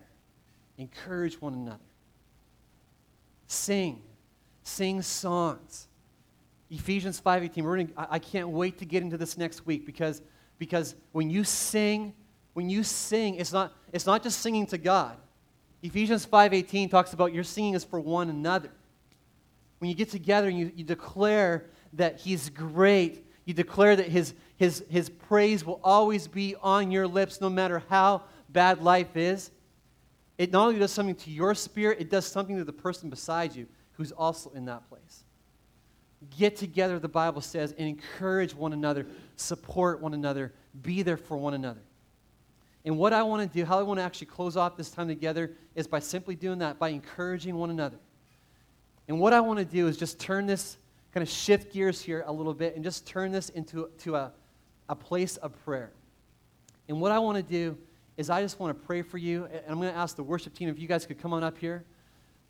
Encourage 0.78 1.40
one 1.40 1.54
another. 1.54 1.78
Sing. 3.46 4.00
sing 4.62 5.02
songs. 5.02 5.88
Ephesians 6.70 7.20
5:18. 7.20 7.62
We're 7.62 7.84
gonna, 7.84 8.08
I 8.10 8.18
can't 8.18 8.50
wait 8.50 8.78
to 8.78 8.84
get 8.84 9.02
into 9.02 9.16
this 9.16 9.36
next 9.38 9.66
week 9.66 9.86
because, 9.86 10.22
because 10.58 10.94
when 11.12 11.30
you 11.30 11.44
sing, 11.44 12.14
when 12.54 12.68
you 12.68 12.82
sing, 12.82 13.36
it's 13.36 13.52
not, 13.52 13.72
it's 13.92 14.06
not 14.06 14.22
just 14.22 14.40
singing 14.40 14.66
to 14.66 14.78
God. 14.78 15.16
Ephesians 15.82 16.26
5:18 16.26 16.90
talks 16.90 17.12
about 17.12 17.32
your 17.32 17.44
singing 17.44 17.74
is 17.74 17.84
for 17.84 18.00
one 18.00 18.30
another. 18.30 18.70
When 19.78 19.88
you 19.88 19.94
get 19.94 20.10
together 20.10 20.48
and 20.48 20.58
you, 20.58 20.72
you 20.74 20.84
declare 20.84 21.66
that 21.92 22.18
He's 22.20 22.50
great, 22.50 23.24
you 23.48 23.54
declare 23.54 23.96
that 23.96 24.08
his, 24.08 24.34
his, 24.58 24.84
his 24.90 25.08
praise 25.08 25.64
will 25.64 25.80
always 25.82 26.28
be 26.28 26.54
on 26.60 26.90
your 26.90 27.06
lips 27.06 27.40
no 27.40 27.48
matter 27.48 27.82
how 27.88 28.24
bad 28.50 28.82
life 28.82 29.16
is. 29.16 29.50
It 30.36 30.52
not 30.52 30.66
only 30.66 30.78
does 30.78 30.92
something 30.92 31.14
to 31.14 31.30
your 31.30 31.54
spirit, 31.54 31.98
it 31.98 32.10
does 32.10 32.26
something 32.26 32.58
to 32.58 32.64
the 32.64 32.74
person 32.74 33.08
beside 33.08 33.56
you 33.56 33.66
who's 33.92 34.12
also 34.12 34.50
in 34.50 34.66
that 34.66 34.86
place. 34.90 35.24
Get 36.36 36.56
together, 36.56 36.98
the 36.98 37.08
Bible 37.08 37.40
says, 37.40 37.72
and 37.78 37.88
encourage 37.88 38.54
one 38.54 38.74
another, 38.74 39.06
support 39.36 40.02
one 40.02 40.12
another, 40.12 40.52
be 40.82 41.00
there 41.00 41.16
for 41.16 41.38
one 41.38 41.54
another. 41.54 41.80
And 42.88 42.96
what 42.96 43.12
I 43.12 43.22
want 43.22 43.42
to 43.42 43.58
do, 43.58 43.66
how 43.66 43.78
I 43.78 43.82
want 43.82 44.00
to 44.00 44.02
actually 44.02 44.28
close 44.28 44.56
off 44.56 44.74
this 44.78 44.88
time 44.88 45.08
together, 45.08 45.52
is 45.74 45.86
by 45.86 45.98
simply 45.98 46.34
doing 46.34 46.60
that, 46.60 46.78
by 46.78 46.88
encouraging 46.88 47.54
one 47.54 47.68
another. 47.68 47.98
And 49.08 49.20
what 49.20 49.34
I 49.34 49.40
want 49.42 49.58
to 49.58 49.64
do 49.66 49.88
is 49.88 49.98
just 49.98 50.18
turn 50.18 50.46
this, 50.46 50.78
kind 51.12 51.20
of 51.22 51.28
shift 51.28 51.70
gears 51.70 52.00
here 52.00 52.24
a 52.26 52.32
little 52.32 52.54
bit, 52.54 52.76
and 52.76 52.82
just 52.82 53.06
turn 53.06 53.30
this 53.30 53.50
into 53.50 53.90
to 53.98 54.16
a, 54.16 54.32
a 54.88 54.94
place 54.94 55.36
of 55.36 55.52
prayer. 55.66 55.90
And 56.88 56.98
what 56.98 57.12
I 57.12 57.18
want 57.18 57.36
to 57.36 57.42
do 57.42 57.76
is 58.16 58.30
I 58.30 58.40
just 58.40 58.58
want 58.58 58.74
to 58.74 58.86
pray 58.86 59.02
for 59.02 59.18
you. 59.18 59.44
And 59.44 59.60
I'm 59.68 59.78
going 59.78 59.92
to 59.92 59.98
ask 59.98 60.16
the 60.16 60.22
worship 60.22 60.54
team 60.54 60.70
if 60.70 60.78
you 60.78 60.88
guys 60.88 61.04
could 61.04 61.20
come 61.20 61.34
on 61.34 61.44
up 61.44 61.58
here. 61.58 61.84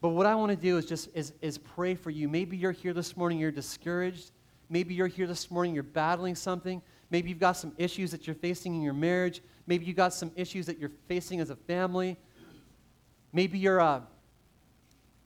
But 0.01 0.11
what 0.11 0.25
I 0.25 0.37
want 0.37 0.51
to 0.51 0.57
do 0.57 0.79
is 0.79 0.87
just 0.87 1.09
is, 1.15 1.33
is 1.43 1.59
pray 1.59 1.97
for 1.97 2.11
you. 2.11 2.29
Maybe 2.29 2.57
you're 2.57 2.71
here 2.71 2.93
this 2.93 3.17
morning, 3.17 3.41
you're 3.41 3.51
discouraged. 3.51 4.31
Maybe 4.71 4.95
you're 4.95 5.09
here 5.09 5.27
this 5.27 5.51
morning, 5.51 5.75
you're 5.75 5.83
battling 5.83 6.37
something. 6.37 6.81
Maybe 7.11 7.31
you've 7.31 7.41
got 7.41 7.53
some 7.53 7.73
issues 7.79 8.11
that 8.11 8.27
you're 8.27 8.37
facing 8.37 8.75
in 8.75 8.83
your 8.83 8.95
marriage. 8.95 9.41
Maybe 9.67 9.87
you've 9.87 9.97
got 9.97 10.13
some 10.13 10.31
issues 10.37 10.67
that 10.67 10.79
you're 10.79 10.93
facing 11.09 11.41
as 11.41 11.51
a 11.51 11.57
family. 11.57 12.17
Maybe 13.33 13.59
you're 13.59 13.79
a, 13.79 14.03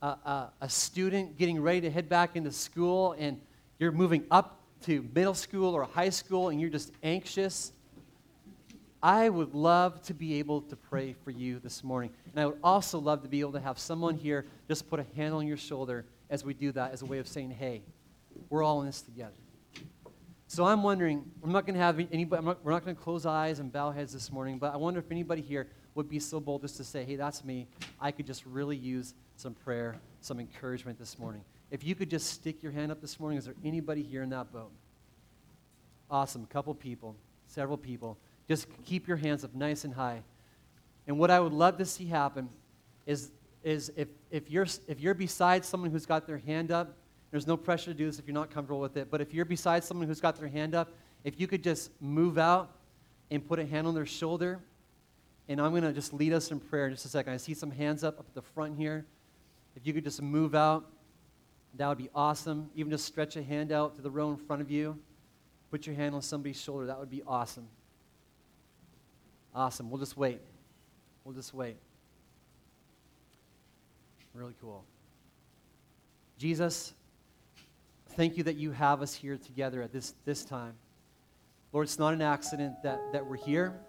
a, 0.01 0.05
a, 0.05 0.53
a 0.61 0.69
student 0.69 1.37
getting 1.37 1.61
ready 1.61 1.81
to 1.81 1.89
head 1.89 2.09
back 2.09 2.35
into 2.35 2.51
school 2.51 3.15
and 3.17 3.39
you're 3.79 3.91
moving 3.91 4.25
up 4.31 4.59
to 4.83 5.07
middle 5.15 5.33
school 5.33 5.73
or 5.73 5.83
high 5.83 6.09
school 6.09 6.49
and 6.49 6.59
you're 6.59 6.69
just 6.69 6.91
anxious. 7.03 7.71
I 9.01 9.27
would 9.27 9.53
love 9.53 10.01
to 10.03 10.13
be 10.13 10.35
able 10.39 10.61
to 10.61 10.77
pray 10.77 11.13
for 11.23 11.31
you 11.31 11.59
this 11.59 11.83
morning. 11.83 12.11
And 12.31 12.41
I 12.41 12.45
would 12.45 12.59
also 12.63 12.99
love 12.99 13.21
to 13.23 13.27
be 13.27 13.41
able 13.41 13.51
to 13.53 13.59
have 13.59 13.77
someone 13.77 14.15
here 14.15 14.45
just 14.69 14.89
put 14.89 14.99
a 15.01 15.05
hand 15.15 15.33
on 15.33 15.45
your 15.45 15.57
shoulder 15.57 16.05
as 16.29 16.45
we 16.45 16.53
do 16.53 16.71
that 16.71 16.93
as 16.93 17.01
a 17.01 17.05
way 17.05 17.19
of 17.19 17.27
saying, 17.27 17.51
hey, 17.51 17.81
we're 18.49 18.63
all 18.63 18.79
in 18.81 18.87
this 18.87 19.01
together. 19.01 19.33
So 20.53 20.65
I'm 20.65 20.83
wondering, 20.83 21.25
I'm 21.43 21.51
not 21.51 21.65
going 21.65 21.73
to 21.73 21.81
have 21.81 21.99
anybody, 22.11 22.45
not, 22.45 22.63
we're 22.63 22.73
not 22.73 22.85
going 22.85 22.95
to 22.95 23.01
close 23.01 23.25
eyes 23.25 23.57
and 23.57 23.73
bow 23.73 23.89
heads 23.89 24.13
this 24.13 24.31
morning, 24.31 24.59
but 24.59 24.71
I 24.71 24.77
wonder 24.77 24.99
if 24.99 25.09
anybody 25.09 25.41
here 25.41 25.65
would 25.95 26.07
be 26.07 26.19
so 26.19 26.39
bold 26.39 26.61
just 26.61 26.77
to 26.77 26.83
say, 26.83 27.03
hey, 27.03 27.15
that's 27.15 27.43
me. 27.43 27.65
I 27.99 28.11
could 28.11 28.27
just 28.27 28.45
really 28.45 28.77
use 28.77 29.15
some 29.35 29.55
prayer, 29.55 29.95
some 30.21 30.39
encouragement 30.39 30.99
this 30.99 31.17
morning. 31.17 31.41
If 31.71 31.83
you 31.83 31.95
could 31.95 32.07
just 32.07 32.27
stick 32.27 32.61
your 32.61 32.71
hand 32.71 32.91
up 32.91 33.01
this 33.01 33.19
morning, 33.19 33.39
is 33.39 33.45
there 33.45 33.55
anybody 33.65 34.03
here 34.03 34.21
in 34.21 34.29
that 34.29 34.53
boat? 34.53 34.69
Awesome. 36.11 36.43
A 36.43 36.53
couple 36.53 36.75
people, 36.75 37.15
several 37.47 37.75
people. 37.75 38.19
Just 38.47 38.67
keep 38.85 39.07
your 39.07 39.17
hands 39.17 39.43
up 39.43 39.55
nice 39.55 39.85
and 39.85 39.93
high. 39.95 40.21
And 41.07 41.17
what 41.17 41.31
I 41.31 41.39
would 41.39 41.53
love 41.53 41.79
to 41.79 41.85
see 41.85 42.05
happen 42.05 42.47
is, 43.07 43.31
is 43.63 43.91
if, 43.97 44.07
if, 44.29 44.51
you're, 44.51 44.67
if 44.87 44.99
you're 44.99 45.15
beside 45.15 45.65
someone 45.65 45.89
who's 45.89 46.05
got 46.05 46.27
their 46.27 46.37
hand 46.37 46.71
up, 46.71 46.95
there's 47.33 47.47
no 47.47 47.57
pressure 47.57 47.85
to 47.85 47.95
do 47.95 48.05
this 48.05 48.19
if 48.19 48.27
you're 48.27 48.33
not 48.35 48.51
comfortable 48.51 48.79
with 48.79 48.95
it, 48.95 49.09
but 49.09 49.19
if 49.19 49.33
you're 49.33 49.43
beside 49.43 49.83
someone 49.83 50.07
who's 50.07 50.21
got 50.21 50.35
their 50.35 50.47
hand 50.47 50.75
up, 50.75 50.91
if 51.23 51.39
you 51.39 51.47
could 51.47 51.63
just 51.63 51.89
move 51.99 52.37
out 52.37 52.75
and 53.31 53.43
put 53.43 53.57
a 53.57 53.65
hand 53.65 53.87
on 53.87 53.95
their 53.95 54.05
shoulder, 54.05 54.59
and 55.49 55.59
I'm 55.59 55.71
going 55.71 55.81
to 55.81 55.91
just 55.91 56.13
lead 56.13 56.31
us 56.31 56.51
in 56.51 56.59
prayer 56.59 56.85
in 56.85 56.93
just 56.93 57.05
a 57.05 57.09
second. 57.09 57.33
I 57.33 57.37
see 57.37 57.55
some 57.55 57.71
hands 57.71 58.03
up 58.03 58.19
up 58.19 58.27
at 58.27 58.35
the 58.35 58.43
front 58.43 58.77
here. 58.77 59.07
If 59.75 59.87
you 59.87 59.93
could 59.93 60.03
just 60.03 60.21
move 60.21 60.53
out, 60.53 60.85
that 61.73 61.89
would 61.89 61.97
be 61.97 62.11
awesome. 62.13 62.69
Even 62.75 62.91
just 62.91 63.05
stretch 63.05 63.35
a 63.35 63.41
hand 63.41 63.71
out 63.71 63.95
to 63.95 64.03
the 64.03 64.11
row 64.11 64.29
in 64.29 64.37
front 64.37 64.61
of 64.61 64.69
you. 64.69 64.99
Put 65.71 65.87
your 65.87 65.95
hand 65.95 66.13
on 66.13 66.21
somebody's 66.21 66.61
shoulder. 66.61 66.85
That 66.85 66.99
would 66.99 67.09
be 67.09 67.23
awesome. 67.25 67.67
Awesome. 69.55 69.89
We'll 69.89 69.99
just 69.99 70.17
wait. 70.17 70.39
We'll 71.23 71.33
just 71.33 71.51
wait. 71.51 71.77
Really 74.35 74.53
cool. 74.61 74.83
Jesus, 76.37 76.93
thank 78.15 78.37
you 78.37 78.43
that 78.43 78.55
you 78.55 78.71
have 78.71 79.01
us 79.01 79.13
here 79.13 79.37
together 79.37 79.81
at 79.81 79.91
this, 79.91 80.13
this 80.25 80.43
time. 80.43 80.73
Lord, 81.71 81.85
it's 81.85 81.99
not 81.99 82.13
an 82.13 82.21
accident 82.21 82.75
that, 82.83 82.99
that 83.11 83.25
we're 83.25 83.37
here. 83.37 83.79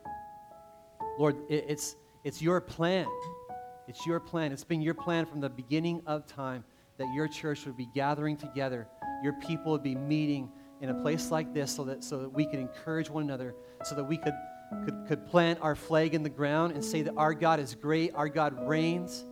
Lord, 1.18 1.36
it, 1.48 1.66
it's, 1.68 1.96
it's 2.24 2.40
your 2.40 2.60
plan. 2.60 3.06
It's 3.86 4.06
your 4.06 4.20
plan. 4.20 4.52
It's 4.52 4.64
been 4.64 4.82
your 4.82 4.94
plan 4.94 5.26
from 5.26 5.40
the 5.40 5.50
beginning 5.50 6.02
of 6.06 6.26
time 6.26 6.64
that 6.98 7.12
your 7.14 7.28
church 7.28 7.66
would 7.66 7.76
be 7.76 7.88
gathering 7.94 8.36
together, 8.36 8.86
your 9.22 9.32
people 9.34 9.72
would 9.72 9.82
be 9.82 9.96
meeting 9.96 10.50
in 10.80 10.90
a 10.90 10.94
place 10.94 11.30
like 11.30 11.52
this 11.52 11.74
so 11.74 11.84
that, 11.84 12.04
so 12.04 12.18
that 12.18 12.28
we 12.28 12.46
could 12.46 12.58
encourage 12.58 13.10
one 13.10 13.22
another, 13.22 13.54
so 13.84 13.94
that 13.94 14.04
we 14.04 14.16
could 14.16 14.34
could, 14.84 15.06
could 15.06 15.26
plant 15.26 15.58
our 15.62 15.74
flag 15.74 16.14
in 16.14 16.22
the 16.22 16.28
ground 16.30 16.72
and 16.72 16.84
say 16.84 17.02
that 17.02 17.14
our 17.16 17.34
God 17.34 17.60
is 17.60 17.74
great, 17.74 18.12
our 18.14 18.28
God 18.28 18.66
reigns. 18.68 19.24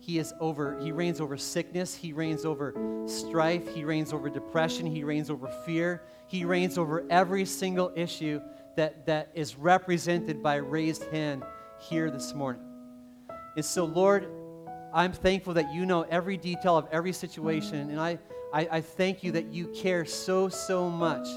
He 0.00 0.18
is 0.18 0.32
over, 0.40 0.78
he 0.80 0.92
reigns 0.92 1.20
over 1.20 1.36
sickness, 1.36 1.94
he 1.94 2.12
reigns 2.12 2.44
over 2.44 2.74
strife, 3.06 3.72
he 3.74 3.84
reigns 3.84 4.12
over 4.12 4.28
depression, 4.28 4.86
he 4.86 5.04
reigns 5.04 5.30
over 5.30 5.48
fear, 5.64 6.02
he 6.26 6.44
reigns 6.44 6.78
over 6.78 7.04
every 7.10 7.44
single 7.44 7.92
issue 7.94 8.40
that, 8.76 9.06
that 9.06 9.30
is 9.34 9.56
represented 9.56 10.42
by 10.42 10.56
raised 10.56 11.04
hand 11.12 11.42
here 11.78 12.10
this 12.10 12.34
morning. 12.34 12.62
And 13.56 13.64
so, 13.64 13.84
Lord, 13.84 14.26
I'm 14.92 15.12
thankful 15.12 15.54
that 15.54 15.72
you 15.72 15.86
know 15.86 16.02
every 16.02 16.36
detail 16.36 16.76
of 16.76 16.88
every 16.90 17.12
situation, 17.12 17.90
and 17.90 18.00
I, 18.00 18.18
I, 18.52 18.68
I 18.72 18.80
thank 18.80 19.22
you 19.22 19.32
that 19.32 19.52
you 19.52 19.68
care 19.68 20.04
so, 20.04 20.48
so 20.48 20.88
much 20.88 21.28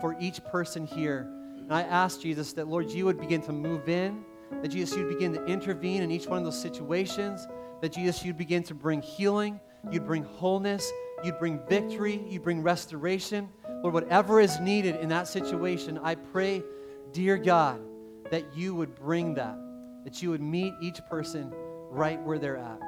for 0.00 0.16
each 0.20 0.44
person 0.44 0.86
here 0.86 1.30
and 1.70 1.78
I 1.78 1.82
ask 1.82 2.20
Jesus 2.20 2.52
that, 2.54 2.66
Lord, 2.66 2.90
you 2.90 3.04
would 3.04 3.20
begin 3.20 3.40
to 3.42 3.52
move 3.52 3.88
in, 3.88 4.24
that 4.60 4.66
Jesus, 4.66 4.98
you'd 4.98 5.08
begin 5.08 5.32
to 5.34 5.44
intervene 5.44 6.02
in 6.02 6.10
each 6.10 6.26
one 6.26 6.38
of 6.38 6.44
those 6.44 6.60
situations, 6.60 7.46
that 7.80 7.92
Jesus, 7.92 8.24
you'd 8.24 8.38
begin 8.38 8.62
to 8.64 8.74
bring 8.74 9.02
healing, 9.02 9.60
you'd 9.90 10.06
bring 10.06 10.24
wholeness, 10.24 10.90
you'd 11.24 11.38
bring 11.38 11.60
victory, 11.68 12.22
you'd 12.28 12.42
bring 12.42 12.62
restoration. 12.62 13.48
Lord, 13.82 13.94
whatever 13.94 14.40
is 14.40 14.60
needed 14.60 14.96
in 14.96 15.08
that 15.08 15.28
situation, 15.28 15.98
I 15.98 16.14
pray, 16.14 16.62
dear 17.12 17.36
God, 17.36 17.80
that 18.30 18.56
you 18.56 18.74
would 18.74 18.94
bring 18.94 19.34
that, 19.34 19.56
that 20.04 20.22
you 20.22 20.30
would 20.30 20.42
meet 20.42 20.74
each 20.80 21.00
person 21.08 21.52
right 21.90 22.20
where 22.22 22.38
they're 22.38 22.58
at. 22.58 22.80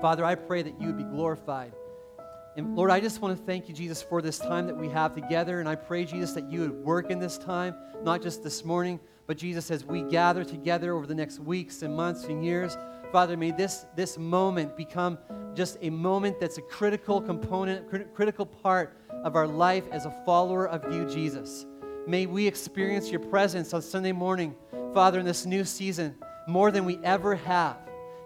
Father, 0.00 0.24
I 0.24 0.34
pray 0.34 0.62
that 0.62 0.80
you 0.80 0.88
would 0.88 0.98
be 0.98 1.04
glorified 1.04 1.72
and 2.56 2.74
Lord, 2.74 2.90
I 2.90 3.00
just 3.00 3.20
want 3.20 3.38
to 3.38 3.44
thank 3.44 3.68
you, 3.68 3.74
Jesus, 3.74 4.00
for 4.00 4.22
this 4.22 4.38
time 4.38 4.66
that 4.66 4.76
we 4.76 4.88
have 4.88 5.14
together. 5.14 5.60
And 5.60 5.68
I 5.68 5.74
pray, 5.74 6.06
Jesus, 6.06 6.32
that 6.32 6.50
you 6.50 6.60
would 6.60 6.72
work 6.72 7.10
in 7.10 7.18
this 7.18 7.36
time, 7.36 7.74
not 8.02 8.22
just 8.22 8.42
this 8.42 8.64
morning, 8.64 8.98
but 9.26 9.36
Jesus, 9.36 9.70
as 9.70 9.84
we 9.84 10.00
gather 10.02 10.42
together 10.42 10.94
over 10.94 11.06
the 11.06 11.14
next 11.14 11.38
weeks 11.38 11.82
and 11.82 11.94
months 11.94 12.24
and 12.24 12.42
years, 12.42 12.78
Father, 13.12 13.36
may 13.36 13.50
this, 13.50 13.86
this 13.94 14.18
moment 14.18 14.76
become 14.76 15.18
just 15.54 15.78
a 15.80 15.90
moment 15.90 16.38
that's 16.40 16.58
a 16.58 16.62
critical 16.62 17.20
component, 17.20 17.88
crit- 17.88 18.14
critical 18.14 18.44
part 18.44 18.96
of 19.24 19.36
our 19.36 19.46
life 19.46 19.84
as 19.90 20.06
a 20.06 20.22
follower 20.24 20.68
of 20.68 20.92
you, 20.92 21.08
Jesus. 21.08 21.66
May 22.06 22.26
we 22.26 22.46
experience 22.46 23.10
your 23.10 23.20
presence 23.20 23.72
on 23.72 23.82
Sunday 23.82 24.12
morning, 24.12 24.54
Father, 24.92 25.18
in 25.18 25.24
this 25.24 25.46
new 25.46 25.64
season, 25.64 26.14
more 26.46 26.70
than 26.70 26.84
we 26.84 26.98
ever 27.02 27.34
have. 27.34 27.78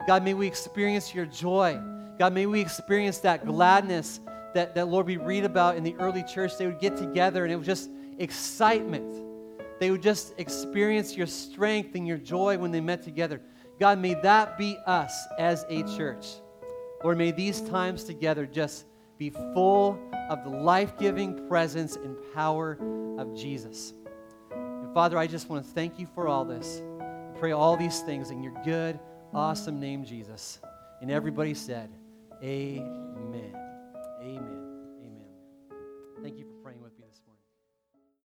God, 0.07 0.25
may 0.25 0.35
we 0.35 0.47
experience 0.47 1.15
your 1.15 1.27
joy. 1.27 1.81
God, 2.19 2.33
may 2.33 2.47
we 2.47 2.61
experience 2.61 3.19
that 3.19 3.47
gladness 3.47 4.21
that, 4.55 4.75
that, 4.75 4.89
Lord, 4.89 5.07
we 5.07 5.17
read 5.17 5.45
about 5.45 5.77
in 5.77 5.85
the 5.85 5.95
early 5.97 6.25
church. 6.25 6.59
They 6.59 6.67
would 6.67 6.81
get 6.81 6.97
together 6.97 7.45
and 7.45 7.53
it 7.53 7.57
was 7.57 7.67
just 7.67 7.91
excitement. 8.19 9.27
They 9.79 9.91
would 9.91 10.03
just 10.03 10.35
experience 10.39 11.17
your 11.17 11.27
strength 11.27 11.95
and 11.95 12.07
your 12.07 12.19
joy 12.19 12.59
when 12.59 12.73
they 12.73 12.81
met 12.81 13.03
together. 13.03 13.41
God, 13.81 13.99
may 13.99 14.13
that 14.15 14.59
be 14.59 14.79
us 14.87 15.27
as 15.39 15.65
a 15.71 15.83
church. 15.97 16.27
Lord, 17.03 17.17
may 17.17 17.33
these 17.33 17.63
times 17.63 18.05
together 18.05 18.45
just 18.45 18.85
be 19.17 19.31
full 19.31 19.99
of 20.29 20.45
the 20.45 20.51
life 20.51 20.99
giving 20.99 21.49
presence 21.49 21.97
and 21.97 22.15
power 22.35 22.79
of 23.19 23.35
Jesus. 23.35 23.95
And 24.55 24.93
Father, 24.93 25.17
I 25.17 25.27
just 25.27 25.49
want 25.49 25.65
to 25.65 25.71
thank 25.73 25.99
you 25.99 26.07
for 26.15 26.29
all 26.29 26.45
this. 26.45 26.83
Pray 27.39 27.53
all 27.53 27.75
these 27.77 28.01
things 28.01 28.31
in 28.31 28.43
your 28.43 28.55
good, 28.67 29.01
awesome 29.33 29.81
name, 29.81 30.05
Jesus. 30.05 30.61
And 31.01 31.11
everybody 31.11 31.55
said, 31.55 31.91
Amen. 32.43 33.55
Amen. 34.21 34.60